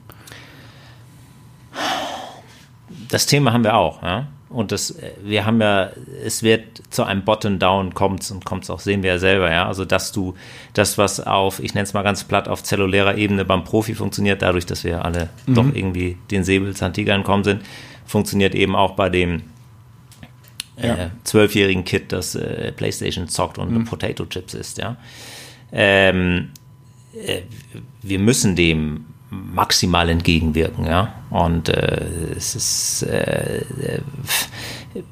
Das 3.10 3.26
Thema 3.26 3.52
haben 3.52 3.66
wir 3.66 3.76
auch, 3.76 4.02
ja. 4.02 4.28
Und 4.48 4.72
das, 4.72 4.92
äh, 4.92 5.12
wir 5.22 5.46
haben 5.46 5.60
ja, 5.60 5.90
es 6.24 6.42
wird 6.42 6.84
zu 6.90 7.04
einem 7.04 7.26
Bottom-Down 7.26 7.94
kommt 7.94 8.32
und 8.32 8.46
kommt 8.46 8.64
es 8.64 8.70
auch, 8.70 8.80
sehen 8.80 9.04
wir 9.04 9.10
ja 9.10 9.20
selber, 9.20 9.52
ja. 9.52 9.68
Also, 9.68 9.84
dass 9.84 10.14
du 10.14 10.36
das, 10.74 10.98
was 10.98 11.20
auf, 11.20 11.60
ich 11.60 11.74
nenne 11.74 11.84
es 11.84 11.94
mal 11.94 12.04
ganz 12.04 12.24
platt, 12.24 12.48
auf 12.48 12.64
zellulärer 12.64 13.18
Ebene 13.18 13.44
beim 13.44 13.66
Profi 13.66 13.94
funktioniert, 13.94 14.42
dadurch, 14.42 14.66
dass 14.66 14.86
wir 14.86 15.04
alle 15.04 15.28
mhm. 15.48 15.54
doch 15.54 15.66
irgendwie 15.66 16.16
den 16.32 16.46
Säbelzahntiger 16.46 17.14
entkommen 17.14 17.44
sind, 17.44 17.62
funktioniert 18.06 18.56
eben 18.56 18.74
auch 18.74 18.92
bei 18.92 19.10
dem 19.10 19.42
zwölfjährigen 21.24 21.84
ja. 21.84 21.90
Kid, 21.90 22.12
das 22.12 22.36
äh, 22.36 22.72
Playstation 22.72 23.28
zockt 23.28 23.58
und 23.58 23.72
mhm. 23.72 23.86
Potato 23.86 24.26
Chips 24.26 24.54
ist, 24.54 24.78
ja. 24.78 24.98
Ähm, 25.72 26.50
äh, 27.14 27.42
wir 28.02 28.20
müssen 28.20 28.56
dem 28.56 29.06
maximal 29.30 30.10
entgegenwirken, 30.10 30.86
ja. 30.86 31.14
Und 31.30 31.70
äh, 31.70 32.06
es 32.36 32.56
ist, 32.56 33.04
äh, 33.04 33.64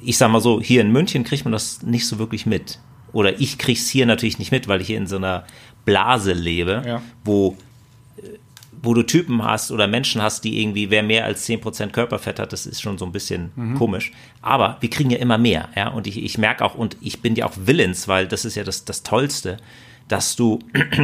ich 0.02 0.18
sag 0.18 0.32
mal 0.32 0.40
so, 0.40 0.62
hier 0.62 0.82
in 0.82 0.92
München 0.92 1.24
kriegt 1.24 1.46
man 1.46 1.52
das 1.52 1.82
nicht 1.82 2.08
so 2.08 2.20
wirklich 2.20 2.46
mit. 2.46 2.80
Oder 3.12 3.40
ich 3.40 3.58
krieg's 3.58 3.90
hier 3.90 4.06
natürlich 4.06 4.40
nicht 4.40 4.52
mit, 4.52 4.68
weil 4.68 4.82
ich 4.82 4.88
hier 4.88 4.98
in 4.98 5.08
so 5.08 5.18
einer 5.18 5.46
Blase 5.84 6.34
lebe, 6.34 6.84
ja. 6.86 7.02
wo 7.24 7.58
wo 8.82 8.94
du 8.94 9.04
Typen 9.04 9.44
hast 9.44 9.72
oder 9.72 9.88
Menschen 9.88 10.22
hast, 10.22 10.44
die 10.44 10.62
irgendwie, 10.62 10.90
wer 10.90 11.04
mehr 11.04 11.26
als 11.26 11.48
10% 11.48 11.90
Körperfett 11.90 12.40
hat, 12.40 12.54
das 12.54 12.66
ist 12.66 12.82
schon 12.82 12.98
so 12.98 13.06
ein 13.06 13.12
bisschen 13.12 13.52
mhm. 13.56 13.76
komisch. 13.76 14.12
Aber 14.42 14.78
wir 14.80 14.90
kriegen 14.90 15.10
ja 15.10 15.18
immer 15.18 15.38
mehr, 15.38 15.70
ja. 15.76 15.90
Und 15.90 16.08
ich, 16.08 16.24
ich 16.24 16.38
merke 16.38 16.64
auch, 16.64 16.76
und 16.76 16.98
ich 17.02 17.22
bin 17.22 17.36
ja 17.36 17.46
auch 17.46 17.54
willens, 17.56 18.08
weil 18.08 18.28
das 18.28 18.46
ist 18.46 18.56
ja 18.56 18.64
das, 18.64 18.86
das 18.86 19.04
Tollste, 19.04 19.58
dass 20.08 20.36
du 20.36 20.60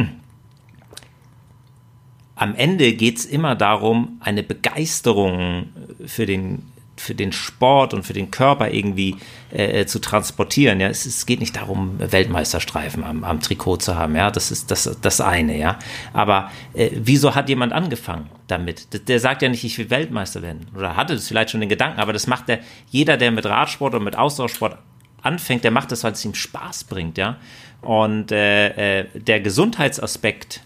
am 2.34 2.54
Ende 2.54 2.92
geht 2.94 3.18
es 3.18 3.24
immer 3.24 3.54
darum, 3.54 4.20
eine 4.20 4.42
Begeisterung 4.42 5.68
für 6.06 6.26
den 6.26 6.62
für 6.96 7.14
den 7.14 7.32
Sport 7.32 7.94
und 7.94 8.04
für 8.04 8.12
den 8.12 8.30
Körper 8.30 8.70
irgendwie 8.70 9.16
äh, 9.52 9.80
äh, 9.80 9.86
zu 9.86 9.98
transportieren. 9.98 10.78
Ja, 10.80 10.88
es, 10.88 11.06
es, 11.06 11.26
geht 11.26 11.40
nicht 11.40 11.56
darum, 11.56 11.98
Weltmeisterstreifen 11.98 13.02
am, 13.02 13.24
am, 13.24 13.40
Trikot 13.40 13.78
zu 13.78 13.96
haben. 13.96 14.14
Ja, 14.14 14.30
das 14.30 14.50
ist 14.50 14.70
das, 14.70 14.98
das 15.00 15.20
eine. 15.20 15.56
Ja, 15.58 15.78
aber 16.12 16.50
äh, 16.74 16.90
wieso 16.94 17.34
hat 17.34 17.48
jemand 17.48 17.72
angefangen 17.72 18.28
damit? 18.46 18.92
Der, 18.92 19.00
der 19.00 19.20
sagt 19.20 19.42
ja 19.42 19.48
nicht, 19.48 19.64
ich 19.64 19.78
will 19.78 19.90
Weltmeister 19.90 20.42
werden 20.42 20.66
oder 20.76 20.96
hatte 20.96 21.14
das 21.14 21.28
vielleicht 21.28 21.50
schon 21.50 21.60
den 21.60 21.68
Gedanken, 21.68 21.98
aber 21.98 22.12
das 22.12 22.26
macht 22.26 22.48
der 22.48 22.60
jeder, 22.90 23.16
der 23.16 23.30
mit 23.30 23.46
Radsport 23.46 23.94
und 23.94 24.04
mit 24.04 24.16
Austauschsport 24.16 24.78
anfängt, 25.22 25.64
der 25.64 25.70
macht 25.70 25.92
das, 25.92 26.04
weil 26.04 26.12
es 26.12 26.24
ihm 26.24 26.34
Spaß 26.34 26.84
bringt. 26.84 27.16
Ja, 27.16 27.38
und 27.80 28.32
äh, 28.32 29.00
äh 29.00 29.06
der 29.14 29.40
Gesundheitsaspekt 29.40 30.60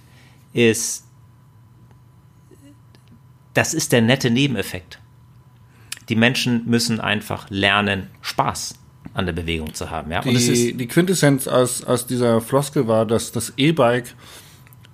ist 0.53 1.05
das 3.55 3.73
ist 3.73 3.93
der 3.93 4.03
nette 4.03 4.31
Nebeneffekt 4.31 4.99
die 6.09 6.17
Menschen 6.17 6.63
müssen 6.67 7.01
einfach 7.01 7.49
lernen, 7.51 8.09
Spaß 8.21 8.77
an 9.15 9.27
der 9.27 9.33
Bewegung 9.33 9.75
zu 9.75 9.91
haben. 9.91 10.11
Ja? 10.11 10.21
Und 10.21 10.37
die, 10.37 10.75
die 10.75 10.87
Quintessenz 10.87 11.49
aus, 11.49 11.83
aus 11.85 12.07
dieser 12.07 12.41
Floskel 12.41 12.87
war, 12.87 13.07
dass 13.07 13.33
das 13.33 13.53
E-Bike 13.57 14.15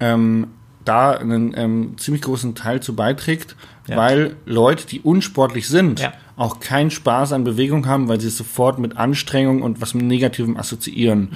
ähm, 0.00 0.48
da 0.84 1.12
einen 1.12 1.54
ähm, 1.56 1.94
ziemlich 1.98 2.22
großen 2.22 2.54
Teil 2.54 2.80
zu 2.80 2.94
beiträgt, 2.94 3.56
ja. 3.86 3.96
weil 3.96 4.36
Leute, 4.46 4.86
die 4.86 5.00
unsportlich 5.00 5.68
sind, 5.68 6.00
ja. 6.00 6.12
auch 6.36 6.60
keinen 6.60 6.90
Spaß 6.90 7.32
an 7.32 7.44
Bewegung 7.44 7.86
haben, 7.86 8.08
weil 8.08 8.20
sie 8.20 8.28
es 8.28 8.36
sofort 8.36 8.78
mit 8.78 8.96
Anstrengung 8.96 9.62
und 9.62 9.80
was 9.80 9.94
mit 9.94 10.04
Negativem 10.04 10.56
assoziieren. 10.56 11.30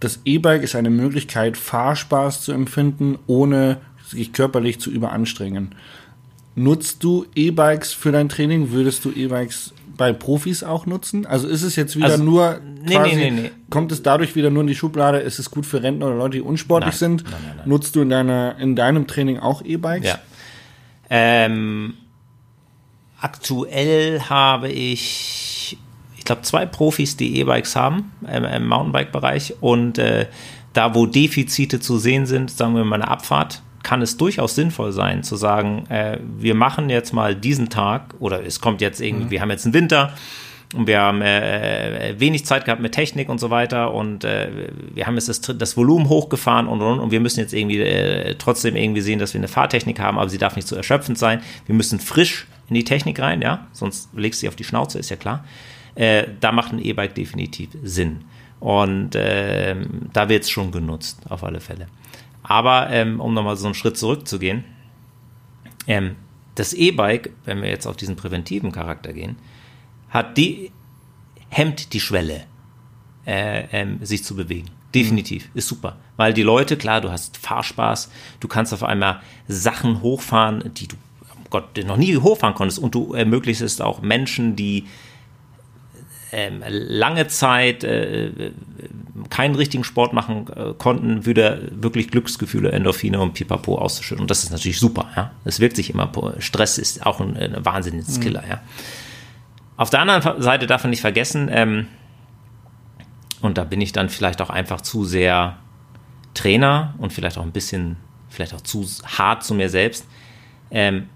Das 0.00 0.20
E-Bike 0.24 0.62
ist 0.62 0.76
eine 0.76 0.90
Möglichkeit, 0.90 1.56
Fahrspaß 1.56 2.42
zu 2.42 2.52
empfinden, 2.52 3.18
ohne 3.26 3.78
sich 4.04 4.32
körperlich 4.32 4.78
zu 4.78 4.90
überanstrengen. 4.90 5.74
Nutzt 6.58 7.04
du 7.04 7.26
E-Bikes 7.34 7.92
für 7.92 8.12
dein 8.12 8.30
Training? 8.30 8.70
Würdest 8.70 9.04
du 9.04 9.12
E-Bikes 9.12 9.74
bei 9.96 10.14
Profis 10.14 10.62
auch 10.62 10.86
nutzen? 10.86 11.26
Also 11.26 11.48
ist 11.48 11.62
es 11.62 11.76
jetzt 11.76 11.96
wieder 11.96 12.06
also, 12.06 12.24
nur 12.24 12.60
quasi, 12.86 13.14
nee, 13.14 13.30
nee, 13.30 13.42
nee, 13.42 13.50
kommt 13.68 13.92
es 13.92 14.02
dadurch 14.02 14.34
wieder 14.36 14.48
nur 14.48 14.62
in 14.62 14.66
die 14.66 14.74
Schublade, 14.74 15.18
ist 15.18 15.38
es 15.38 15.50
gut 15.50 15.66
für 15.66 15.82
Rentner 15.82 16.06
oder 16.06 16.16
Leute, 16.16 16.38
die 16.38 16.40
unsportlich 16.40 16.94
nein, 16.94 17.18
sind? 17.18 17.24
Nein, 17.24 17.54
nein. 17.58 17.68
Nutzt 17.68 17.94
du 17.94 18.00
in 18.00 18.08
deiner 18.08 18.56
in 18.58 18.74
deinem 18.74 19.06
Training 19.06 19.38
auch 19.38 19.62
E-Bikes? 19.62 20.08
Ja. 20.08 20.18
Ähm, 21.10 21.94
aktuell 23.20 24.20
habe 24.22 24.70
ich, 24.70 25.76
ich 26.16 26.24
glaube, 26.24 26.40
zwei 26.40 26.64
Profis, 26.64 27.18
die 27.18 27.38
E-Bikes 27.38 27.76
haben 27.76 28.12
ähm, 28.26 28.44
im 28.44 28.66
Mountainbike-Bereich 28.66 29.56
und 29.60 29.98
äh, 29.98 30.26
da, 30.72 30.94
wo 30.94 31.04
Defizite 31.04 31.80
zu 31.80 31.98
sehen 31.98 32.24
sind, 32.24 32.50
sagen 32.50 32.74
wir 32.76 32.84
mal 32.84 32.96
eine 32.96 33.08
Abfahrt, 33.08 33.62
kann 33.86 34.02
es 34.02 34.16
durchaus 34.16 34.56
sinnvoll 34.56 34.90
sein, 34.90 35.22
zu 35.22 35.36
sagen, 35.36 35.86
äh, 35.90 36.18
wir 36.38 36.56
machen 36.56 36.90
jetzt 36.90 37.12
mal 37.12 37.36
diesen 37.36 37.68
Tag 37.68 38.14
oder 38.18 38.44
es 38.44 38.60
kommt 38.60 38.80
jetzt 38.80 39.00
irgendwie, 39.00 39.26
mhm. 39.26 39.30
wir 39.30 39.40
haben 39.40 39.50
jetzt 39.50 39.64
einen 39.64 39.74
Winter 39.74 40.12
und 40.74 40.88
wir 40.88 40.98
haben 40.98 41.22
äh, 41.22 42.10
äh, 42.10 42.18
wenig 42.18 42.44
Zeit 42.44 42.64
gehabt 42.64 42.82
mit 42.82 42.90
Technik 42.90 43.28
und 43.28 43.38
so 43.38 43.48
weiter 43.50 43.94
und 43.94 44.24
äh, 44.24 44.48
wir 44.92 45.06
haben 45.06 45.14
jetzt 45.14 45.28
das, 45.28 45.40
das 45.40 45.76
Volumen 45.76 46.08
hochgefahren 46.08 46.66
und, 46.66 46.82
und, 46.82 46.98
und 46.98 47.12
wir 47.12 47.20
müssen 47.20 47.38
jetzt 47.38 47.54
irgendwie 47.54 47.78
äh, 47.78 48.34
trotzdem 48.34 48.74
irgendwie 48.74 49.02
sehen, 49.02 49.20
dass 49.20 49.34
wir 49.34 49.38
eine 49.38 49.46
Fahrtechnik 49.46 50.00
haben, 50.00 50.18
aber 50.18 50.28
sie 50.28 50.38
darf 50.38 50.56
nicht 50.56 50.66
zu 50.66 50.74
so 50.74 50.78
erschöpfend 50.78 51.16
sein. 51.16 51.40
Wir 51.66 51.76
müssen 51.76 52.00
frisch 52.00 52.48
in 52.68 52.74
die 52.74 52.82
Technik 52.82 53.20
rein, 53.20 53.40
ja, 53.40 53.68
sonst 53.70 54.08
legst 54.16 54.40
du 54.40 54.46
sie 54.46 54.48
auf 54.48 54.56
die 54.56 54.64
Schnauze, 54.64 54.98
ist 54.98 55.10
ja 55.10 55.16
klar. 55.16 55.44
Äh, 55.94 56.24
da 56.40 56.50
macht 56.50 56.72
ein 56.72 56.80
E-Bike 56.80 57.14
definitiv 57.14 57.70
Sinn. 57.84 58.24
Und 58.58 59.14
äh, 59.14 59.76
da 60.12 60.28
wird 60.28 60.42
es 60.42 60.50
schon 60.50 60.72
genutzt, 60.72 61.20
auf 61.28 61.44
alle 61.44 61.60
Fälle. 61.60 61.86
Aber 62.48 62.90
ähm, 62.90 63.20
um 63.20 63.34
nochmal 63.34 63.56
so 63.56 63.66
einen 63.66 63.74
Schritt 63.74 63.98
zurückzugehen, 63.98 64.64
ähm, 65.88 66.14
das 66.54 66.72
E-Bike, 66.72 67.32
wenn 67.44 67.60
wir 67.60 67.68
jetzt 67.68 67.86
auf 67.86 67.96
diesen 67.96 68.14
präventiven 68.14 68.70
Charakter 68.70 69.12
gehen, 69.12 69.36
hat 70.10 70.36
die, 70.38 70.70
hemmt 71.48 71.92
die 71.92 72.00
Schwelle, 72.00 72.44
äh, 73.26 73.64
ähm, 73.72 73.98
sich 74.04 74.22
zu 74.22 74.36
bewegen. 74.36 74.70
Definitiv, 74.94 75.46
mhm. 75.46 75.58
ist 75.58 75.68
super. 75.68 75.96
Weil 76.16 76.32
die 76.32 76.44
Leute, 76.44 76.76
klar, 76.76 77.00
du 77.00 77.10
hast 77.10 77.36
Fahrspaß, 77.36 78.10
du 78.38 78.46
kannst 78.46 78.72
auf 78.72 78.84
einmal 78.84 79.20
Sachen 79.48 80.00
hochfahren, 80.00 80.72
die 80.74 80.86
du, 80.86 80.94
oh 81.24 81.48
Gott, 81.50 81.76
noch 81.84 81.96
nie 81.96 82.16
hochfahren 82.16 82.54
konntest 82.54 82.78
und 82.78 82.94
du 82.94 83.12
ermöglichst 83.12 83.62
es 83.62 83.80
auch 83.80 84.02
Menschen, 84.02 84.54
die 84.54 84.86
ähm, 86.32 86.62
lange 86.68 87.28
Zeit 87.28 87.84
äh, 87.84 88.52
keinen 89.30 89.54
richtigen 89.54 89.84
Sport 89.84 90.12
machen 90.12 90.46
äh, 90.54 90.74
konnten, 90.74 91.24
wieder 91.26 91.58
wirklich 91.70 92.10
Glücksgefühle, 92.10 92.72
Endorphine 92.72 93.20
und 93.20 93.34
Pipapo 93.34 93.78
auszuschütten. 93.78 94.22
Und 94.22 94.30
das 94.30 94.44
ist 94.44 94.50
natürlich 94.50 94.78
super. 94.78 95.08
Ja? 95.16 95.32
Es 95.44 95.60
wirkt 95.60 95.76
sich 95.76 95.90
immer. 95.90 96.10
Stress 96.38 96.78
ist 96.78 97.06
auch 97.06 97.20
ein, 97.20 97.36
ein 97.36 97.64
wahnsinniges 97.64 98.20
Killer. 98.20 98.42
Mhm. 98.42 98.50
Ja? 98.50 98.60
Auf 99.76 99.90
der 99.90 100.00
anderen 100.00 100.42
Seite 100.42 100.66
darf 100.66 100.84
man 100.84 100.90
nicht 100.90 101.00
vergessen, 101.00 101.48
ähm, 101.50 101.86
und 103.42 103.58
da 103.58 103.64
bin 103.64 103.80
ich 103.80 103.92
dann 103.92 104.08
vielleicht 104.08 104.40
auch 104.40 104.50
einfach 104.50 104.80
zu 104.80 105.04
sehr 105.04 105.58
Trainer 106.34 106.94
und 106.98 107.12
vielleicht 107.12 107.38
auch 107.38 107.42
ein 107.42 107.52
bisschen, 107.52 107.96
vielleicht 108.28 108.54
auch 108.54 108.62
zu 108.62 108.86
hart 109.04 109.44
zu 109.44 109.54
mir 109.54 109.68
selbst. 109.68 110.06
Ähm, 110.70 111.08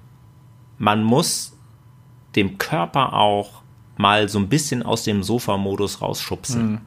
man 0.79 1.03
muss 1.03 1.57
dem 2.37 2.59
Körper 2.59 3.15
auch 3.15 3.60
mal 4.01 4.29
so 4.29 4.39
ein 4.39 4.49
bisschen 4.49 4.83
aus 4.83 5.05
dem 5.05 5.23
Sofa-Modus 5.23 6.01
rausschubsen. 6.01 6.73
Mhm. 6.73 6.79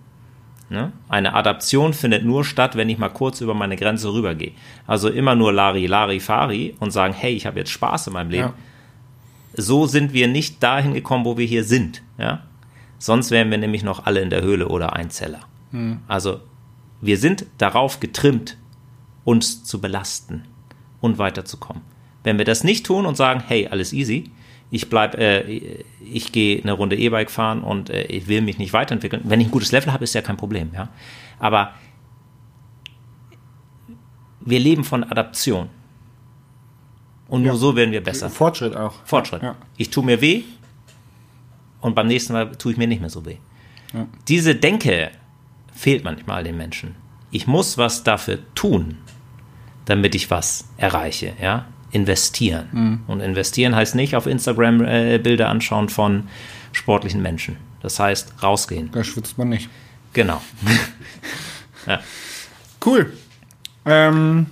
Ne? 0.70 0.92
Eine 1.08 1.34
Adaption 1.36 1.94
findet 1.94 2.26
nur 2.26 2.44
statt, 2.44 2.76
wenn 2.76 2.90
ich 2.90 2.98
mal 2.98 3.10
kurz 3.10 3.42
über 3.42 3.54
meine 3.54 3.76
Grenze 3.76 4.12
rübergehe. 4.12 4.54
Also 4.88 5.10
immer 5.10 5.36
nur 5.36 5.54
Lari, 5.54 5.86
Lari, 5.86 6.20
Fari 6.20 6.76
und 6.80 6.92
sagen, 6.92 7.14
hey, 7.14 7.34
ich 7.34 7.46
habe 7.46 7.60
jetzt 7.60 7.72
Spaß 7.72 8.08
in 8.08 8.14
meinem 8.14 8.32
Leben. 8.32 8.48
Ja. 8.48 8.54
So 9.56 9.86
sind 9.86 10.14
wir 10.14 10.28
nicht 10.28 10.64
dahin 10.64 10.94
gekommen, 10.94 11.26
wo 11.26 11.38
wir 11.38 11.46
hier 11.46 11.64
sind. 11.64 12.02
Ja? 12.18 12.44
Sonst 12.98 13.30
wären 13.30 13.52
wir 13.52 13.60
nämlich 13.60 13.84
noch 13.84 14.06
alle 14.06 14.22
in 14.22 14.32
der 14.32 14.42
Höhle 14.42 14.68
oder 14.68 14.94
Einzeller. 14.94 15.42
Mhm. 15.72 16.00
Also 16.08 16.40
wir 17.02 17.18
sind 17.18 17.46
darauf 17.60 18.00
getrimmt, 18.00 18.58
uns 19.26 19.64
zu 19.64 19.80
belasten 19.80 20.44
und 21.02 21.20
weiterzukommen. 21.20 21.84
Wenn 22.24 22.38
wir 22.38 22.46
das 22.46 22.64
nicht 22.64 22.86
tun 22.86 23.06
und 23.06 23.16
sagen, 23.16 23.44
hey, 23.46 23.68
alles 23.68 23.94
easy, 23.94 24.32
ich 24.74 24.90
bleib, 24.90 25.14
äh, 25.20 25.84
ich 26.02 26.32
gehe 26.32 26.60
eine 26.60 26.72
Runde 26.72 26.98
E-Bike 26.98 27.30
fahren 27.30 27.64
und 27.64 27.92
äh, 27.92 28.06
ich 28.06 28.28
will 28.28 28.42
mich 28.42 28.58
nicht 28.58 28.74
weiterentwickeln. 28.74 29.22
Wenn 29.24 29.40
ich 29.40 29.48
ein 29.48 29.52
gutes 29.52 29.72
Level 29.72 29.94
habe, 29.94 30.04
ist 30.04 30.16
ja 30.16 30.24
kein 30.24 30.36
Problem, 30.36 30.72
ja. 30.74 30.90
Aber 31.38 31.76
wir 34.42 34.60
leben 34.60 34.84
von 34.84 35.04
Adaption. 35.04 35.70
Und 37.28 37.44
nur 37.44 37.56
so 37.56 37.76
werden 37.76 37.92
wir 37.92 38.02
besser. 38.02 38.32
Fortschritt 38.32 38.76
auch. 38.76 38.96
Fortschritt. 39.06 39.44
Ja. 39.44 39.56
Ich 39.78 39.92
tue 39.92 40.04
mir 40.04 40.20
weh 40.22 40.42
und 41.80 41.94
beim 41.94 42.08
nächsten 42.08 42.34
Mal 42.34 42.56
tue 42.56 42.72
ich 42.72 42.78
mir 42.80 42.88
nicht 42.88 43.00
mehr 43.00 43.12
so 43.12 43.24
weh. 43.28 43.38
Ja. 43.94 44.08
Diese 44.28 44.56
Denke 44.56 45.12
fehlt 45.72 46.04
manchmal 46.04 46.44
den 46.44 46.58
Menschen. 46.58 46.96
Ich 47.30 47.46
muss 47.46 47.78
was 47.78 48.04
dafür 48.04 48.40
tun, 48.56 48.98
damit 49.86 50.16
ich 50.16 50.32
was 50.32 50.68
erreiche. 50.78 51.34
Ja? 51.40 51.68
Investieren. 51.94 52.68
Mhm. 52.72 53.00
Und 53.08 53.22
investieren 53.22 53.76
heißt 53.76 53.96
nicht 53.96 54.16
auf 54.16 54.28
Instagram 54.28 54.84
äh, 54.84 55.20
Bilder 55.20 55.50
anschauen 55.50 55.90
von 55.90 56.24
sportlichen 56.72 57.22
Menschen. 57.22 57.58
Das 57.82 58.00
heißt 58.00 58.42
rausgehen. 58.42 58.90
Da 58.92 59.04
schwitzt 59.04 59.38
man 59.38 59.50
nicht. 59.50 59.70
Genau. 60.14 60.42
ja. 61.88 62.00
Cool. 62.84 63.14
Ähm, 63.86 64.48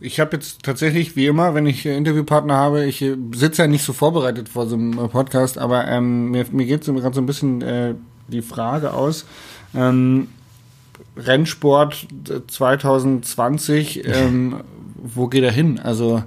ich 0.00 0.20
habe 0.20 0.36
jetzt 0.36 0.62
tatsächlich, 0.62 1.16
wie 1.16 1.26
immer, 1.26 1.54
wenn 1.54 1.66
ich 1.66 1.84
äh, 1.84 1.96
Interviewpartner 1.96 2.54
habe, 2.54 2.84
ich 2.86 3.02
äh, 3.02 3.16
sitze 3.34 3.62
ja 3.62 3.68
nicht 3.68 3.84
so 3.84 3.92
vorbereitet 3.92 4.48
vor 4.48 4.66
so 4.66 4.76
einem 4.76 4.98
äh, 4.98 5.08
Podcast, 5.08 5.58
aber 5.58 5.86
ähm, 5.88 6.30
mir, 6.30 6.46
mir 6.52 6.66
geht 6.66 6.84
so, 6.84 6.94
gerade 6.94 7.14
so 7.14 7.20
ein 7.20 7.26
bisschen 7.26 7.60
äh, 7.62 7.94
die 8.28 8.42
Frage 8.42 8.94
aus. 8.94 9.26
Ähm, 9.74 10.28
Rennsport 11.16 12.06
2020, 12.46 14.04
ähm, 14.08 14.60
wo 15.02 15.28
geht 15.28 15.44
er 15.44 15.52
hin? 15.52 15.78
Also 15.78 16.22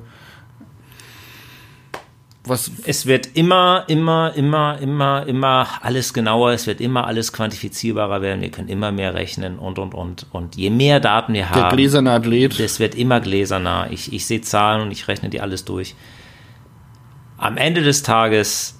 was? 2.45 2.71
Es 2.85 3.05
wird 3.05 3.29
immer, 3.35 3.85
immer, 3.87 4.33
immer, 4.35 4.77
immer, 4.79 5.25
immer 5.25 5.67
alles 5.81 6.13
genauer, 6.13 6.51
es 6.51 6.67
wird 6.67 6.81
immer 6.81 7.07
alles 7.07 7.31
quantifizierbarer 7.31 8.21
werden, 8.21 8.41
wir 8.41 8.51
können 8.51 8.67
immer 8.67 8.91
mehr 8.91 9.13
rechnen 9.13 9.57
und, 9.57 9.79
und, 9.79 9.93
und. 9.93 10.27
Und 10.31 10.55
je 10.57 10.69
mehr 10.69 10.99
Daten 10.99 11.33
wir 11.33 11.49
haben. 11.49 11.61
Der 11.61 11.69
gläserne 11.69 12.11
Athlet. 12.11 12.59
Es 12.59 12.79
wird 12.79 12.95
immer 12.95 13.21
gläserner. 13.21 13.87
Ich, 13.91 14.11
ich 14.11 14.25
sehe 14.25 14.41
Zahlen 14.41 14.81
und 14.81 14.91
ich 14.91 15.07
rechne 15.07 15.29
die 15.29 15.39
alles 15.39 15.63
durch. 15.63 15.95
Am 17.37 17.55
Ende 17.55 17.81
des 17.81 18.03
Tages 18.03 18.77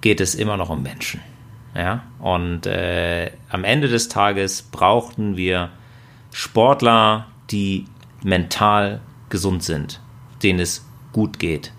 geht 0.00 0.20
es 0.20 0.34
immer 0.34 0.56
noch 0.56 0.70
um 0.70 0.82
Menschen. 0.82 1.20
Ja, 1.74 2.04
und 2.20 2.66
äh, 2.66 3.32
am 3.48 3.64
Ende 3.64 3.88
des 3.88 4.08
Tages 4.08 4.62
brauchten 4.62 5.36
wir 5.36 5.70
Sportler, 6.30 7.26
die 7.50 7.86
mental 8.24 9.00
gesund 9.28 9.62
sind, 9.62 10.00
denen 10.42 10.58
es 10.58 10.84
gut 11.12 11.38
geht. 11.38 11.72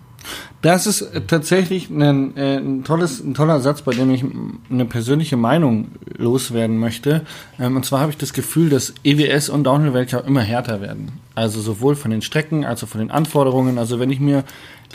Das 0.62 0.88
ist 0.88 1.12
tatsächlich 1.28 1.92
ein, 1.92 2.36
äh, 2.36 2.58
ein, 2.58 2.84
tolles, 2.84 3.24
ein 3.24 3.36
toller 3.36 3.60
Satz, 3.60 3.84
bei 3.84 3.92
dem 3.92 4.10
ich 4.10 4.26
eine 4.72 4.86
persönliche 4.86 5.38
Meinung 5.38 5.90
loswerden 6.18 6.80
möchte. 6.80 7.22
Ähm, 7.60 7.76
und 7.76 7.86
zwar 7.86 8.00
habe 8.00 8.12
ich 8.12 8.18
das 8.18 8.34
Gefühl, 8.34 8.70
dass 8.70 8.96
EWS 9.04 9.50
und 9.50 9.66
Downhill-Weltcup 9.66 10.28
immer 10.28 10.42
härter 10.42 10.82
werden. 10.82 11.12
Also 11.36 11.62
sowohl 11.62 11.96
von 11.96 12.10
den 12.10 12.24
Strecken 12.24 12.66
als 12.66 12.84
auch 12.84 12.88
von 12.88 13.00
den 13.00 13.12
Anforderungen. 13.12 13.78
Also 13.78 14.00
wenn 14.00 14.10
ich 14.10 14.20
mir 14.20 14.44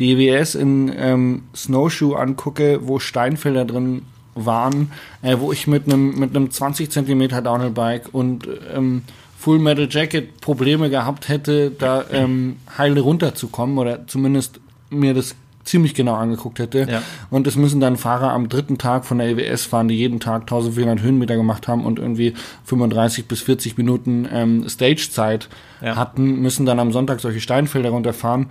die 0.01 0.13
EWS 0.13 0.57
in 0.57 0.93
ähm, 0.97 1.43
Snowshoe 1.55 2.19
angucke, 2.19 2.81
wo 2.83 2.99
Steinfelder 2.99 3.65
drin 3.65 4.03
waren, 4.35 4.91
äh, 5.23 5.37
wo 5.39 5.53
ich 5.53 5.67
mit 5.67 5.85
einem 5.85 6.19
mit 6.19 6.35
einem 6.35 6.51
20 6.51 6.91
Zentimeter 6.91 7.43
Downhill-Bike 7.43 8.09
und 8.13 8.49
ähm, 8.75 9.03
Full 9.41 9.59
Metal 9.59 9.89
Jacket 9.91 10.43
Probleme 10.43 10.91
gehabt 10.91 11.31
hätte, 11.31 11.71
da 11.71 12.05
ähm, 12.13 12.57
heile 12.77 13.01
runterzukommen 13.01 13.79
oder 13.79 14.07
zumindest 14.07 14.61
mir 14.91 15.15
das 15.15 15.35
ziemlich 15.65 15.95
genau 15.95 16.13
angeguckt 16.13 16.59
hätte. 16.59 16.87
Ja. 16.91 17.03
Und 17.31 17.47
es 17.47 17.57
müssen 17.57 17.81
dann 17.81 17.97
Fahrer 17.97 18.33
am 18.33 18.51
dritten 18.51 18.77
Tag 18.77 19.07
von 19.07 19.17
der 19.17 19.29
EWS 19.29 19.65
fahren, 19.65 19.89
die 19.89 19.95
jeden 19.95 20.21
Tag 20.21 20.43
1400 20.43 21.01
Höhenmeter 21.01 21.37
gemacht 21.37 21.69
haben 21.69 21.87
und 21.87 21.99
irgendwie 21.99 22.35
35 22.65 23.29
bis 23.29 23.41
40 23.41 23.79
Minuten 23.79 24.29
ähm, 24.31 24.69
Stagezeit 24.69 25.49
ja. 25.81 25.97
hatten, 25.97 26.43
müssen 26.43 26.67
dann 26.67 26.79
am 26.79 26.93
Sonntag 26.93 27.21
solche 27.21 27.41
Steinfelder 27.41 27.91
runterfahren. 27.91 28.49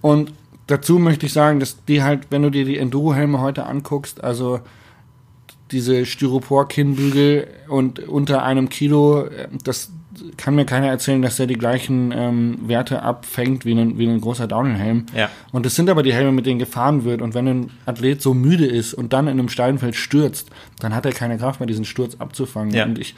Und 0.00 0.32
dazu 0.68 1.00
möchte 1.00 1.26
ich 1.26 1.32
sagen, 1.32 1.58
dass 1.58 1.84
die 1.86 2.04
halt, 2.04 2.28
wenn 2.30 2.42
du 2.42 2.50
dir 2.50 2.64
die 2.64 2.78
Enduro-Helme 2.78 3.40
heute 3.40 3.66
anguckst, 3.66 4.22
also 4.22 4.60
diese 5.72 6.06
Styropor-Kinnbügel 6.06 7.48
und 7.66 7.98
unter 7.98 8.44
einem 8.44 8.68
Kilo, 8.68 9.24
äh, 9.24 9.48
das 9.64 9.90
kann 10.36 10.54
mir 10.54 10.64
keiner 10.64 10.88
erzählen, 10.88 11.22
dass 11.22 11.36
der 11.36 11.46
die 11.46 11.54
gleichen 11.54 12.12
ähm, 12.14 12.58
Werte 12.66 13.02
abfängt 13.02 13.64
wie 13.64 13.72
ein, 13.72 13.98
wie 13.98 14.06
ein 14.06 14.20
großer 14.20 14.46
Downhill-Helm. 14.46 15.06
Ja. 15.14 15.28
Und 15.52 15.66
das 15.66 15.74
sind 15.74 15.88
aber 15.90 16.02
die 16.02 16.12
Helme, 16.12 16.32
mit 16.32 16.46
denen 16.46 16.58
gefahren 16.58 17.04
wird. 17.04 17.22
Und 17.22 17.34
wenn 17.34 17.48
ein 17.48 17.70
Athlet 17.86 18.22
so 18.22 18.34
müde 18.34 18.66
ist 18.66 18.94
und 18.94 19.12
dann 19.12 19.26
in 19.26 19.38
einem 19.38 19.48
Steinfeld 19.48 19.96
stürzt, 19.96 20.50
dann 20.78 20.94
hat 20.94 21.06
er 21.06 21.12
keine 21.12 21.38
Kraft 21.38 21.60
mehr, 21.60 21.66
diesen 21.66 21.84
Sturz 21.84 22.16
abzufangen. 22.18 22.74
Ja. 22.74 22.84
Und 22.84 22.98
ich, 22.98 23.14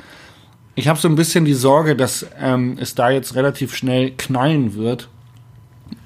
ich 0.75 0.89
habe 0.89 0.99
so 0.99 1.09
ein 1.09 1.17
bisschen 1.17 1.45
die 1.45 1.55
Sorge, 1.55 1.97
dass 1.97 2.27
ähm, 2.41 2.77
es 2.81 2.95
da 2.95 3.11
jetzt 3.11 3.35
relativ 3.35 3.75
schnell 3.75 4.13
knallen 4.13 4.75
wird 4.75 5.09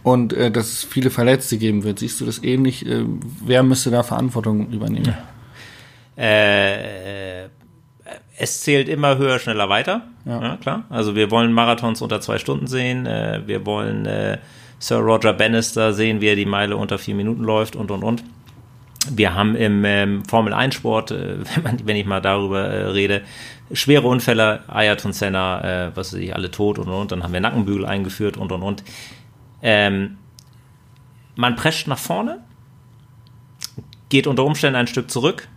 und 0.03 0.32
äh, 0.32 0.51
dass 0.51 0.72
es 0.72 0.84
viele 0.84 1.11
Verletzte 1.11 1.59
geben 1.59 1.84
wird. 1.84 1.99
Siehst 1.99 2.20
du 2.20 2.24
das 2.24 2.42
ähnlich? 2.42 2.86
Äh, 2.86 3.05
wer 3.44 3.62
müsste 3.62 3.90
da 3.90 4.03
Verantwortung 4.03 4.70
übernehmen? 4.70 5.14
Ja. 6.16 6.22
Äh, 6.22 7.49
es 8.39 8.61
zählt 8.61 8.89
immer 8.89 9.16
höher, 9.18 9.39
schneller, 9.39 9.68
weiter. 9.68 10.03
Ja. 10.24 10.43
ja. 10.43 10.57
klar. 10.57 10.84
Also 10.91 11.14
wir 11.14 11.30
wollen 11.30 11.53
Marathons 11.53 12.03
unter 12.03 12.20
zwei 12.20 12.39
Stunden 12.39 12.66
sehen. 12.66 13.07
Äh, 13.07 13.43
wir 13.47 13.64
wollen 13.64 14.07
äh, 14.07 14.39
Sir 14.78 14.99
Roger 14.99 15.32
Bannister 15.32 15.93
sehen, 15.93 16.20
wie 16.20 16.28
er 16.28 16.37
die 16.37 16.47
Meile 16.47 16.76
unter 16.76 16.99
vier 16.99 17.14
Minuten 17.14 17.43
läuft 17.43 17.76
und 17.76 17.91
und 17.91 18.03
und. 18.03 18.24
Wir 19.09 19.34
haben 19.34 19.55
im 19.55 19.84
ähm, 19.84 20.24
Formel 20.24 20.53
1 20.53 20.74
Sport, 20.74 21.12
äh, 21.12 21.39
wenn, 21.55 21.62
man, 21.62 21.78
wenn 21.84 21.97
ich 21.97 22.07
mal 22.07 22.20
darüber 22.20 22.64
äh, 22.64 22.87
rede, 22.87 23.22
schwere 23.72 24.07
Unfälle, 24.07 24.61
Ayrton 24.68 25.12
Senna, 25.12 25.87
äh, 25.87 25.97
was 25.97 26.12
weiß 26.12 26.20
ich, 26.20 26.34
alle 26.34 26.51
tot 26.51 26.78
und 26.78 26.89
und 26.89 26.95
und. 26.95 27.12
Dann 27.12 27.22
haben 27.22 27.32
wir 27.32 27.41
Nackenbügel 27.41 27.87
eingeführt 27.87 28.37
und 28.37 28.53
und 28.53 28.62
und. 28.62 28.84
Ähm, 29.62 30.18
man 31.37 31.57
prescht 31.57 31.87
nach 31.87 31.99
vorne, 31.99 32.41
geht 34.09 34.26
unter 34.26 34.45
Umständen 34.45 34.76
ein 34.76 34.87
Stück 34.87 35.11
zurück, 35.11 35.49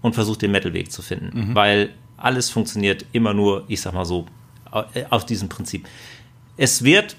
und 0.00 0.14
versucht 0.14 0.42
den 0.42 0.52
Metal-Weg 0.52 0.92
zu 0.92 1.02
finden. 1.02 1.50
Mhm. 1.50 1.54
Weil 1.54 1.90
alles 2.16 2.50
funktioniert 2.50 3.06
immer 3.12 3.34
nur, 3.34 3.64
ich 3.68 3.80
sag 3.80 3.94
mal 3.94 4.04
so, 4.04 4.26
äh, 4.72 5.04
auf 5.10 5.24
diesem 5.26 5.48
Prinzip. 5.48 5.86
Es 6.56 6.82
wird 6.84 7.16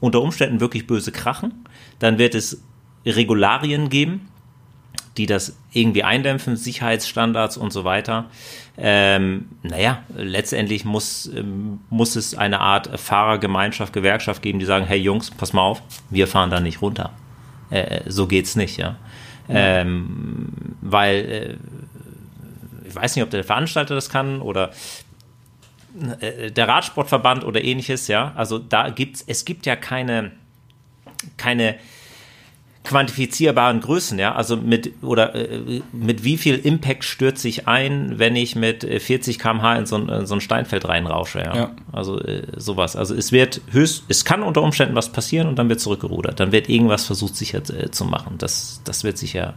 unter 0.00 0.22
Umständen 0.22 0.60
wirklich 0.60 0.86
böse 0.86 1.12
krachen. 1.12 1.52
Dann 1.98 2.18
wird 2.18 2.34
es 2.34 2.62
Regularien 3.04 3.88
geben, 3.88 4.28
die 5.16 5.26
das 5.26 5.56
irgendwie 5.72 6.04
eindämpfen, 6.04 6.56
Sicherheitsstandards 6.56 7.56
und 7.56 7.72
so 7.72 7.84
weiter. 7.84 8.26
Ähm, 8.76 9.48
naja, 9.62 10.02
letztendlich 10.16 10.84
muss, 10.84 11.26
ähm, 11.26 11.80
muss 11.90 12.14
es 12.16 12.36
eine 12.36 12.60
Art 12.60 12.98
Fahrergemeinschaft, 12.98 13.92
Gewerkschaft 13.92 14.42
geben, 14.42 14.60
die 14.60 14.64
sagen, 14.64 14.86
hey 14.86 14.98
Jungs, 14.98 15.30
pass 15.32 15.52
mal 15.52 15.62
auf, 15.62 15.82
wir 16.10 16.28
fahren 16.28 16.50
da 16.50 16.60
nicht 16.60 16.80
runter. 16.80 17.10
Äh, 17.70 18.02
so 18.06 18.26
geht's 18.26 18.54
nicht, 18.54 18.76
ja. 18.78 18.96
ja. 19.48 19.80
Ähm, 19.80 20.48
weil 20.80 21.16
äh, 21.16 21.56
ich 22.88 22.94
weiß 22.94 23.16
nicht, 23.16 23.22
ob 23.24 23.30
der 23.30 23.44
Veranstalter 23.44 23.94
das 23.94 24.10
kann 24.10 24.40
oder 24.40 24.70
äh, 26.20 26.50
der 26.50 26.68
Radsportverband 26.68 27.44
oder 27.44 27.62
ähnliches, 27.62 28.08
ja. 28.08 28.32
Also 28.34 28.58
da 28.58 28.90
gibt's, 28.90 29.24
es 29.26 29.44
gibt 29.44 29.66
ja 29.66 29.76
keine, 29.76 30.32
keine, 31.36 31.76
quantifizierbaren 32.88 33.80
Größen, 33.80 34.18
ja, 34.18 34.34
also 34.34 34.56
mit 34.56 35.02
oder 35.02 35.34
äh, 35.34 35.82
mit 35.92 36.24
wie 36.24 36.38
viel 36.38 36.54
Impact 36.54 37.04
stürzt 37.04 37.42
sich 37.42 37.68
ein, 37.68 38.18
wenn 38.18 38.34
ich 38.34 38.56
mit 38.56 38.82
40 38.82 39.38
km/h 39.38 39.76
in 39.76 39.86
so 39.86 39.96
ein, 39.96 40.08
in 40.08 40.26
so 40.26 40.34
ein 40.34 40.40
Steinfeld 40.40 40.88
reinrausche, 40.88 41.40
ja. 41.40 41.54
Ja. 41.54 41.70
Also 41.92 42.18
äh, 42.20 42.44
sowas. 42.56 42.96
Also 42.96 43.14
es 43.14 43.30
wird 43.30 43.60
höchst, 43.70 44.04
es 44.08 44.24
kann 44.24 44.42
unter 44.42 44.62
Umständen 44.62 44.94
was 44.94 45.12
passieren 45.12 45.48
und 45.48 45.58
dann 45.58 45.68
wird 45.68 45.80
zurückgerudert. 45.80 46.40
Dann 46.40 46.50
wird 46.50 46.70
irgendwas 46.70 47.04
versucht 47.04 47.36
sicher 47.36 47.58
äh, 47.58 47.90
zu 47.90 48.06
machen. 48.06 48.36
Das, 48.38 48.80
das 48.84 49.04
wird 49.04 49.18
sicher 49.18 49.54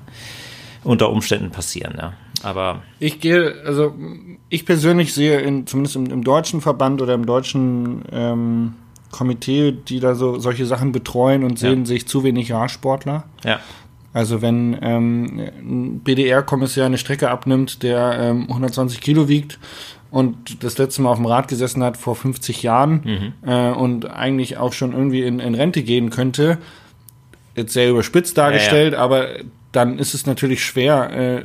unter 0.84 1.10
Umständen 1.10 1.52
passieren, 1.52 1.96
ja. 1.98 2.14
Aber 2.44 2.82
Ich 3.00 3.20
gehe, 3.20 3.56
also 3.66 3.94
ich 4.50 4.66
persönlich 4.66 5.14
sehe 5.14 5.40
in, 5.42 5.68
zumindest 5.68 5.96
im, 5.96 6.06
im 6.08 6.24
deutschen 6.24 6.62
Verband 6.62 7.02
oder 7.02 7.14
im 7.14 7.26
deutschen 7.26 8.04
ähm, 8.12 8.74
Komitee, 9.12 9.72
die 9.74 10.00
da 10.00 10.16
so 10.16 10.40
solche 10.40 10.66
Sachen 10.66 10.92
betreuen 10.92 11.44
und 11.44 11.60
sehen, 11.60 11.80
Ja. 11.82 11.86
sich 11.86 12.08
zu 12.08 12.24
wenig 12.24 12.52
Radsportler. 12.52 13.26
ja, 13.44 13.60
Also 14.14 14.42
wenn 14.42 14.78
ähm, 14.82 15.40
ein 15.60 16.00
BDR-Kommissar 16.00 16.86
eine 16.86 16.98
Strecke 16.98 17.30
abnimmt, 17.30 17.84
der 17.84 18.18
ähm, 18.20 18.44
120 18.50 19.02
Kilo 19.02 19.28
wiegt 19.28 19.60
und 20.12 20.64
das 20.64 20.78
letzte 20.78 21.02
Mal 21.02 21.10
auf 21.12 21.18
dem 21.18 21.26
Rad 21.26 21.48
gesessen 21.48 21.84
hat 21.84 21.96
vor 21.98 22.16
50 22.16 22.64
Jahren 22.64 23.34
äh, 23.46 23.70
und 23.72 24.10
eigentlich 24.10 24.58
auch 24.58 24.74
schon 24.74 24.94
irgendwie 24.94 25.24
in, 25.24 25.40
in 25.40 25.56
Rente 25.56 25.84
gehen 25.84 26.10
könnte, 26.10 26.58
jetzt 27.56 27.74
sehr 27.74 27.90
überspitzt 27.90 28.38
dargestellt, 28.38 28.94
aber 28.96 29.28
dann 29.72 30.00
ist 30.00 30.14
es 30.14 30.26
natürlich 30.26 30.66
schwer, 30.66 31.12
äh, 31.12 31.44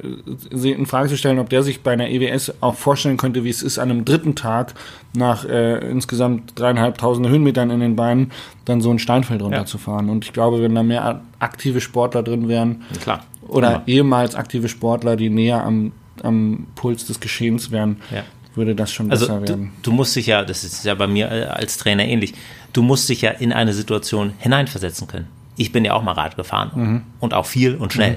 sie 0.50 0.72
in 0.72 0.86
Frage 0.86 1.08
zu 1.08 1.16
stellen, 1.16 1.38
ob 1.38 1.48
der 1.48 1.62
sich 1.62 1.82
bei 1.82 1.92
einer 1.92 2.08
EWS 2.08 2.54
auch 2.60 2.74
vorstellen 2.74 3.16
könnte, 3.18 3.44
wie 3.44 3.50
es 3.50 3.62
ist, 3.62 3.78
an 3.78 3.90
einem 3.90 4.04
dritten 4.04 4.34
Tag 4.34 4.74
nach 5.16 5.44
äh, 5.44 5.78
insgesamt 5.90 6.58
dreieinhalbtausend 6.58 7.28
Höhenmetern 7.28 7.70
in 7.70 7.80
den 7.80 7.94
Beinen 7.94 8.32
dann 8.64 8.80
so 8.80 8.90
ein 8.90 8.98
Steinfeld 8.98 9.42
runterzufahren. 9.42 10.10
Und 10.10 10.24
ich 10.24 10.32
glaube, 10.32 10.60
wenn 10.60 10.74
da 10.74 10.82
mehr 10.82 11.20
aktive 11.38 11.80
Sportler 11.80 12.22
drin 12.24 12.48
wären 12.48 12.82
klar. 13.00 13.24
oder 13.46 13.70
Ja. 13.70 13.82
ehemals 13.86 14.34
aktive 14.34 14.68
Sportler, 14.68 15.14
die 15.16 15.30
näher 15.30 15.62
am, 15.64 15.92
am 16.22 16.66
Puls 16.74 17.06
des 17.06 17.20
Geschehens 17.20 17.70
wären, 17.70 17.98
Ja. 18.10 18.24
würde 18.56 18.74
das 18.74 18.92
schon 18.92 19.08
Also 19.10 19.26
besser 19.28 19.40
du, 19.40 19.48
werden. 19.48 19.72
du 19.82 19.92
musst 19.92 20.16
dich 20.16 20.26
ja, 20.26 20.42
das 20.44 20.64
ist 20.64 20.84
ja 20.84 20.94
bei 20.96 21.06
mir 21.06 21.30
äh, 21.30 21.44
als 21.44 21.76
Trainer 21.78 22.04
ähnlich, 22.04 22.34
du 22.72 22.82
musst 22.82 23.08
dich 23.08 23.22
ja 23.22 23.30
in 23.30 23.52
eine 23.52 23.72
Situation 23.72 24.32
hineinversetzen 24.38 25.06
können. 25.06 25.28
Ich 25.56 25.72
bin 25.72 25.84
ja 25.84 25.94
auch 25.94 26.02
mal 26.02 26.12
Rad 26.12 26.36
gefahren 26.36 26.70
Mhm. 26.74 27.02
und 27.20 27.34
auch 27.34 27.46
viel 27.46 27.74
und 27.76 27.92
schnell. 27.92 28.16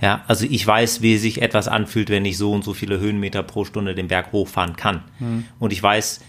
Ja, 0.00 0.22
also 0.26 0.46
ich 0.50 0.66
weiß, 0.66 1.00
wie 1.02 1.16
sich 1.16 1.42
etwas 1.42 1.68
anfühlt, 1.68 2.10
wenn 2.10 2.24
ich 2.24 2.36
so 2.36 2.52
und 2.52 2.64
so 2.64 2.74
viele 2.74 2.98
Höhenmeter 2.98 3.42
pro 3.44 3.64
Stunde 3.64 3.94
den 3.94 4.08
Berg 4.08 4.32
hochfahren 4.32 4.74
kann. 4.74 5.02
Mhm. 5.20 5.44
Und 5.60 5.72
ich 5.72 5.80
weiß, 5.80 6.20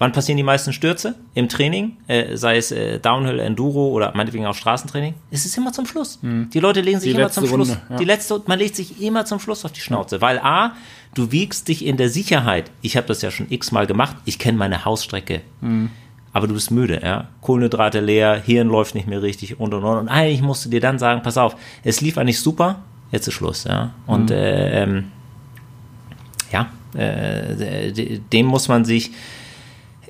wann 0.00 0.10
passieren 0.10 0.36
die 0.36 0.42
meisten 0.42 0.72
Stürze 0.72 1.14
im 1.34 1.48
Training, 1.48 1.96
äh, 2.08 2.36
sei 2.36 2.56
es 2.56 2.72
äh, 2.72 2.98
Downhill, 2.98 3.38
Enduro 3.38 3.90
oder 3.90 4.12
meinetwegen 4.16 4.46
auch 4.46 4.54
Straßentraining. 4.56 5.14
Es 5.30 5.44
ist 5.46 5.56
immer 5.56 5.72
zum 5.72 5.86
Schluss. 5.86 6.18
Die 6.22 6.58
Leute 6.58 6.80
legen 6.80 6.98
sich 6.98 7.12
Mhm. 7.12 7.16
Die 7.18 7.20
immer 7.22 7.30
zum 7.30 7.46
Schluss. 7.46 7.68
Runde, 7.68 7.82
ja. 7.90 7.96
Die 7.98 8.04
letzte, 8.04 8.42
man 8.46 8.58
legt 8.58 8.74
sich 8.74 9.00
immer 9.00 9.24
zum 9.24 9.38
Schluss 9.38 9.64
auf 9.64 9.70
die 9.70 9.80
Schnauze, 9.80 10.20
weil 10.20 10.40
A, 10.40 10.72
du 11.14 11.30
wiegst 11.30 11.68
dich 11.68 11.84
in 11.86 11.96
der 11.98 12.08
Sicherheit. 12.08 12.72
Ich 12.82 12.96
habe 12.96 13.06
das 13.06 13.22
ja 13.22 13.30
schon 13.30 13.46
x-mal 13.48 13.86
gemacht. 13.86 14.16
Ich 14.24 14.40
kenne 14.40 14.58
meine 14.58 14.84
Hausstrecke. 14.84 15.42
Aber 16.32 16.46
du 16.46 16.54
bist 16.54 16.70
müde, 16.70 17.00
ja. 17.02 17.28
Kohlenhydrate 17.40 18.00
leer, 18.00 18.40
Hirn 18.44 18.68
läuft 18.68 18.94
nicht 18.94 19.08
mehr 19.08 19.20
richtig 19.22 19.58
und 19.58 19.74
und 19.74 19.82
und. 19.82 19.98
Und 19.98 20.08
eigentlich 20.08 20.42
musst 20.42 20.64
du 20.64 20.68
dir 20.68 20.80
dann 20.80 20.98
sagen, 20.98 21.22
pass 21.22 21.36
auf, 21.36 21.56
es 21.82 22.00
lief 22.00 22.18
eigentlich 22.18 22.40
super, 22.40 22.82
jetzt 23.10 23.26
ist 23.26 23.34
Schluss, 23.34 23.64
ja. 23.64 23.90
Und 24.06 24.30
äh, 24.30 24.82
ähm, 24.82 25.06
ja, 26.52 26.68
äh, 26.94 27.92
de- 27.92 28.18
dem 28.32 28.46
muss 28.46 28.68
man 28.68 28.84
sich 28.84 29.10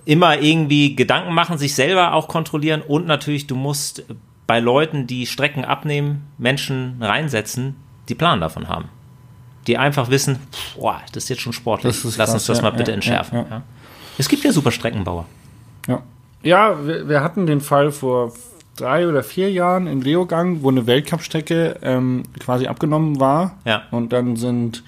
immer 0.05 0.39
irgendwie 0.41 0.95
Gedanken 0.97 1.33
machen, 1.33 1.57
sich 1.57 1.75
selber 1.75 2.13
auch 2.15 2.29
kontrollieren 2.29 2.83
und 2.83 3.07
natürlich, 3.07 3.47
du 3.47 3.57
musst 3.57 4.05
bei 4.47 4.59
Leuten, 4.61 5.07
die 5.07 5.27
Strecken 5.27 5.65
abnehmen, 5.65 6.27
Menschen 6.37 6.97
reinsetzen, 7.01 7.77
die 8.09 8.15
Plan 8.15 8.41
davon 8.41 8.69
haben. 8.69 8.87
Die 9.67 9.79
einfach 9.79 10.11
wissen, 10.11 10.39
boah, 10.77 11.01
das 11.13 11.25
ist 11.25 11.29
jetzt 11.31 11.43
schon 11.43 11.53
sportlich. 11.53 12.03
Lass 12.03 12.17
krass, 12.17 12.33
uns 12.35 12.47
das 12.47 12.59
ja, 12.59 12.63
mal 12.65 12.71
bitte 12.71 12.91
ja, 12.91 12.95
entschärfen. 12.97 13.45
ja. 13.49 13.63
Es 14.19 14.29
gibt 14.29 14.43
ja 14.43 14.53
super 14.53 14.71
Streckenbauer. 14.73 15.27
Ja, 15.87 16.03
ja 16.43 16.87
wir, 16.87 17.09
wir 17.09 17.23
hatten 17.23 17.47
den 17.47 17.61
Fall 17.61 17.91
vor 17.93 18.33
drei 18.77 19.07
oder 19.09 19.23
vier 19.23 19.51
Jahren 19.51 19.87
in 19.87 20.01
Leogang, 20.01 20.63
wo 20.63 20.71
eine 20.71 20.87
Weltcup-Strecke 20.87 21.77
ähm, 21.83 22.23
quasi 22.39 22.67
abgenommen 22.67 23.21
war. 23.21 23.59
Ja. 23.65 23.83
Und 23.91 24.13
dann 24.13 24.37
sind 24.37 24.83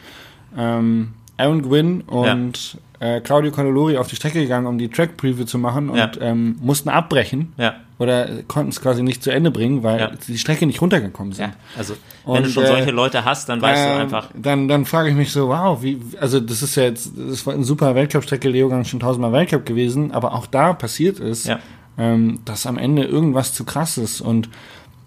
ähm, 0.56 1.14
Aaron 1.36 1.62
Gwynn 1.62 2.00
und 2.02 2.78
äh, 3.02 3.20
Claudio 3.20 3.50
Cadolori 3.50 3.96
auf 3.98 4.06
die 4.06 4.14
Strecke 4.16 4.40
gegangen, 4.40 4.66
um 4.66 4.78
die 4.78 4.88
Track-Preview 4.88 5.44
zu 5.44 5.58
machen 5.58 5.90
und 5.90 5.96
Ja. 5.98 6.10
ähm, 6.20 6.56
mussten 6.60 6.88
abbrechen. 6.88 7.52
Ja. 7.56 7.74
Oder 7.98 8.28
konnten 8.46 8.70
es 8.70 8.80
quasi 8.80 9.02
nicht 9.02 9.22
zu 9.24 9.30
Ende 9.30 9.50
bringen, 9.50 9.82
weil 9.82 9.98
Ja. 10.00 10.10
die 10.28 10.38
Strecke 10.38 10.66
nicht 10.66 10.80
runtergekommen 10.80 11.32
sind. 11.32 11.50
Also 11.76 11.94
wenn 12.24 12.34
du 12.44 12.48
Und, 12.48 12.50
schon 12.52 12.64
äh, 12.64 12.66
solche 12.68 12.90
Leute 12.92 13.24
hast, 13.24 13.48
dann 13.48 13.60
weißt 13.60 13.84
du 13.84 13.88
Ähm, 13.90 14.00
einfach, 14.02 14.28
Dann, 14.34 14.68
dann 14.68 14.84
frage 14.84 15.08
ich 15.10 15.16
mich 15.16 15.32
so, 15.32 15.48
wow, 15.48 15.82
wie, 15.82 16.00
also 16.20 16.38
das 16.38 16.62
ist 16.62 16.76
ja 16.76 16.84
jetzt, 16.84 17.12
das 17.16 17.44
war 17.46 17.54
eine 17.54 17.64
super 17.64 17.94
Weltcup-Strecke, 17.94 18.48
Leogang 18.48 18.84
schon 18.84 19.00
tausendmal 19.00 19.32
Weltcup 19.32 19.66
gewesen, 19.66 20.12
aber 20.12 20.32
auch 20.34 20.46
da 20.46 20.72
passiert 20.72 21.18
es, 21.18 21.44
Ja. 21.44 21.58
ähm, 21.98 22.38
dass 22.44 22.66
am 22.66 22.78
Ende 22.78 23.02
irgendwas 23.04 23.52
zu 23.52 23.64
krass 23.64 23.98
ist 23.98 24.20
und 24.20 24.48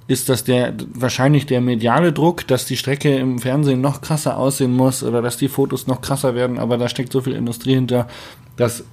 ist 0.07 0.29
das 0.29 0.43
der, 0.43 0.73
wahrscheinlich 0.93 1.45
der 1.45 1.61
mediale 1.61 2.13
Druck, 2.13 2.45
dass 2.47 2.65
die 2.65 2.77
Strecke 2.77 3.15
im 3.17 3.39
Fernsehen 3.39 3.81
noch 3.81 4.01
krasser 4.01 4.37
aussehen 4.37 4.73
muss 4.73 5.03
oder 5.03 5.21
dass 5.21 5.37
die 5.37 5.47
Fotos 5.47 5.87
noch 5.87 6.01
krasser 6.01 6.35
werden, 6.35 6.59
aber 6.59 6.77
da 6.77 6.87
steckt 6.89 7.11
so 7.11 7.21
viel 7.21 7.33
Industrie 7.33 7.73
hinter, 7.73 8.07
dass 8.55 8.85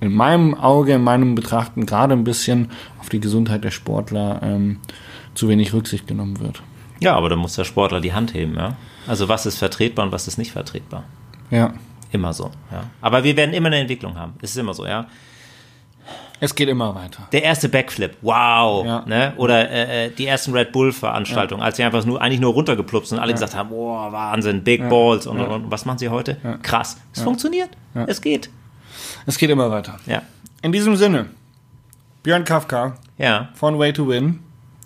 in 0.00 0.12
meinem 0.12 0.54
Auge, 0.54 0.94
in 0.94 1.02
meinem 1.02 1.34
Betrachten 1.34 1.86
gerade 1.86 2.12
ein 2.14 2.24
bisschen 2.24 2.70
auf 3.00 3.08
die 3.08 3.20
Gesundheit 3.20 3.64
der 3.64 3.70
Sportler 3.70 4.40
ähm, 4.42 4.78
zu 5.34 5.48
wenig 5.48 5.72
Rücksicht 5.72 6.06
genommen 6.06 6.40
wird. 6.40 6.62
ja, 7.00 7.16
aber 7.16 7.28
da 7.28 7.36
muss 7.36 7.56
der 7.56 7.64
Sportler 7.64 8.00
die 8.00 8.12
Hand 8.12 8.34
heben, 8.34 8.54
ja. 8.56 8.76
Also 9.06 9.28
was 9.28 9.46
ist 9.46 9.58
vertretbar 9.58 10.06
und 10.06 10.12
was 10.12 10.28
ist 10.28 10.38
nicht 10.38 10.52
vertretbar. 10.52 11.04
Ja. 11.50 11.74
Immer 12.12 12.32
so, 12.32 12.50
ja. 12.70 12.84
Aber 13.00 13.24
wir 13.24 13.36
werden 13.36 13.52
immer 13.52 13.68
eine 13.68 13.78
Entwicklung 13.78 14.16
haben. 14.16 14.34
Es 14.42 14.50
ist 14.50 14.58
immer 14.58 14.74
so, 14.74 14.86
ja. 14.86 15.06
Es 16.40 16.54
geht 16.56 16.68
immer 16.68 16.92
weiter. 16.94 17.28
Der 17.30 17.44
erste 17.44 17.68
Backflip, 17.68 18.16
wow, 18.20 18.84
Ja. 18.84 19.04
ne? 19.06 19.32
Oder 19.36 19.70
äh, 19.70 20.06
äh, 20.06 20.10
die 20.10 20.26
ersten 20.26 20.52
Red 20.52 20.72
Bull 20.72 20.92
Veranstaltungen, 20.92 21.62
als 21.62 21.76
sie 21.76 21.84
einfach 21.84 22.04
nur 22.04 22.20
eigentlich 22.20 22.40
nur 22.40 22.52
runtergeplupst 22.52 23.10
sind 23.10 23.18
und 23.18 23.22
alle 23.22 23.32
gesagt 23.32 23.54
haben, 23.54 23.68
boah, 23.68 24.10
Wahnsinn, 24.10 24.64
Big 24.64 24.88
Balls 24.88 25.26
und, 25.28 25.38
und, 25.38 25.46
und 25.48 25.70
was 25.70 25.84
machen 25.84 25.98
sie 25.98 26.08
heute? 26.08 26.36
Krass, 26.62 26.96
es 27.14 27.22
funktioniert, 27.22 27.70
es 28.08 28.20
geht, 28.20 28.50
Es 29.26 29.38
geht 29.38 29.50
immer 29.50 29.70
weiter. 29.70 29.98
ja, 30.06 30.22
In 30.62 30.72
diesem 30.72 30.96
Sinne, 30.96 31.26
Björn 32.24 32.44
Kafka 32.44 32.94
ja, 33.18 33.48
von 33.54 33.78
Way 33.78 33.92
to 33.92 34.08
Win 34.08 34.40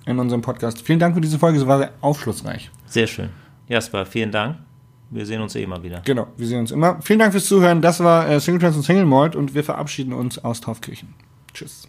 in 0.05 0.19
unserem 0.19 0.43
Podcast. 0.43 0.83
Vielen 0.83 0.99
Dank 0.99 1.15
für 1.15 1.21
diese 1.23 1.39
Folge, 1.39 1.59
sie 1.59 1.67
war 1.67 1.79
sehr 1.79 1.91
aufschlussreich. 2.03 2.71
sehr 2.87 3.07
schön. 3.07 3.31
Jasper, 3.69 4.05
vielen 4.05 4.31
Dank. 4.31 4.57
Wir 5.11 5.25
sehen 5.25 5.41
uns 5.41 5.55
eh 5.55 5.63
immer 5.63 5.83
wieder. 5.83 6.01
Genau, 6.05 6.27
wir 6.37 6.47
sehen 6.47 6.61
uns 6.61 6.71
immer. 6.71 7.01
Vielen 7.01 7.21
Dank 7.21 7.33
fürs 7.33 7.47
Zuhören. 7.47 7.81
Das 7.81 8.03
war 8.03 8.29
äh, 8.29 8.41
Single 8.41 8.61
Trans 8.61 8.77
und 8.77 8.83
Single 8.83 9.07
Malt 9.07 9.37
und 9.37 9.55
wir 9.55 9.63
verabschieden 9.63 10.13
uns 10.13 10.39
aus 10.39 10.61
Taufkirchen. 10.61 11.15
Tschüss. 11.55 11.89